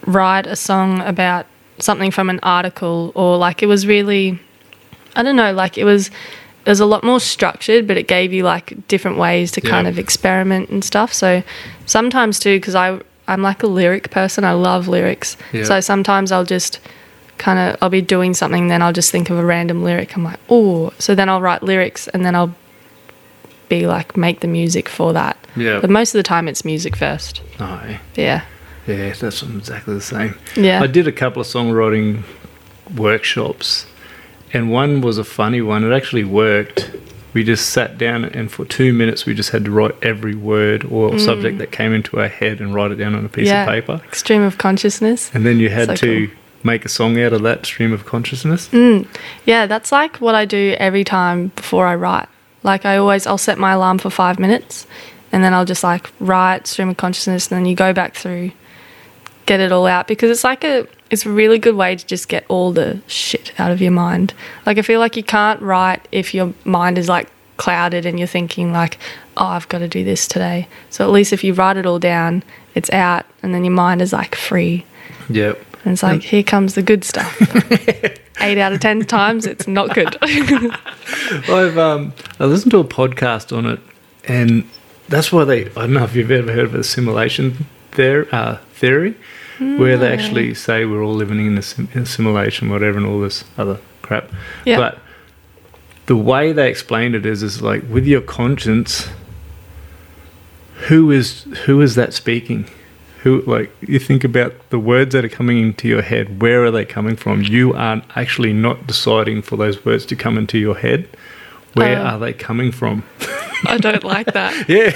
write 0.06 0.48
a 0.48 0.56
song 0.56 1.02
about 1.02 1.46
something 1.80 2.12
from 2.12 2.30
an 2.30 2.40
article 2.42 3.12
or 3.16 3.38
like 3.38 3.62
it 3.62 3.68
was 3.68 3.86
really 3.86 4.40
I 5.16 5.24
don't 5.24 5.36
know, 5.36 5.54
like 5.54 5.78
it 5.78 5.86
was 5.86 6.12
it 6.66 6.70
was 6.70 6.80
a 6.80 6.86
lot 6.86 7.04
more 7.04 7.20
structured, 7.20 7.88
but 7.88 7.98
it 7.98 8.08
gave 8.08 8.34
you 8.34 8.44
like 8.44 8.88
different 8.88 9.18
ways 9.18 9.52
to 9.52 9.62
kind 9.62 9.88
of 9.88 10.00
experiment 10.00 10.70
and 10.70 10.84
stuff. 10.84 11.14
So 11.14 11.44
sometimes 11.86 12.40
too, 12.40 12.58
because 12.58 12.76
I 12.76 13.00
I'm 13.28 13.42
like 13.42 13.64
a 13.64 13.68
lyric 13.68 14.12
person. 14.12 14.44
I 14.44 14.54
love 14.54 14.88
lyrics. 14.88 15.38
Yeah. 15.54 15.64
So 15.64 15.80
sometimes 15.80 16.32
I'll 16.32 16.46
just 16.46 16.80
kind 17.38 17.60
of 17.60 17.78
I'll 17.82 17.90
be 17.90 18.02
doing 18.02 18.34
something, 18.34 18.68
then 18.68 18.82
I'll 18.82 18.94
just 18.94 19.12
think 19.12 19.30
of 19.30 19.38
a 19.38 19.46
random 19.46 19.84
lyric. 19.84 20.16
I'm 20.16 20.24
like, 20.24 20.40
oh, 20.50 20.94
so 21.00 21.16
then 21.16 21.30
I'll 21.30 21.42
write 21.42 21.64
lyrics, 21.64 22.08
and 22.10 22.26
then 22.26 22.36
I'll 22.36 22.56
be 23.70 23.88
like 23.88 24.16
make 24.16 24.40
the 24.40 24.48
music 24.48 24.90
for 24.90 25.14
that. 25.14 25.38
Yeah. 25.56 25.80
But 25.80 25.90
most 25.90 26.14
of 26.14 26.20
the 26.20 26.24
time, 26.24 26.48
it's 26.48 26.66
music 26.66 26.96
first. 26.96 27.42
No. 27.60 27.98
Yeah. 28.16 28.46
Yeah, 28.88 29.14
that's 29.14 29.42
exactly 29.42 29.96
the 29.96 30.02
same. 30.02 30.38
Yeah. 30.56 30.82
I 30.82 30.88
did 30.88 31.08
a 31.08 31.12
couple 31.12 31.42
of 31.42 31.48
songwriting 31.48 32.24
workshops, 32.96 33.88
and 34.56 34.72
one 34.72 35.02
was 35.02 35.18
a 35.18 35.24
funny 35.24 35.62
one. 35.62 35.84
It 35.84 35.96
actually 35.96 36.24
worked. 36.24 36.92
We 37.34 37.44
just 37.44 37.70
sat 37.72 37.98
down, 37.98 38.24
and 38.24 38.50
for 38.50 38.64
two 38.64 38.94
minutes, 38.94 39.26
we 39.26 39.34
just 39.34 39.50
had 39.50 39.66
to 39.66 39.72
write 39.72 39.94
every 40.02 40.36
word 40.36 40.86
or 40.86 41.20
subject 41.20 41.58
that 41.58 41.72
came 41.72 41.94
into 41.94 42.18
our 42.20 42.30
head 42.30 42.62
and 42.62 42.74
write 42.74 42.92
it 42.92 42.96
down 42.96 43.14
on 43.14 43.26
a 43.26 43.30
piece 43.30 43.50
Mm. 43.50 43.52
yeah. 43.52 43.64
of 43.64 43.70
paper. 43.70 44.02
Stream 44.14 44.42
of 44.42 44.58
consciousness. 44.58 45.30
And 45.34 45.46
then 45.46 45.60
you 45.60 45.68
had 45.70 45.88
So 45.90 45.96
to 45.96 46.28
cool. 46.28 46.36
make 46.64 46.86
a 46.86 46.90
song 46.90 47.20
out 47.22 47.34
of 47.34 47.42
that 47.44 47.66
stream 47.66 47.92
of 47.92 48.06
consciousness. 48.06 48.70
Yeah, 49.46 49.66
that's 49.68 49.92
like 49.92 50.18
what 50.22 50.34
I 50.34 50.46
do 50.46 50.76
every 50.80 51.04
time 51.04 51.52
before 51.58 51.86
I 51.88 51.96
write. 51.96 52.28
Like 52.64 52.86
I 52.86 52.96
always, 52.98 53.28
I'll 53.28 53.38
set 53.38 53.58
my 53.58 53.74
alarm 53.74 53.98
for 53.98 54.10
five 54.10 54.40
minutes, 54.40 54.88
and 55.34 55.44
then 55.44 55.54
I'll 55.54 55.66
just 55.66 55.84
like 55.84 56.10
write 56.22 56.68
stream 56.68 56.88
of 56.88 56.96
consciousness, 56.96 57.52
and 57.52 57.58
then 57.60 57.66
you 57.66 57.76
go 57.76 57.92
back 57.92 58.16
through, 58.16 58.52
get 59.46 59.60
it 59.60 59.74
all 59.74 59.86
out 59.88 60.08
because 60.08 60.32
it's 60.32 60.46
like 60.46 60.64
a, 60.64 60.88
it's 61.16 61.26
a 61.26 61.32
really 61.32 61.60
good 61.60 61.78
way 61.78 61.96
to 61.96 62.06
just 62.06 62.28
get 62.28 62.44
all 62.50 62.74
the 62.74 63.02
shit 63.08 63.58
out 63.58 63.72
of 63.72 63.80
your 63.80 63.94
mind. 63.94 64.34
Like 64.66 64.78
I 64.78 64.82
feel 64.82 65.00
like 65.00 65.16
you 65.16 65.24
can't 65.24 65.62
write 65.62 66.06
if 66.12 66.34
your 66.34 66.54
mind 66.66 66.98
is 66.98 67.08
like 67.08 67.30
clouded 67.56 68.06
and 68.06 68.20
you're 68.20 68.28
thinking 68.28 68.74
like, 68.74 68.98
oh, 69.38 69.46
I've 69.46 69.70
got 69.70 69.78
to 69.78 69.88
do 69.88 70.04
this 70.04 70.28
today. 70.28 70.68
So 70.90 71.06
at 71.06 71.12
least 71.12 71.32
if 71.32 71.42
you 71.42 71.54
write 71.54 71.78
it 71.78 71.86
all 71.86 72.00
down, 72.00 72.44
it's 72.74 72.90
out, 72.90 73.26
and 73.42 73.54
then 73.54 73.64
your 73.64 73.74
mind 73.74 74.02
is 74.02 74.12
like 74.12 74.36
free. 74.36 74.86
Yep. 75.30 75.58
And 75.86 75.94
it's 75.94 76.04
like, 76.04 76.22
here 76.22 76.44
comes 76.44 76.76
the 76.76 76.82
good 76.82 77.06
stuff. 77.06 77.34
Eight 78.42 78.58
out 78.58 78.74
of 78.74 78.82
ten 78.82 79.06
times, 79.06 79.46
it's 79.46 79.70
not 79.70 79.96
good. 79.96 80.18
I've 80.22 81.78
um, 81.78 82.12
I 82.42 82.46
listened 82.46 82.72
to 82.72 82.80
a 82.80 82.84
podcast 82.84 83.56
on 83.56 83.66
it, 83.66 83.80
and 84.28 84.70
that's 85.08 85.32
why 85.32 85.46
they. 85.46 85.68
I 85.68 85.70
don't 85.70 85.94
know 85.94 86.04
if 86.04 86.14
you've 86.14 86.30
ever 86.30 86.52
heard 86.52 86.66
of 86.66 86.74
the 86.74 86.84
simulation 86.84 87.66
there 87.92 88.28
uh, 88.36 88.58
theory, 88.74 89.16
where 89.60 89.98
they 89.98 90.08
hmm. 90.08 90.20
actually 90.20 90.54
say 90.54 90.86
we're 90.86 91.04
all 91.04 91.14
living 91.14 91.46
in 91.46 91.58
a, 91.58 91.62
sim- 91.62 91.90
in 91.94 92.02
a 92.02 92.06
simulation, 92.06 92.70
whatever, 92.70 92.98
and 92.98 93.08
all 93.08 93.20
this 93.20 93.44
other 93.58 93.80
crap. 94.02 94.30
Yeah. 94.66 94.78
But 94.78 95.00
the 96.06 96.16
way 96.16 96.52
they 96.52 96.70
explained 96.70 97.16
it 97.16 97.26
is, 97.26 97.44
is 97.44 97.62
like 97.62 97.84
with 97.90 98.06
your 98.06 98.22
conscience. 98.22 99.10
Who 100.88 101.10
is 101.10 101.44
who 101.66 101.82
is 101.82 101.96
that 101.96 102.14
speaking? 102.14 102.70
Who 103.24 103.42
like 103.44 103.76
you 103.82 103.98
think 103.98 104.24
about 104.24 104.54
the 104.70 104.78
words 104.78 105.14
that 105.14 105.26
are 105.26 105.30
coming 105.30 105.60
into 105.60 105.88
your 105.88 106.02
head? 106.02 106.42
Where 106.42 106.64
are 106.66 106.72
they 106.72 106.86
coming 106.86 107.16
from? 107.16 107.42
You 107.42 107.74
are 107.74 108.04
actually 108.16 108.54
not 108.54 108.86
deciding 108.86 109.42
for 109.42 109.56
those 109.56 109.84
words 109.86 110.06
to 110.08 110.16
come 110.16 110.38
into 110.38 110.58
your 110.58 110.76
head. 110.76 111.08
Where 111.74 111.98
Oh. 111.98 112.04
are 112.04 112.20
they 112.20 112.34
coming 112.34 112.72
from? 112.72 113.04
I 113.68 113.78
don't 113.78 114.04
like 114.04 114.28
that. 114.28 114.54
Yeah, 114.70 114.92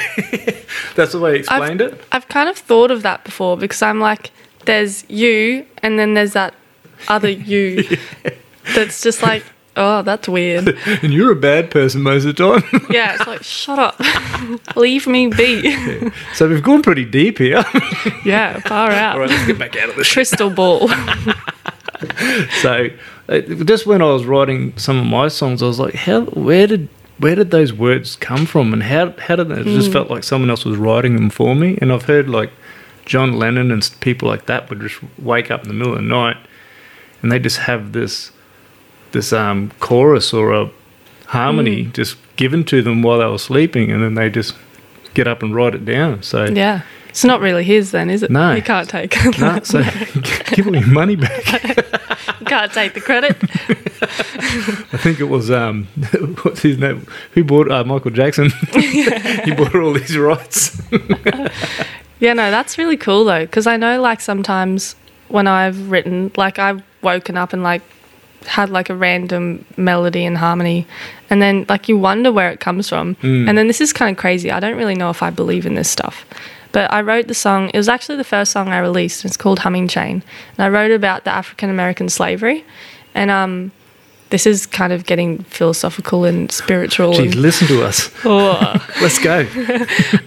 that's 0.95 1.13
the 1.13 1.19
way 1.19 1.33
he 1.33 1.39
explained 1.39 1.81
I've, 1.81 1.93
it. 1.93 2.01
I've 2.11 2.27
kind 2.27 2.49
of 2.49 2.57
thought 2.57 2.91
of 2.91 3.01
that 3.01 3.23
before 3.23 3.57
because 3.57 3.81
I'm 3.81 3.99
like, 3.99 4.31
there's 4.65 5.09
you, 5.09 5.65
and 5.83 5.97
then 5.99 6.13
there's 6.13 6.33
that 6.33 6.53
other 7.07 7.29
you 7.29 7.83
that's 8.75 9.01
just 9.01 9.21
like, 9.23 9.43
oh, 9.77 10.01
that's 10.01 10.27
weird. 10.27 10.77
And 11.01 11.13
you're 11.13 11.31
a 11.31 11.35
bad 11.35 11.71
person 11.71 12.01
most 12.01 12.25
of 12.25 12.35
the 12.35 12.59
time. 12.59 12.85
Yeah, 12.89 13.15
it's 13.15 13.27
like, 13.27 13.43
shut 13.43 13.79
up, 13.79 13.95
leave 14.75 15.07
me 15.07 15.27
be. 15.27 16.11
so 16.33 16.49
we've 16.49 16.63
gone 16.63 16.81
pretty 16.81 17.05
deep 17.05 17.37
here. 17.37 17.63
yeah, 18.25 18.59
far 18.61 18.91
out. 18.91 19.13
All 19.13 19.19
right, 19.21 19.29
let's 19.29 19.45
get 19.47 19.57
back 19.59 19.75
out 19.77 19.89
of 19.89 19.95
this. 19.95 20.11
Crystal 20.11 20.49
ball. 20.49 20.89
So 22.61 22.89
uh, 23.27 23.41
just 23.41 23.85
when 23.85 24.01
I 24.01 24.05
was 24.05 24.25
writing 24.25 24.77
some 24.77 24.97
of 24.97 25.05
my 25.05 25.27
songs, 25.27 25.61
I 25.61 25.67
was 25.67 25.79
like, 25.79 25.93
how, 25.93 26.21
where 26.21 26.65
did, 26.65 26.87
where 27.17 27.35
did 27.35 27.51
those 27.51 27.73
words 27.73 28.15
come 28.15 28.45
from, 28.45 28.73
and 28.73 28.81
how, 28.83 29.11
how 29.19 29.35
did 29.35 29.49
they? 29.49 29.59
It 29.61 29.65
just 29.65 29.91
felt 29.91 30.09
like 30.09 30.23
someone 30.23 30.49
else 30.49 30.65
was 30.65 30.77
writing 30.77 31.15
them 31.15 31.29
for 31.29 31.55
me. 31.55 31.77
And 31.81 31.91
I've 31.91 32.03
heard 32.05 32.29
like 32.29 32.51
John 33.09 33.39
Lennon 33.39 33.71
and 33.71 33.89
people 34.01 34.27
like 34.27 34.45
that 34.45 34.69
would 34.69 34.81
just 34.81 34.99
wake 35.17 35.49
up 35.49 35.63
in 35.63 35.67
the 35.67 35.73
middle 35.73 35.93
of 35.93 35.97
the 35.99 36.07
night, 36.07 36.37
and 37.23 37.31
they 37.31 37.39
just 37.39 37.57
have 37.57 37.91
this, 37.91 38.31
this 39.13 39.33
um 39.33 39.71
chorus 39.79 40.31
or 40.31 40.53
a 40.53 40.69
harmony 41.25 41.85
just 41.85 42.17
given 42.35 42.63
to 42.65 42.83
them 42.83 43.01
while 43.01 43.17
they 43.17 43.25
were 43.25 43.39
sleeping, 43.39 43.91
and 43.91 44.03
then 44.03 44.13
they 44.13 44.29
just 44.29 44.55
get 45.15 45.27
up 45.27 45.41
and 45.41 45.55
write 45.55 45.73
it 45.73 45.85
down. 45.85 46.21
So 46.21 46.45
yeah, 46.45 46.83
it's 47.09 47.23
not 47.23 47.41
really 47.41 47.63
his 47.63 47.89
then, 47.89 48.11
is 48.11 48.21
it? 48.21 48.29
No. 48.29 48.53
you 48.53 48.61
can't 48.61 48.87
take. 48.87 49.11
it. 49.17 49.39
no, 49.39 49.59
so 49.63 49.81
give 50.53 50.67
me 50.67 50.77
your 50.77 50.87
money 50.87 51.15
back. 51.15 51.47
you 52.39 52.45
can't 52.45 52.71
take 52.71 52.93
the 52.93 53.01
credit. 53.01 53.35
I 54.93 54.97
think 54.97 55.19
it 55.19 55.29
was 55.29 55.49
um, 55.49 55.85
what's 56.43 56.61
his 56.61 56.77
name? 56.77 57.07
Who 57.33 57.43
bought 57.43 57.71
uh, 57.71 57.83
Michael 57.83 58.11
Jackson? 58.11 58.51
he 58.71 59.51
bought 59.55 59.73
all 59.73 59.93
these 59.93 60.15
rights. 60.15 60.79
Yeah, 62.19 62.33
no, 62.33 62.51
that's 62.51 62.77
really 62.77 62.97
cool 62.97 63.23
though, 63.25 63.45
because 63.45 63.67
I 63.67 63.77
know 63.77 64.01
like 64.01 64.21
sometimes 64.21 64.95
when 65.29 65.47
I've 65.47 65.89
written, 65.89 66.31
like 66.35 66.59
I've 66.59 66.83
woken 67.01 67.37
up 67.37 67.53
and 67.53 67.63
like 67.63 67.81
had 68.45 68.69
like 68.69 68.89
a 68.89 68.95
random 68.95 69.65
melody 69.77 70.25
and 70.25 70.37
harmony, 70.37 70.85
and 71.29 71.41
then 71.41 71.65
like 71.69 71.87
you 71.87 71.97
wonder 71.97 72.31
where 72.31 72.51
it 72.51 72.59
comes 72.59 72.89
from. 72.89 73.15
And 73.47 73.57
then 73.57 73.67
this 73.67 73.81
is 73.81 73.93
kind 73.93 74.11
of 74.11 74.17
crazy. 74.19 74.51
I 74.51 74.59
don't 74.59 74.77
really 74.77 74.95
know 74.95 75.09
if 75.09 75.21
I 75.23 75.29
believe 75.29 75.65
in 75.65 75.75
this 75.75 75.89
stuff. 75.89 76.25
But 76.71 76.91
I 76.93 77.01
wrote 77.01 77.27
the 77.27 77.33
song, 77.33 77.71
it 77.73 77.77
was 77.77 77.89
actually 77.89 78.17
the 78.17 78.23
first 78.23 78.51
song 78.51 78.69
I 78.69 78.77
released. 78.79 79.25
It's 79.25 79.37
called 79.37 79.59
Humming 79.59 79.87
Chain. 79.87 80.23
And 80.57 80.59
I 80.59 80.69
wrote 80.69 80.91
about 80.91 81.23
the 81.23 81.31
African 81.31 81.69
American 81.69 82.09
slavery. 82.09 82.63
And 83.15 83.31
um, 83.31 83.71
this 84.29 84.45
is 84.45 84.67
kind 84.67 84.93
of 84.93 85.05
getting 85.05 85.39
philosophical 85.45 86.25
and 86.25 86.51
spiritual. 86.51 87.19
And, 87.19 87.33
listen 87.35 87.67
to 87.69 87.83
us. 87.83 88.11
Oh. 88.23 88.87
Let's 89.01 89.17
go. 89.19 89.47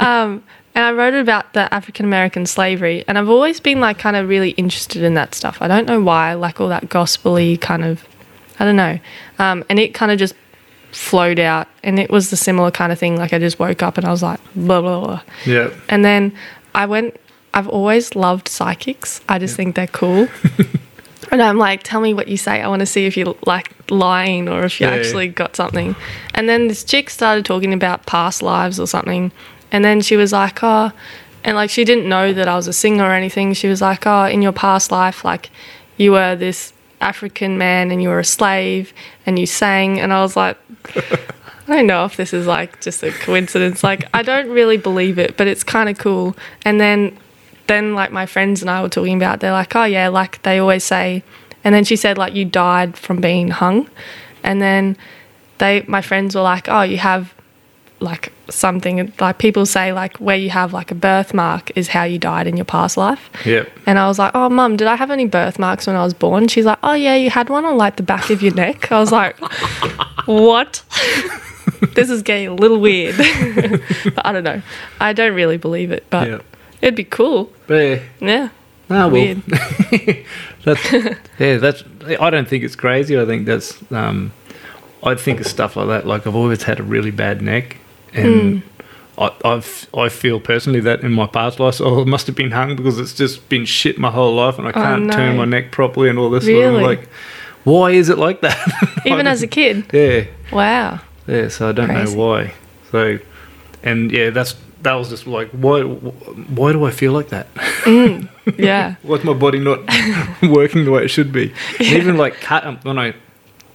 and 0.75 0.85
I 0.85 0.93
wrote 0.93 1.15
about 1.15 1.53
the 1.53 1.73
African 1.73 2.05
American 2.07 2.47
slavery, 2.47 3.05
and 3.09 3.19
I've 3.19 3.29
always 3.29 3.61
been 3.61 3.81
like 3.81 3.99
kind 3.99 4.17
of 4.17 4.29
really 4.29 4.51
interested 4.51 5.03
in 5.03 5.15
that 5.15 5.35
stuff. 5.35 5.59
I 5.61 5.69
don't 5.69 5.87
know 5.87 6.01
why, 6.01 6.35
like 6.35 6.61
all 6.61 6.69
that 6.69 6.89
gospely 6.89 7.57
kind 7.57 7.85
of, 7.85 8.05
I 8.59 8.65
don't 8.65 8.77
know. 8.77 8.99
Um, 9.39 9.65
and 9.69 9.79
it 9.79 9.95
kind 9.95 10.11
of 10.13 10.19
just 10.19 10.35
flowed 10.93 11.39
out, 11.39 11.69
and 11.83 11.99
it 11.99 12.11
was 12.11 12.31
the 12.31 12.37
similar 12.37 12.71
kind 12.71 12.93
of 12.93 12.99
thing. 12.99 13.17
Like 13.17 13.33
I 13.33 13.39
just 13.39 13.59
woke 13.59 13.83
up 13.83 13.97
and 13.99 14.07
I 14.07 14.11
was 14.11 14.23
like, 14.23 14.41
blah 14.55 14.81
blah 14.81 15.01
blah, 15.05 15.23
Yeah. 15.47 15.71
and 15.89 16.05
then 16.05 16.33
I 16.75 16.87
went. 16.87 17.17
I've 17.55 17.69
always 17.69 18.17
loved 18.17 18.49
psychics. 18.49 19.21
I 19.29 19.39
just 19.39 19.57
think 19.57 19.75
they're 19.77 19.87
cool. 19.87 20.29
And 21.31 21.41
I'm 21.41 21.57
like, 21.57 21.83
tell 21.83 22.03
me 22.03 22.13
what 22.13 22.29
you 22.29 22.37
say. 22.37 22.61
I 22.61 22.69
want 22.69 22.81
to 22.81 22.87
see 22.87 23.07
if 23.07 23.17
you're 23.17 23.35
like 23.47 23.73
lying 23.91 24.51
or 24.51 24.65
if 24.65 24.79
you 24.81 24.87
Yeah, 24.87 24.95
yeah. 24.95 25.01
actually 25.01 25.29
got 25.29 25.57
something. 25.57 25.97
And 26.35 26.47
then 26.47 26.69
this 26.69 26.85
chick 26.85 27.09
started 27.09 27.47
talking 27.47 27.73
about 27.73 28.05
past 28.05 28.43
lives 28.43 28.79
or 28.79 28.87
something. 28.87 29.33
And 29.73 29.85
then 29.85 30.03
she 30.03 30.17
was 30.17 30.33
like, 30.33 30.63
oh, 30.63 30.93
and 31.43 31.57
like 31.57 31.71
she 31.71 31.85
didn't 31.85 32.09
know 32.09 32.33
that 32.33 32.47
I 32.47 32.55
was 32.55 32.69
a 32.69 32.73
singer 32.73 33.05
or 33.05 33.13
anything. 33.13 33.55
She 33.55 33.67
was 33.67 33.81
like, 33.81 34.07
oh, 34.07 34.27
in 34.27 34.43
your 34.43 34.53
past 34.53 34.93
life, 34.93 35.25
like 35.25 35.51
you 35.97 36.13
were 36.13 36.37
this 36.37 36.73
African 37.01 37.59
man 37.59 37.91
and 37.91 38.01
you 38.01 38.09
were 38.09 38.21
a 38.21 38.25
slave 38.25 38.93
and 39.27 39.39
you 39.39 39.47
sang. 39.47 39.99
And 39.99 40.13
I 40.13 40.23
was 40.23 40.37
like, 40.37 40.57
I 41.69 41.77
don't 41.77 41.87
know 41.87 42.05
if 42.05 42.17
this 42.17 42.33
is 42.33 42.47
like 42.47 42.81
just 42.81 43.03
a 43.03 43.11
coincidence. 43.11 43.83
Like 43.83 44.09
I 44.15 44.23
don't 44.23 44.51
really 44.51 44.77
believe 44.77 45.19
it, 45.19 45.37
but 45.37 45.47
it's 45.47 45.65
kind 45.65 45.89
of 45.89 45.99
cool. 45.99 46.37
And 46.65 46.81
then 46.81 47.19
then 47.67 47.95
like 47.95 48.13
my 48.13 48.27
friends 48.27 48.61
and 48.61 48.71
I 48.71 48.83
were 48.83 48.89
talking 48.89 49.17
about 49.17 49.41
they're 49.41 49.53
like, 49.53 49.75
"Oh 49.75 49.85
yeah, 49.85 50.09
like 50.09 50.43
they 50.43 50.59
always 50.59 50.85
say." 50.85 51.23
And 51.65 51.75
then 51.75 51.85
she 51.85 51.97
said 51.97 52.19
like 52.19 52.35
you 52.35 52.45
died 52.45 52.97
from 52.97 53.21
being 53.21 53.49
hung. 53.49 53.89
And 54.43 54.61
then 54.61 54.97
they 55.59 55.85
my 55.87 56.03
friends 56.03 56.35
were 56.35 56.43
like, 56.43 56.69
"Oh, 56.69 56.83
you 56.83 56.99
have 56.99 57.33
like 58.03 58.33
something 58.51 59.13
like 59.21 59.39
people 59.39 59.65
say 59.65 59.93
like 59.93 60.17
where 60.19 60.37
you 60.37 60.51
have 60.51 60.73
like 60.73 60.91
a 60.91 60.95
birthmark 60.95 61.71
is 61.77 61.89
how 61.89 62.05
you 62.05 62.19
died 62.19 62.47
in 62.47 62.57
your 62.57 62.65
past 62.67 62.97
life." 62.97 63.31
Yep. 63.47 63.71
And 63.87 63.99
I 63.99 64.09
was 64.09 64.19
like, 64.19 64.33
"Oh, 64.35 64.49
mum, 64.51 64.77
did 64.77 64.89
I 64.89 64.97
have 64.97 65.11
any 65.11 65.27
birthmarks 65.27 65.87
when 65.87 65.97
I 65.97 66.05
was 66.05 66.15
born?" 66.15 66.49
She's 66.49 66.65
like, 66.67 66.79
"Oh 66.83 66.95
yeah, 66.95 67.15
you 67.15 67.31
had 67.31 67.49
one 67.49 67.65
on 67.65 67.77
like 67.77 67.97
the 67.97 68.03
back 68.03 68.31
of 68.31 68.43
your 68.43 68.55
neck." 68.55 68.91
I 68.93 68.99
was 69.01 69.13
like, 69.13 69.37
"What?" 70.27 70.83
this 71.95 72.11
is 72.11 72.23
getting 72.23 72.49
a 72.49 72.55
little 72.55 72.81
weird. 72.81 73.17
but 74.15 74.27
I 74.27 74.33
don't 74.33 74.45
know. 74.45 74.61
I 75.01 75.13
don't 75.13 75.35
really 75.35 75.57
believe 75.57 75.91
it, 75.93 76.05
but 76.11 76.29
Yeah. 76.29 76.39
it'd 76.81 76.97
be 76.97 77.05
cool. 77.05 77.53
But 77.67 77.77
yeah, 77.83 77.99
Yeah. 78.21 78.49
Ah, 78.91 79.07
well, 79.07 79.11
Weird. 79.11 79.43
that's 80.65 80.93
yeah. 81.39 81.57
That's 81.57 81.83
I 82.21 82.29
don't 82.31 82.47
think 82.49 82.63
it's 82.65 82.77
crazy. 82.77 83.19
I 83.19 83.25
think 83.25 83.47
that's 83.47 83.81
um, 83.91 84.33
I 85.03 85.15
think 85.15 85.41
of 85.41 85.47
stuff 85.47 85.77
like 85.77 85.89
that. 85.89 86.07
Like 86.07 86.27
I've 86.27 86.35
always 86.35 86.65
had 86.65 86.79
a 86.79 86.83
really 86.83 87.11
bad 87.11 87.41
neck, 87.41 87.77
and 88.15 88.63
I, 89.19 89.31
I've 89.45 89.89
I 89.97 90.09
feel 90.09 90.41
personally 90.41 90.81
that 90.81 91.01
in 91.03 91.13
my 91.13 91.27
past 91.27 91.61
life, 91.61 91.81
oh, 91.81 92.03
it 92.03 92.07
must 92.09 92.27
have 92.27 92.37
been 92.37 92.51
hung 92.51 92.77
because 92.77 92.99
it's 92.99 93.15
just 93.15 93.49
been 93.49 93.65
shit 93.65 93.99
my 93.99 94.11
whole 94.11 94.35
life, 94.35 94.59
and 94.59 94.67
I 94.69 94.73
can't 94.73 95.05
no. 95.07 95.13
turn 95.13 95.37
my 95.37 95.45
neck 95.45 95.71
properly 95.73 96.09
and 96.09 96.19
all 96.19 96.31
this. 96.31 96.45
Sort 96.45 96.57
of, 96.57 96.73
Really? 96.75 96.83
like, 96.83 97.09
why 97.65 97.91
is 97.91 98.09
it 98.09 98.19
like 98.19 98.41
that? 98.41 98.59
Even 99.07 99.27
as 99.27 99.43
a 99.43 99.47
kid. 99.47 99.85
yeah, 99.93 100.25
Wow. 100.53 101.01
yeah. 101.27 101.49
So 101.49 101.69
I 101.69 101.73
don't 101.73 101.89
Crazy. 101.89 102.15
know 102.17 102.21
why. 102.25 102.55
So, 102.91 103.19
and 103.83 104.11
yeah, 104.11 104.31
that's 104.31 104.55
that 104.83 104.95
was 104.95 105.11
just 105.11 105.27
like 105.29 105.49
why 105.51 105.83
why 105.83 106.73
do 106.73 106.85
I 106.85 106.91
feel 106.91 107.13
like 107.13 107.29
that? 107.29 107.47
Yeah. 108.59 108.97
Why's 109.03 109.23
my 109.23 109.35
body 109.35 109.61
not 109.61 109.79
working 110.43 110.85
the 110.85 110.91
way 110.91 111.05
it 111.05 111.09
should 111.09 111.31
be? 111.31 111.53
And 111.79 111.89
even 111.89 112.17
like 112.17 112.41
cut 112.41 112.65
um, 112.67 112.79
when 112.83 112.99
I 112.99 113.15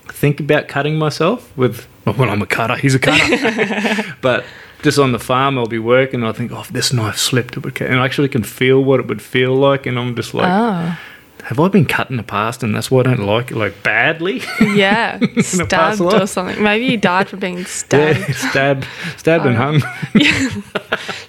think 0.09 0.41
about 0.41 0.67
cutting 0.67 0.97
myself 0.99 1.55
with 1.57 1.87
well, 2.07 2.15
when 2.15 2.29
I'm 2.29 2.41
a 2.41 2.45
cutter, 2.47 2.75
he's 2.75 2.95
a 2.95 2.99
cutter. 2.99 4.15
but 4.21 4.45
just 4.81 4.97
on 4.97 5.11
the 5.11 5.19
farm, 5.19 5.57
I'll 5.57 5.65
be 5.67 5.79
working. 5.79 6.21
And 6.21 6.29
I 6.29 6.31
think, 6.31 6.51
oh, 6.51 6.61
if 6.61 6.69
this 6.69 6.93
knife 6.93 7.17
slipped, 7.17 7.57
it 7.57 7.63
would 7.63 7.75
cut. 7.75 7.89
And 7.89 7.99
I 7.99 8.05
actually 8.05 8.29
can 8.29 8.43
feel 8.43 8.83
what 8.83 8.99
it 8.99 9.07
would 9.07 9.21
feel 9.21 9.53
like. 9.55 9.85
And 9.85 9.99
I'm 9.99 10.15
just 10.15 10.33
like, 10.33 10.47
Oh. 10.47 10.97
have 11.43 11.59
I 11.59 11.67
been 11.67 11.85
cut 11.85 12.09
in 12.09 12.17
the 12.17 12.23
past? 12.23 12.63
And 12.63 12.73
that's 12.73 12.89
why 12.89 13.01
I 13.01 13.03
don't 13.03 13.25
like 13.25 13.51
it, 13.51 13.57
like 13.57 13.83
badly. 13.83 14.41
Yeah. 14.61 15.19
Stabbed 15.41 16.01
or 16.01 16.25
something. 16.27 16.63
Maybe 16.63 16.85
you 16.85 16.97
died 16.97 17.27
from 17.27 17.39
being 17.39 17.57
yeah, 17.57 17.65
stabbed. 17.65 18.33
stabbed, 18.35 18.87
stabbed 19.17 19.45
and 19.45 19.57
oh. 19.57 19.79
hung. 19.79 19.81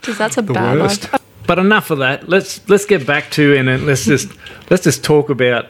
Just 0.03 0.19
that's 0.19 0.39
a 0.39 0.43
the 0.43 0.53
bad 0.53 0.79
worst. 0.79 1.13
life. 1.13 1.23
But 1.47 1.59
enough 1.59 1.91
of 1.91 1.99
that. 1.99 2.29
Let's 2.29 2.61
let's 2.69 2.85
get 2.85 3.07
back 3.07 3.31
to 3.33 3.57
and 3.57 3.87
let's 3.87 4.05
just 4.05 4.29
let's 4.71 4.85
just 4.85 5.03
talk 5.03 5.31
about 5.31 5.67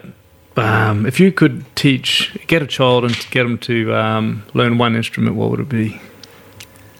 um, 0.59 1.05
if 1.05 1.19
you 1.19 1.31
could 1.31 1.65
teach 1.75 2.35
get 2.47 2.61
a 2.61 2.67
child 2.67 3.05
and 3.05 3.15
get 3.31 3.43
them 3.43 3.57
to 3.59 3.93
um, 3.93 4.43
learn 4.53 4.77
one 4.77 4.95
instrument, 4.95 5.35
what 5.35 5.49
would 5.51 5.59
it 5.59 5.69
be? 5.69 5.99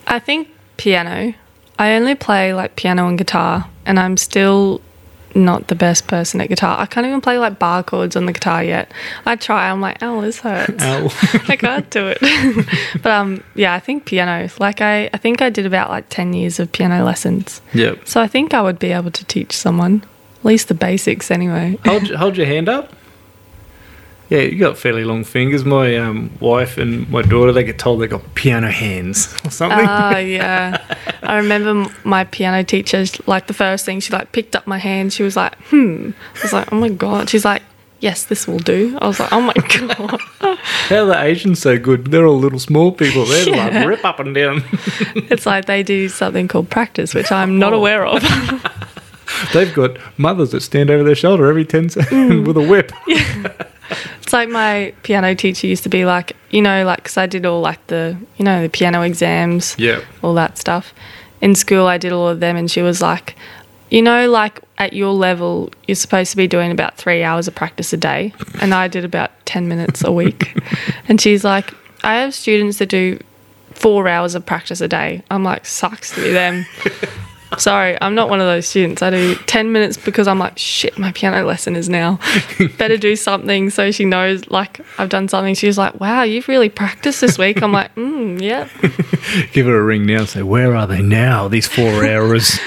I 0.08 0.20
think 0.20 0.50
piano. 0.78 1.34
I 1.78 1.94
only 1.94 2.16
play 2.16 2.54
like 2.54 2.76
piano 2.76 3.08
and 3.08 3.18
guitar, 3.18 3.70
and 3.86 4.00
I'm 4.00 4.18
still 4.18 4.82
not 5.36 5.68
the 5.68 5.76
best 5.76 6.08
person 6.08 6.42
at 6.42 6.50
guitar. 6.50 6.78
I 6.80 6.86
can't 6.86 7.06
even 7.06 7.22
play 7.22 7.38
like 7.38 7.60
bar 7.60 7.84
chords 7.84 8.16
on 8.16 8.26
the 8.26 8.34
guitar 8.34 8.64
yet. 8.64 8.92
I 9.26 9.36
try. 9.36 9.70
I'm 9.70 9.82
like, 9.82 10.02
oh, 10.02 10.22
this 10.22 10.40
hurts. 10.40 10.84
Ow. 10.84 11.06
I 11.48 11.56
can't 11.56 11.90
do 11.90 12.08
it. 12.08 12.20
but 13.02 13.12
um, 13.12 13.44
yeah, 13.56 13.74
I 13.74 13.80
think 13.80 14.06
piano. 14.06 14.50
Like 14.60 14.82
I, 14.82 15.10
I 15.14 15.18
think 15.18 15.42
I 15.42 15.50
did 15.50 15.66
about 15.66 15.90
like 15.90 16.10
ten 16.10 16.34
years 16.34 16.60
of 16.60 16.72
piano 16.72 17.04
lessons. 17.04 17.62
yep. 17.74 18.08
So 18.08 18.22
I 18.22 18.28
think 18.28 18.54
I 18.54 18.62
would 18.62 18.80
be 18.80 18.92
able 18.92 19.12
to 19.12 19.26
teach 19.26 19.54
someone 19.54 20.04
at 20.40 20.46
least 20.46 20.68
the 20.68 20.74
basics 20.74 21.32
anyway. 21.32 21.78
Hold 21.86 22.10
hold 22.12 22.38
your 22.38 22.48
hand 22.48 22.70
up. 22.70 22.94
Yeah, 24.30 24.42
you 24.42 24.60
got 24.60 24.78
fairly 24.78 25.04
long 25.04 25.24
fingers. 25.24 25.66
My 25.66 25.96
um, 25.98 26.30
wife 26.40 26.78
and 26.78 27.10
my 27.10 27.24
daughter, 27.24 27.52
they 27.52 27.64
get 27.64 27.80
told 27.80 28.00
they 28.02 28.08
got 28.08 28.36
piano 28.36 28.70
hands 28.70 29.34
or 29.46 29.50
something. 29.50 29.80
Ah, 29.88 30.18
yeah. 30.18 30.96
I 31.24 31.38
remember 31.38 31.92
my 32.04 32.26
piano 32.26 32.64
teacher, 32.64 33.06
like 33.26 33.48
the 33.48 33.54
first 33.56 33.86
thing, 33.86 34.00
she 34.00 34.14
like 34.14 34.32
picked 34.32 34.56
up 34.56 34.68
my 34.68 34.78
hand. 34.78 35.14
She 35.14 35.24
was 35.24 35.36
like, 35.36 35.56
hmm. 35.70 36.12
I 36.38 36.42
was 36.44 36.54
like, 36.54 36.72
oh 36.72 36.76
my 36.80 36.90
God. 36.90 37.28
She's 37.30 37.44
like, 37.44 37.64
yes, 38.02 38.26
this 38.26 38.48
will 38.48 38.60
do. 38.60 38.98
I 39.02 39.08
was 39.08 39.20
like, 39.20 39.34
oh 39.34 39.42
my 39.42 39.54
God. 39.98 40.22
How 40.90 41.04
are 41.04 41.06
the 41.08 41.20
Asians 41.24 41.60
so 41.60 41.80
good? 41.80 42.12
They're 42.12 42.28
all 42.28 42.38
little 42.38 42.60
small 42.60 42.92
people. 42.92 43.26
They're 43.26 43.50
Yeah. 43.56 43.68
like 43.80 43.88
rip 43.88 44.06
up 44.06 44.20
and 44.20 44.36
down. 44.36 44.64
it's 45.16 45.48
like 45.48 45.66
they 45.66 45.82
do 45.82 46.08
something 46.08 46.48
called 46.48 46.70
practice, 46.70 47.16
which 47.16 47.32
I'm 47.32 47.58
not 47.58 47.74
Oh. 47.74 47.78
aware 47.78 48.06
of. 48.06 48.22
They've 49.54 49.74
got 49.74 49.98
mothers 50.20 50.52
that 50.52 50.62
stand 50.62 50.92
over 50.92 51.04
their 51.04 51.16
shoulder 51.16 51.48
every 51.48 51.66
10 51.66 51.90
seconds 51.90 52.46
with 52.48 52.58
a 52.58 52.62
whip. 52.68 52.92
It's 54.22 54.34
like 54.34 54.50
my 54.50 54.94
piano 55.04 55.34
teacher 55.36 55.68
used 55.68 55.84
to 55.84 55.90
be 55.90 56.06
like, 56.06 56.36
you 56.52 56.62
know, 56.62 56.86
like, 56.86 56.98
because 57.00 57.18
I 57.18 57.26
did 57.26 57.46
all 57.46 57.62
like 57.62 57.86
the, 57.88 58.18
you 58.38 58.46
know, 58.46 58.62
the 58.64 58.70
piano 58.70 59.02
exams, 59.02 59.76
Yeah. 59.78 60.02
all 60.22 60.34
that 60.36 60.58
stuff. 60.58 60.94
In 61.42 61.56
school, 61.56 61.88
I 61.88 61.98
did 61.98 62.12
all 62.12 62.28
of 62.28 62.40
them, 62.42 62.56
and 62.58 62.70
she 62.70 62.82
was 62.82 63.02
like, 63.02 63.36
you 63.90 64.02
know, 64.02 64.30
like 64.30 64.60
at 64.78 64.94
your 64.94 65.14
level, 65.14 65.72
you're 65.88 65.96
supposed 65.96 66.32
to 66.32 66.38
be 66.38 66.48
doing 66.48 66.72
about 66.72 66.98
three 66.98 67.24
hours 67.24 67.48
of 67.48 67.56
practice 67.56 67.92
a 67.94 67.98
day. 67.98 68.34
And 68.62 68.74
I 68.74 68.88
did 68.88 69.04
about 69.06 69.32
10 69.46 69.68
minutes 69.68 70.04
a 70.04 70.12
week. 70.12 70.54
and 71.08 71.20
she's 71.20 71.44
like, 71.44 71.74
I 72.04 72.16
have 72.18 72.34
students 72.34 72.78
that 72.78 72.90
do 72.90 73.20
four 73.74 74.08
hours 74.08 74.36
of 74.36 74.46
practice 74.46 74.82
a 74.82 74.88
day. 74.88 75.24
I'm 75.32 75.44
like, 75.44 75.66
sucks 75.66 76.14
to 76.16 76.22
be 76.22 76.32
them. 76.32 76.66
Sorry, 77.60 77.98
I'm 78.02 78.16
not 78.16 78.30
one 78.30 78.40
of 78.40 78.48
those 78.48 78.68
students. 78.68 79.02
I 79.02 79.10
do 79.10 79.36
10 79.36 79.72
minutes 79.72 79.98
because 79.98 80.28
I'm 80.28 80.40
like, 80.40 80.58
shit, 80.58 80.98
my 80.98 81.12
piano 81.12 81.46
lesson 81.46 81.76
is 81.76 81.90
now. 81.90 82.20
Better 82.78 82.98
do 82.98 83.16
something 83.16 83.70
so 83.70 83.92
she 83.92 84.06
knows, 84.06 84.48
like, 84.50 84.80
I've 84.98 85.10
done 85.10 85.28
something. 85.28 85.56
She's 85.56 85.78
like, 85.78 86.00
wow, 86.00 86.24
you've 86.24 86.48
really 86.48 86.70
practiced 86.70 87.22
this 87.22 87.38
week. 87.38 87.62
I'm 87.62 87.72
like, 87.72 87.94
mm, 87.96 88.42
yeah. 88.42 88.70
Give 89.52 89.66
her 89.66 89.78
a 89.78 89.84
ring 89.84 90.06
now 90.06 90.20
and 90.20 90.30
say, 90.30 90.42
Where 90.42 90.76
are 90.76 90.88
they 90.88 91.02
now, 91.02 91.48
these 91.48 91.68
four 91.68 92.06
hours? 92.10 92.58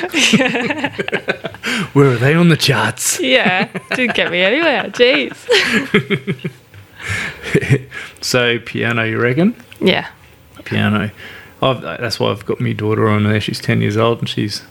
Where 1.93 2.11
are 2.11 2.17
they 2.17 2.35
on 2.35 2.49
the 2.51 2.57
charts? 2.59 3.19
Yeah. 3.19 3.69
Didn't 3.95 4.15
get 4.15 4.31
me 4.31 4.43
anywhere. 4.43 4.85
Jeez. 4.91 5.37
So, 8.21 8.59
piano, 8.61 9.05
you 9.05 9.21
reckon? 9.21 9.57
Yeah. 9.81 10.09
Piano. 10.65 11.11
I've, 11.61 11.81
that's 11.81 12.21
why 12.21 12.31
I've 12.31 12.47
got 12.47 12.61
my 12.61 12.73
daughter 12.73 13.09
on 13.09 13.25
there. 13.25 13.41
She's 13.41 13.61
10 13.61 13.81
years 13.81 13.97
old 13.97 14.21
and 14.21 14.29
she's 14.29 14.63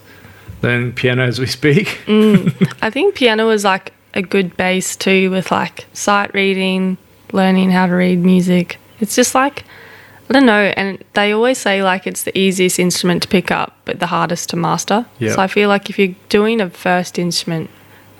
learning 0.61 0.93
piano 0.93 1.23
as 1.23 1.39
we 1.39 1.47
speak. 1.47 1.99
Mm. 2.11 2.75
I 2.81 2.89
think 2.89 3.15
piano 3.15 3.49
is 3.49 3.63
like 3.63 3.93
a 4.13 4.21
good 4.21 4.57
base 4.57 4.95
too 4.95 5.31
with 5.31 5.51
like 5.51 5.85
sight 5.93 6.33
reading, 6.33 6.97
learning 7.31 7.71
how 7.71 7.87
to 7.87 7.93
read 7.93 8.19
music. 8.19 8.77
It's 8.99 9.15
just 9.15 9.33
like 9.33 9.63
I 10.29 10.33
don't 10.33 10.45
know, 10.45 10.71
and 10.77 11.03
they 11.13 11.33
always 11.33 11.57
say 11.57 11.83
like 11.83 12.07
it's 12.07 12.23
the 12.23 12.37
easiest 12.37 12.79
instrument 12.79 13.23
to 13.23 13.27
pick 13.27 13.51
up, 13.51 13.75
but 13.83 13.99
the 13.99 14.07
hardest 14.07 14.49
to 14.51 14.55
master. 14.55 15.05
Yeah. 15.19 15.35
So 15.35 15.41
I 15.41 15.47
feel 15.47 15.67
like 15.67 15.89
if 15.89 15.99
you're 15.99 16.15
doing 16.29 16.61
a 16.61 16.69
first 16.69 17.19
instrument, 17.19 17.69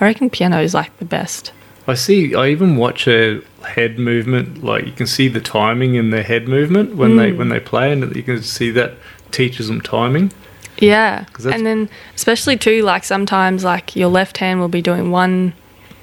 I 0.02 0.06
reckon 0.06 0.30
piano 0.30 0.62
is 0.62 0.74
like 0.74 0.98
the 0.98 1.06
best. 1.06 1.54
I 1.88 1.94
see. 1.94 2.36
I 2.36 2.50
even 2.50 2.76
watch 2.76 3.08
a 3.08 3.42
head 3.66 3.98
movement. 3.98 4.62
Like 4.62 4.86
you 4.86 4.92
can 4.92 5.08
see 5.08 5.30
the 5.30 5.40
timing 5.40 5.96
in 5.96 6.10
their 6.10 6.24
head 6.24 6.48
movement 6.48 6.96
when 6.96 7.16
they 7.16 7.32
mm. 7.32 7.38
when 7.38 7.48
they 7.48 7.62
play, 7.62 7.92
and 7.92 8.14
you 8.16 8.24
can 8.24 8.44
see 8.44 8.72
that 8.72 8.94
teaches 9.32 9.68
them 9.68 9.80
timing. 9.80 10.34
Yeah. 10.82 11.26
And 11.46 11.66
then 11.66 11.90
especially 12.16 12.58
too, 12.58 12.82
like 12.84 13.04
sometimes 13.04 13.64
like 13.64 13.96
your 13.96 14.10
left 14.10 14.38
hand 14.38 14.60
will 14.60 14.68
be 14.68 14.82
doing 14.82 15.12
one 15.12 15.54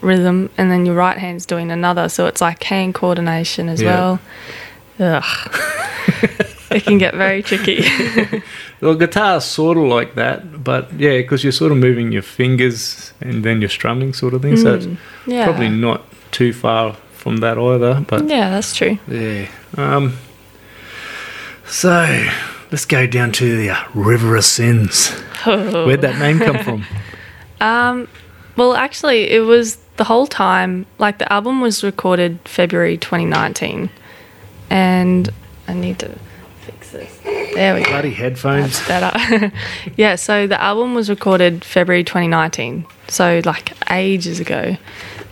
rhythm 0.00 0.48
and 0.56 0.70
then 0.70 0.86
your 0.86 0.94
right 0.94 1.18
hand's 1.18 1.44
doing 1.44 1.70
another. 1.70 2.08
So 2.08 2.26
it's 2.26 2.40
like 2.40 2.62
hand 2.62 2.94
coordination 2.94 3.68
as 3.68 3.82
Yeah. 3.82 3.90
well. 3.90 4.20
Ugh. 5.00 5.60
it 6.70 6.84
can 6.84 6.98
get 6.98 7.14
very 7.14 7.42
tricky. 7.42 7.84
Well, 8.80 8.94
guitar's 8.94 9.44
sort 9.44 9.76
of 9.76 9.82
like 9.86 10.14
that, 10.14 10.62
but 10.62 10.92
yeah, 10.92 11.16
because 11.18 11.42
you're 11.42 11.50
sort 11.50 11.72
of 11.72 11.78
moving 11.78 12.12
your 12.12 12.22
fingers 12.22 13.12
and 13.20 13.42
then 13.42 13.60
you're 13.60 13.68
strumming, 13.68 14.12
sort 14.12 14.34
of 14.34 14.42
thing. 14.42 14.56
So 14.56 14.74
it's 14.74 14.86
yeah. 15.26 15.46
probably 15.46 15.68
not 15.68 16.04
too 16.30 16.52
far 16.52 16.92
from 17.10 17.38
that 17.38 17.58
either. 17.58 18.04
But 18.06 18.28
Yeah, 18.28 18.50
that's 18.50 18.76
true. 18.76 18.96
yeah. 19.08 19.48
Um. 19.76 20.12
So 21.66 22.24
let's 22.70 22.84
go 22.84 23.06
down 23.06 23.32
to 23.32 23.56
the 23.56 23.70
uh, 23.70 23.84
River 23.94 24.36
of 24.36 24.44
Sins. 24.44 25.10
Where'd 25.44 26.00
that 26.02 26.18
name 26.18 26.38
come 26.38 26.58
from? 26.58 26.84
Um, 27.60 28.06
well, 28.56 28.74
actually, 28.74 29.30
it 29.30 29.40
was 29.40 29.78
the 29.96 30.04
whole 30.04 30.28
time. 30.28 30.86
Like 30.98 31.18
the 31.18 31.32
album 31.32 31.60
was 31.60 31.82
recorded 31.82 32.38
February 32.44 32.96
2019, 32.96 33.90
and 34.70 35.28
I 35.66 35.74
need 35.74 35.98
to 35.98 36.16
fix 36.60 36.92
this. 36.92 37.18
There 37.54 37.74
we 37.74 37.82
go. 37.82 37.90
Bloody 37.90 38.12
headphones. 38.12 38.86
better. 38.86 39.52
yeah, 39.96 40.14
so 40.14 40.46
the 40.46 40.60
album 40.62 40.94
was 40.94 41.10
recorded 41.10 41.64
February 41.64 42.04
2019, 42.04 42.86
so 43.08 43.40
like 43.44 43.72
ages 43.90 44.38
ago. 44.38 44.76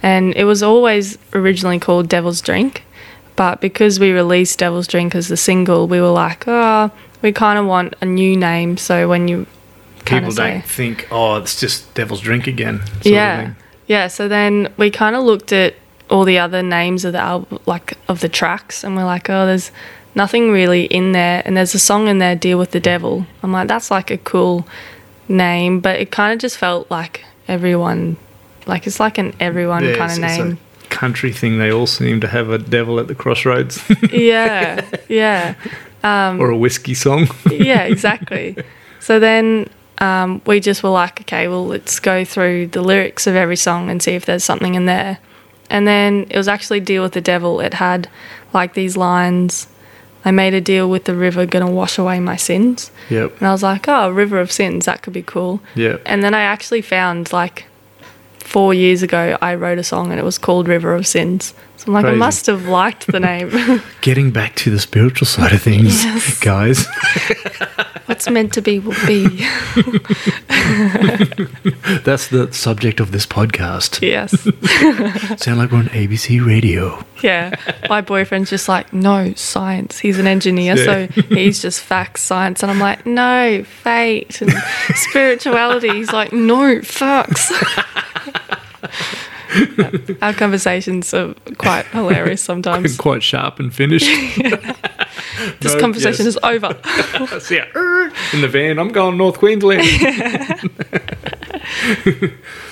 And 0.03 0.35
it 0.35 0.45
was 0.45 0.63
always 0.63 1.17
originally 1.33 1.79
called 1.79 2.09
Devil's 2.09 2.41
Drink, 2.41 2.83
but 3.37 3.61
because 3.61 4.01
we 4.01 4.11
released 4.11 4.59
Devil's 4.59 4.87
Drink 4.87 5.15
as 5.15 5.29
the 5.29 5.37
single, 5.37 5.87
we 5.87 6.01
were 6.01 6.11
like, 6.11 6.45
oh, 6.49 6.91
we 7.23 7.33
kind 7.33 7.59
of 7.59 7.67
want 7.67 7.95
a 8.01 8.05
new 8.07 8.37
name. 8.37 8.77
So 8.77 9.09
when 9.09 9.29
you 9.29 9.47
People 10.05 10.31
say, 10.31 10.53
don't 10.55 10.65
think, 10.65 11.09
oh, 11.11 11.37
it's 11.37 11.59
just 11.59 11.93
Devil's 11.95 12.21
Drink 12.21 12.47
again. 12.47 12.81
yeah, 13.03 13.55
yeah. 13.87 14.07
So 14.07 14.29
then 14.29 14.73
we 14.77 14.91
kind 14.91 15.17
of 15.17 15.25
looked 15.25 15.53
at 15.53 15.75
all 16.09 16.25
the 16.25 16.39
other 16.39 16.63
names 16.63 17.05
of 17.05 17.13
the 17.13 17.19
album, 17.21 17.59
like 17.67 17.95
of 18.09 18.21
the 18.21 18.29
tracks, 18.29 18.85
and 18.85 18.95
we're 18.97 19.05
like, 19.05 19.29
oh, 19.29 19.47
there's 19.47 19.73
nothing 20.15 20.53
really 20.53 20.85
in 20.85 21.11
there, 21.13 21.43
and 21.45 21.57
there's 21.57 21.75
a 21.75 21.79
song 21.81 22.07
in 22.07 22.19
there, 22.19 22.37
"Deal 22.37 22.57
with 22.59 22.71
the 22.71 22.79
Devil." 22.81 23.27
I'm 23.43 23.51
like, 23.51 23.67
that's 23.67 23.91
like 23.91 24.11
a 24.13 24.19
cool 24.19 24.67
name, 25.29 25.81
but 25.81 25.99
it 25.99 26.13
kind 26.13 26.33
of 26.33 26.39
just 26.39 26.57
felt 26.57 26.89
like 26.89 27.25
everyone, 27.49 28.17
like 28.67 28.87
it's 28.87 29.01
like 29.01 29.19
an 29.19 29.35
everyone 29.41 29.83
Yeah, 29.85 29.97
kind 29.97 30.13
of 30.13 30.19
name. 30.21 30.59
a 30.85 30.87
country 30.89 31.33
thing. 31.33 31.59
They 31.59 31.73
all 31.73 31.89
seem 31.89 32.21
to 32.21 32.29
have 32.29 32.51
a 32.51 32.59
devil 32.59 33.01
at 33.01 33.09
the 33.09 33.15
crossroads 33.17 33.83
yeah, 34.13 34.85
yeah. 35.09 35.55
Or 36.41 36.51
a 36.51 36.57
whiskey 36.57 36.95
song. 36.95 37.29
yeah, 37.51 37.83
exactly. 37.85 38.57
So 39.01 39.19
then 39.19 39.69
um, 39.99 40.43
we 40.47 40.61
just 40.61 40.83
were 40.83 40.91
like, 40.91 41.21
okay, 41.23 41.49
well, 41.49 41.67
let's 41.67 42.01
go 42.01 42.25
through 42.25 42.69
the 42.69 42.83
lyrics 42.83 43.27
of 43.27 43.35
every 43.35 43.57
song 43.57 43.91
and 43.91 44.03
see 44.03 44.13
if 44.13 44.25
there's 44.27 44.45
something 44.45 44.75
in 44.75 44.87
there. 44.87 45.19
And 45.69 45.87
then 45.87 46.27
it 46.31 46.37
was 46.37 46.49
actually 46.49 46.81
Deal 46.81 47.03
with 47.03 47.13
the 47.13 47.21
Devil. 47.21 47.61
It 47.61 47.75
had 47.75 48.09
like 48.53 48.75
these 48.75 48.97
lines 48.97 49.69
I 50.27 50.33
made 50.33 50.55
a 50.55 50.61
deal 50.61 50.91
with 50.91 51.05
the 51.05 51.15
river, 51.15 51.47
gonna 51.47 51.71
wash 51.71 51.99
away 51.99 52.19
my 52.19 52.35
sins. 52.35 52.91
Yep. 53.11 53.39
And 53.39 53.47
I 53.47 53.53
was 53.53 53.63
like, 53.63 53.89
oh, 53.89 54.11
River 54.11 54.41
of 54.41 54.51
Sins, 54.51 54.87
that 54.87 55.03
could 55.03 55.13
be 55.13 55.23
cool. 55.23 55.61
Yep. 55.77 56.03
And 56.05 56.25
then 56.25 56.35
I 56.35 56.41
actually 56.41 56.83
found 56.83 57.33
like 57.33 57.67
four 58.47 58.73
years 58.75 59.03
ago, 59.03 59.37
I 59.43 59.55
wrote 59.57 59.79
a 59.79 59.85
song 59.85 60.11
and 60.11 60.19
it 60.21 60.25
was 60.25 60.39
called 60.39 60.69
River 60.69 60.95
of 60.95 61.07
Sins. 61.07 61.53
So 61.77 61.85
I'm 61.89 61.93
like, 61.93 62.05
Crazy. 62.05 62.15
I 62.15 62.19
must 62.19 62.47
have 62.47 62.67
liked 62.69 63.07
the 63.09 63.21
name. 63.21 63.83
Getting 64.01 64.31
back 64.31 64.55
to 64.57 64.71
the 64.71 64.79
spiritual 64.79 65.27
side 65.27 65.53
of 65.53 65.61
things, 65.61 66.05
Yes. 66.05 66.39
guys. 66.41 66.87
What's 68.07 68.31
meant 68.31 68.55
to 68.55 68.63
be 68.63 68.79
will 68.79 68.95
be. 69.07 69.27
That's 72.05 72.29
the 72.29 72.49
subject 72.53 73.01
of 73.01 73.11
this 73.13 73.27
podcast. 73.27 74.01
yes. 74.01 74.31
Sound 75.43 75.59
like 75.59 75.71
we're 75.73 75.79
on 75.79 75.87
ABC 75.89 76.45
Radio. 76.47 77.05
Yeah. 77.23 77.55
My 77.89 78.01
boyfriend's 78.01 78.49
just 78.51 78.69
like, 78.69 78.93
no, 78.93 79.33
science. 79.35 79.99
He's 79.99 80.19
an 80.19 80.27
engineer, 80.27 80.77
so 80.77 81.07
he's 81.29 81.61
just 81.61 81.81
facts, 81.81 82.23
science. 82.23 82.63
And 82.63 82.71
I'm 82.71 82.79
like, 82.79 83.05
no, 83.07 83.65
fate 83.65 84.41
and 84.41 84.53
spirituality. 84.95 85.91
He's 85.91 86.13
like, 86.13 86.33
no, 86.33 86.81
facts. 86.83 87.53
Our 90.23 90.33
conversations 90.35 91.13
are 91.15 91.35
quite 91.59 91.87
hilarious 91.87 92.43
sometimes. 92.51 92.97
Quite 92.97 93.23
sharp 93.23 93.59
and 93.61 93.75
finished. 93.75 94.09
This 95.61 95.75
No, 95.75 95.81
conversation 95.81 96.25
yes. 96.27 96.37
is 96.37 96.39
over. 96.43 96.77
See 97.41 97.57
ya. 97.57 97.65
In 98.33 98.41
the 98.41 98.49
van. 98.49 98.79
I'm 98.79 98.89
going 98.89 99.17
North 99.17 99.39
Queensland. 99.39 99.83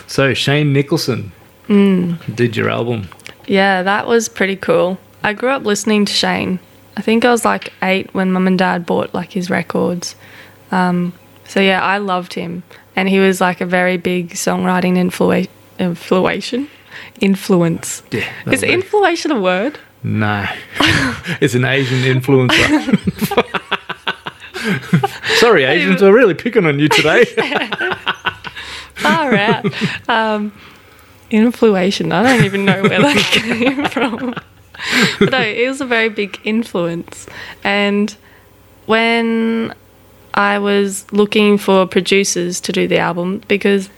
so 0.06 0.34
Shane 0.34 0.72
Nicholson 0.72 1.32
did 1.68 2.56
your 2.56 2.70
album. 2.70 3.08
Yeah, 3.46 3.82
that 3.82 4.06
was 4.06 4.28
pretty 4.28 4.56
cool. 4.56 4.98
I 5.22 5.32
grew 5.34 5.50
up 5.50 5.64
listening 5.64 6.04
to 6.06 6.12
Shane. 6.12 6.58
I 6.96 7.02
think 7.02 7.24
I 7.24 7.30
was 7.30 7.44
like 7.44 7.72
eight 7.82 8.12
when 8.14 8.32
mum 8.32 8.46
and 8.46 8.58
dad 8.58 8.86
bought 8.86 9.12
like 9.14 9.32
his 9.32 9.50
records. 9.50 10.14
Um, 10.70 11.12
so 11.46 11.60
yeah, 11.60 11.82
I 11.82 11.98
loved 11.98 12.34
him, 12.34 12.62
and 12.96 13.08
he 13.08 13.18
was 13.18 13.40
like 13.40 13.60
a 13.60 13.66
very 13.66 13.96
big 13.96 14.30
songwriting 14.30 14.96
influa- 14.96 15.48
influation 15.78 16.68
influence. 17.20 18.02
Yeah. 18.10 18.28
Is 18.50 18.62
influation 18.62 19.30
a 19.30 19.40
word? 19.40 19.78
No. 20.02 20.46
it's 21.40 21.54
an 21.54 21.64
Asian 21.64 22.00
influencer. 22.00 22.98
Sorry, 25.38 25.64
Asians 25.64 26.02
are 26.02 26.12
really 26.12 26.34
picking 26.34 26.66
on 26.66 26.78
you 26.78 26.88
today. 26.88 27.24
All 29.04 29.28
right. 29.30 29.64
out. 29.64 30.08
Um, 30.08 30.52
influation. 31.30 32.12
I 32.12 32.22
don't 32.22 32.44
even 32.44 32.64
know 32.64 32.82
where 32.82 33.00
that 33.00 33.16
came 33.16 33.86
from. 33.86 34.34
But 35.18 35.30
no, 35.30 35.40
it 35.40 35.68
was 35.68 35.80
a 35.80 35.86
very 35.86 36.08
big 36.08 36.40
influence. 36.44 37.26
And 37.62 38.14
when 38.86 39.74
I 40.34 40.58
was 40.58 41.10
looking 41.12 41.58
for 41.58 41.86
producers 41.86 42.60
to 42.62 42.72
do 42.72 42.86
the 42.88 42.98
album, 42.98 43.42
because 43.48 43.88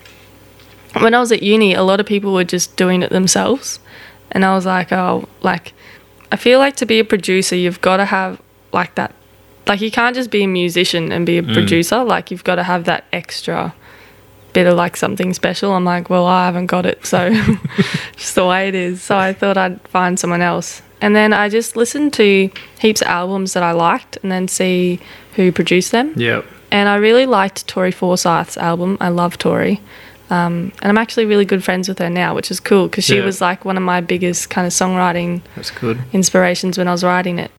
when 1.00 1.14
I 1.14 1.20
was 1.20 1.32
at 1.32 1.42
uni, 1.42 1.74
a 1.74 1.82
lot 1.82 2.00
of 2.00 2.06
people 2.06 2.32
were 2.32 2.44
just 2.44 2.76
doing 2.76 3.02
it 3.02 3.10
themselves. 3.10 3.78
And 4.32 4.44
I 4.44 4.54
was 4.54 4.66
like, 4.66 4.92
oh, 4.92 5.28
like, 5.42 5.72
I 6.32 6.36
feel 6.36 6.58
like 6.58 6.76
to 6.76 6.86
be 6.86 6.98
a 6.98 7.04
producer, 7.04 7.56
you've 7.56 7.80
got 7.80 7.98
to 7.98 8.04
have 8.04 8.40
like 8.72 8.94
that. 8.96 9.14
Like, 9.66 9.80
you 9.80 9.90
can't 9.90 10.14
just 10.14 10.30
be 10.30 10.44
a 10.44 10.48
musician 10.48 11.12
and 11.12 11.26
be 11.26 11.38
a 11.38 11.42
mm. 11.42 11.52
producer. 11.52 12.04
Like, 12.04 12.30
you've 12.30 12.44
got 12.44 12.56
to 12.56 12.62
have 12.62 12.84
that 12.84 13.04
extra 13.12 13.74
bit 14.56 14.66
of 14.66 14.74
like 14.74 14.96
something 14.96 15.34
special. 15.34 15.72
I'm 15.72 15.84
like, 15.84 16.08
well, 16.08 16.24
I 16.24 16.46
haven't 16.46 16.66
got 16.66 16.86
it, 16.86 17.04
so 17.04 17.30
just 18.16 18.34
the 18.34 18.46
way 18.46 18.68
it 18.68 18.74
is. 18.74 19.02
So 19.02 19.16
I 19.16 19.34
thought 19.34 19.58
I'd 19.58 19.80
find 19.88 20.18
someone 20.18 20.40
else. 20.40 20.80
And 21.02 21.14
then 21.14 21.34
I 21.34 21.50
just 21.50 21.76
listened 21.76 22.14
to 22.14 22.50
heaps 22.80 23.02
of 23.02 23.08
albums 23.08 23.52
that 23.52 23.62
I 23.62 23.72
liked 23.72 24.16
and 24.22 24.32
then 24.32 24.48
see 24.48 24.98
who 25.34 25.52
produced 25.52 25.92
them. 25.92 26.14
yep. 26.16 26.46
And 26.70 26.88
I 26.88 26.96
really 26.96 27.26
liked 27.26 27.68
Tori 27.68 27.92
Forsyth's 27.92 28.56
album. 28.56 28.96
I 29.00 29.10
love 29.10 29.38
Tori. 29.38 29.80
Um, 30.28 30.72
and 30.82 30.90
I'm 30.90 30.98
actually 30.98 31.26
really 31.26 31.44
good 31.44 31.62
friends 31.62 31.88
with 31.88 31.98
her 32.00 32.10
now, 32.10 32.34
which 32.34 32.50
is 32.50 32.58
cool 32.60 32.88
because 32.88 33.04
she 33.04 33.18
Yeah. 33.18 33.24
was 33.24 33.40
like 33.40 33.64
one 33.64 33.76
of 33.76 33.82
my 33.82 34.00
biggest 34.00 34.50
kind 34.50 34.66
of 34.66 34.72
songwriting 34.72 35.42
That's 35.54 35.70
good. 35.70 35.98
inspirations 36.12 36.76
when 36.78 36.88
I 36.88 36.92
was 36.92 37.04
writing 37.04 37.38
it. 37.38 37.50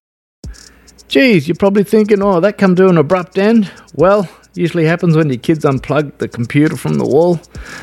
Geez, 1.08 1.48
you're 1.48 1.56
probably 1.56 1.84
thinking, 1.86 2.22
oh, 2.22 2.42
that 2.42 2.58
come 2.58 2.76
to 2.76 2.88
an 2.90 2.98
abrupt 2.98 3.38
end. 3.38 3.72
Well, 3.96 4.28
usually 4.56 4.84
happens 4.86 5.16
when 5.16 5.30
your 5.30 5.38
kids 5.38 5.64
unplug 5.64 6.18
the 6.18 6.28
computer 6.28 6.76
from 6.76 6.96
the 6.96 7.06
wall. 7.06 7.40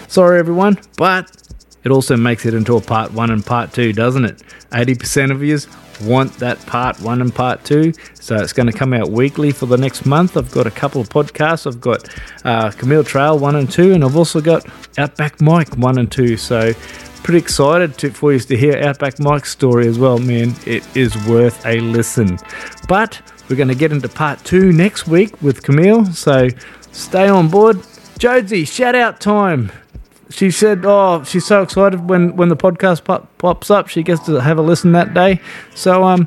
Sorry, 0.08 0.38
everyone, 0.38 0.78
but 0.98 1.30
it 1.84 1.90
also 1.90 2.16
makes 2.16 2.46
it 2.46 2.54
into 2.54 2.76
a 2.76 2.80
part 2.80 3.12
one 3.12 3.30
and 3.30 3.44
part 3.44 3.72
two, 3.72 3.92
doesn't 3.92 4.24
it? 4.24 4.42
80% 4.72 5.30
of 5.30 5.42
you 5.42 5.58
want 6.02 6.32
that 6.38 6.58
part 6.66 7.00
one 7.00 7.20
and 7.20 7.34
part 7.34 7.64
two. 7.64 7.92
So 8.14 8.36
it's 8.36 8.52
going 8.52 8.66
to 8.66 8.72
come 8.72 8.92
out 8.92 9.10
weekly 9.10 9.52
for 9.52 9.66
the 9.66 9.76
next 9.76 10.06
month. 10.06 10.36
I've 10.36 10.50
got 10.50 10.66
a 10.66 10.70
couple 10.70 11.00
of 11.00 11.08
podcasts. 11.08 11.66
I've 11.66 11.80
got 11.80 12.08
uh, 12.44 12.70
Camille 12.70 13.04
Trail 13.04 13.38
one 13.38 13.56
and 13.56 13.70
two, 13.70 13.92
and 13.92 14.04
I've 14.04 14.16
also 14.16 14.40
got 14.40 14.66
Outback 14.98 15.40
Mike 15.40 15.76
one 15.76 15.98
and 15.98 16.10
two. 16.10 16.36
So 16.36 16.72
pretty 17.22 17.38
excited 17.38 17.96
to, 17.98 18.10
for 18.10 18.32
you 18.32 18.38
to 18.38 18.56
hear 18.56 18.78
Outback 18.78 19.18
Mike's 19.18 19.50
story 19.50 19.86
as 19.86 19.98
well, 19.98 20.18
man. 20.18 20.54
It 20.66 20.84
is 20.96 21.16
worth 21.26 21.64
a 21.66 21.80
listen. 21.80 22.38
But 22.88 23.20
we're 23.48 23.56
going 23.56 23.68
to 23.68 23.74
get 23.74 23.92
into 23.92 24.08
part 24.08 24.42
two 24.44 24.72
next 24.72 25.06
week 25.06 25.40
with 25.42 25.62
Camille, 25.62 26.06
so 26.06 26.48
stay 26.92 27.28
on 27.28 27.48
board. 27.48 27.80
Josie, 28.18 28.64
shout 28.64 28.94
out 28.94 29.20
time. 29.20 29.72
She 30.34 30.50
said, 30.50 30.84
"Oh, 30.84 31.22
she's 31.22 31.46
so 31.46 31.62
excited 31.62 32.08
when 32.08 32.34
when 32.34 32.48
the 32.48 32.56
podcast 32.56 33.04
pop, 33.04 33.28
pops 33.38 33.70
up. 33.70 33.86
She 33.86 34.02
gets 34.02 34.26
to 34.26 34.40
have 34.40 34.58
a 34.58 34.62
listen 34.62 34.90
that 34.92 35.14
day." 35.14 35.40
So, 35.76 36.02
um, 36.02 36.26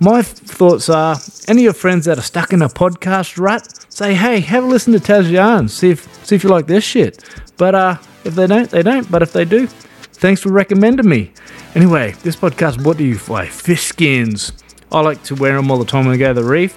my 0.00 0.22
th- 0.22 0.38
thoughts 0.38 0.88
are: 0.88 1.16
any 1.46 1.60
of 1.60 1.64
your 1.64 1.72
friends 1.72 2.04
that 2.06 2.18
are 2.18 2.22
stuck 2.22 2.52
in 2.52 2.62
a 2.62 2.68
podcast 2.68 3.38
rut, 3.38 3.68
say, 3.88 4.12
"Hey, 4.14 4.40
have 4.40 4.64
a 4.64 4.66
listen 4.66 4.92
to 4.94 4.98
Taz. 4.98 5.70
See 5.70 5.90
if 5.90 6.26
see 6.26 6.34
if 6.34 6.42
you 6.42 6.50
like 6.50 6.66
this 6.66 6.82
shit." 6.82 7.22
But 7.56 7.76
uh, 7.76 7.96
if 8.24 8.34
they 8.34 8.48
don't, 8.48 8.68
they 8.70 8.82
don't. 8.82 9.08
But 9.08 9.22
if 9.22 9.32
they 9.32 9.44
do, 9.44 9.68
thanks 9.68 10.40
for 10.40 10.50
recommending 10.50 11.08
me. 11.08 11.32
Anyway, 11.76 12.16
this 12.24 12.34
podcast 12.34 12.82
brought 12.82 12.98
to 12.98 13.04
you 13.04 13.20
by 13.28 13.46
fish 13.46 13.82
skins. 13.82 14.52
I 14.90 15.00
like 15.00 15.22
to 15.24 15.36
wear 15.36 15.54
them 15.54 15.70
all 15.70 15.78
the 15.78 15.84
time 15.84 16.06
when 16.06 16.14
I 16.14 16.18
go 16.18 16.34
to 16.34 16.40
the 16.40 16.48
reef. 16.48 16.74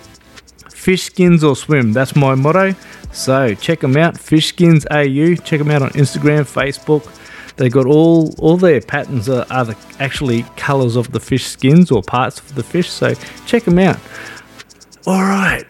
Fish 0.87 1.03
skins 1.03 1.43
or 1.43 1.53
swim. 1.53 1.91
That's 1.91 2.15
my 2.15 2.33
motto. 2.33 2.73
So 3.11 3.53
check 3.55 3.81
them 3.81 3.97
out. 3.97 4.17
Fish 4.17 4.47
skins 4.47 4.85
AU. 4.89 5.35
Check 5.35 5.59
them 5.59 5.69
out 5.69 5.81
on 5.81 5.89
Instagram, 5.89 6.45
Facebook. 6.45 7.13
They 7.57 7.67
got 7.67 7.85
all 7.85 8.33
all 8.37 8.55
their 8.55 8.79
patterns 8.79 9.27
are, 9.27 9.45
are 9.49 9.65
the 9.65 9.75
actually 9.99 10.43
colors 10.55 10.95
of 10.95 11.11
the 11.11 11.19
fish 11.19 11.45
skins 11.45 11.91
or 11.91 12.01
parts 12.01 12.39
of 12.39 12.55
the 12.55 12.63
fish. 12.63 12.89
So 12.89 13.15
check 13.45 13.63
them 13.63 13.79
out. 13.79 13.99
All 15.05 15.23
right. 15.23 15.65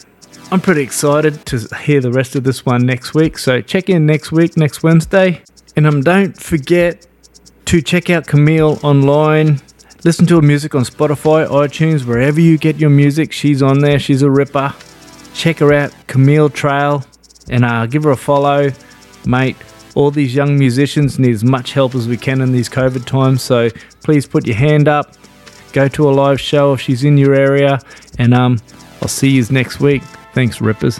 I'm 0.51 0.61
pretty 0.61 0.83
excited 0.83 1.43
to 1.47 1.67
hear 1.77 1.99
the 1.99 2.11
rest 2.11 2.35
of 2.35 2.43
this 2.43 2.63
one 2.63 2.85
next 2.85 3.15
week. 3.15 3.39
So 3.39 3.59
check 3.59 3.89
in 3.89 4.05
next 4.05 4.31
week, 4.31 4.55
next 4.55 4.83
Wednesday. 4.83 5.41
And 5.75 5.87
um, 5.87 6.03
don't 6.03 6.39
forget 6.39 7.07
to 7.65 7.81
check 7.81 8.11
out 8.11 8.27
Camille 8.27 8.79
online. 8.83 9.61
Listen 10.03 10.27
to 10.27 10.35
her 10.35 10.43
music 10.43 10.75
on 10.75 10.83
Spotify, 10.83 11.47
iTunes, 11.47 12.05
wherever 12.05 12.39
you 12.39 12.59
get 12.59 12.75
your 12.75 12.91
music. 12.91 13.31
She's 13.31 13.63
on 13.63 13.79
there. 13.79 13.97
She's 13.97 14.21
a 14.21 14.29
ripper. 14.29 14.75
Check 15.37 15.59
her 15.59 15.71
out, 15.71 15.93
Camille 16.07 16.49
Trail, 16.49 17.05
and 17.47 17.63
uh, 17.63 17.85
give 17.85 18.03
her 18.05 18.11
a 18.11 18.17
follow, 18.17 18.71
mate. 19.23 19.55
All 19.93 20.09
these 20.09 20.33
young 20.33 20.57
musicians 20.57 21.19
need 21.19 21.33
as 21.33 21.43
much 21.43 21.73
help 21.73 21.93
as 21.93 22.07
we 22.07 22.17
can 22.17 22.41
in 22.41 22.51
these 22.51 22.67
COVID 22.67 23.05
times. 23.05 23.43
So 23.43 23.69
please 24.01 24.25
put 24.25 24.47
your 24.47 24.55
hand 24.55 24.87
up. 24.87 25.13
Go 25.73 25.87
to 25.89 26.09
a 26.09 26.11
live 26.11 26.41
show 26.41 26.73
if 26.73 26.81
she's 26.81 27.03
in 27.03 27.19
your 27.19 27.35
area, 27.35 27.79
and 28.17 28.33
um, 28.33 28.59
I'll 29.01 29.07
see 29.07 29.29
you 29.29 29.45
next 29.51 29.79
week. 29.79 30.01
Thanks, 30.33 30.59
rippers. 30.59 30.99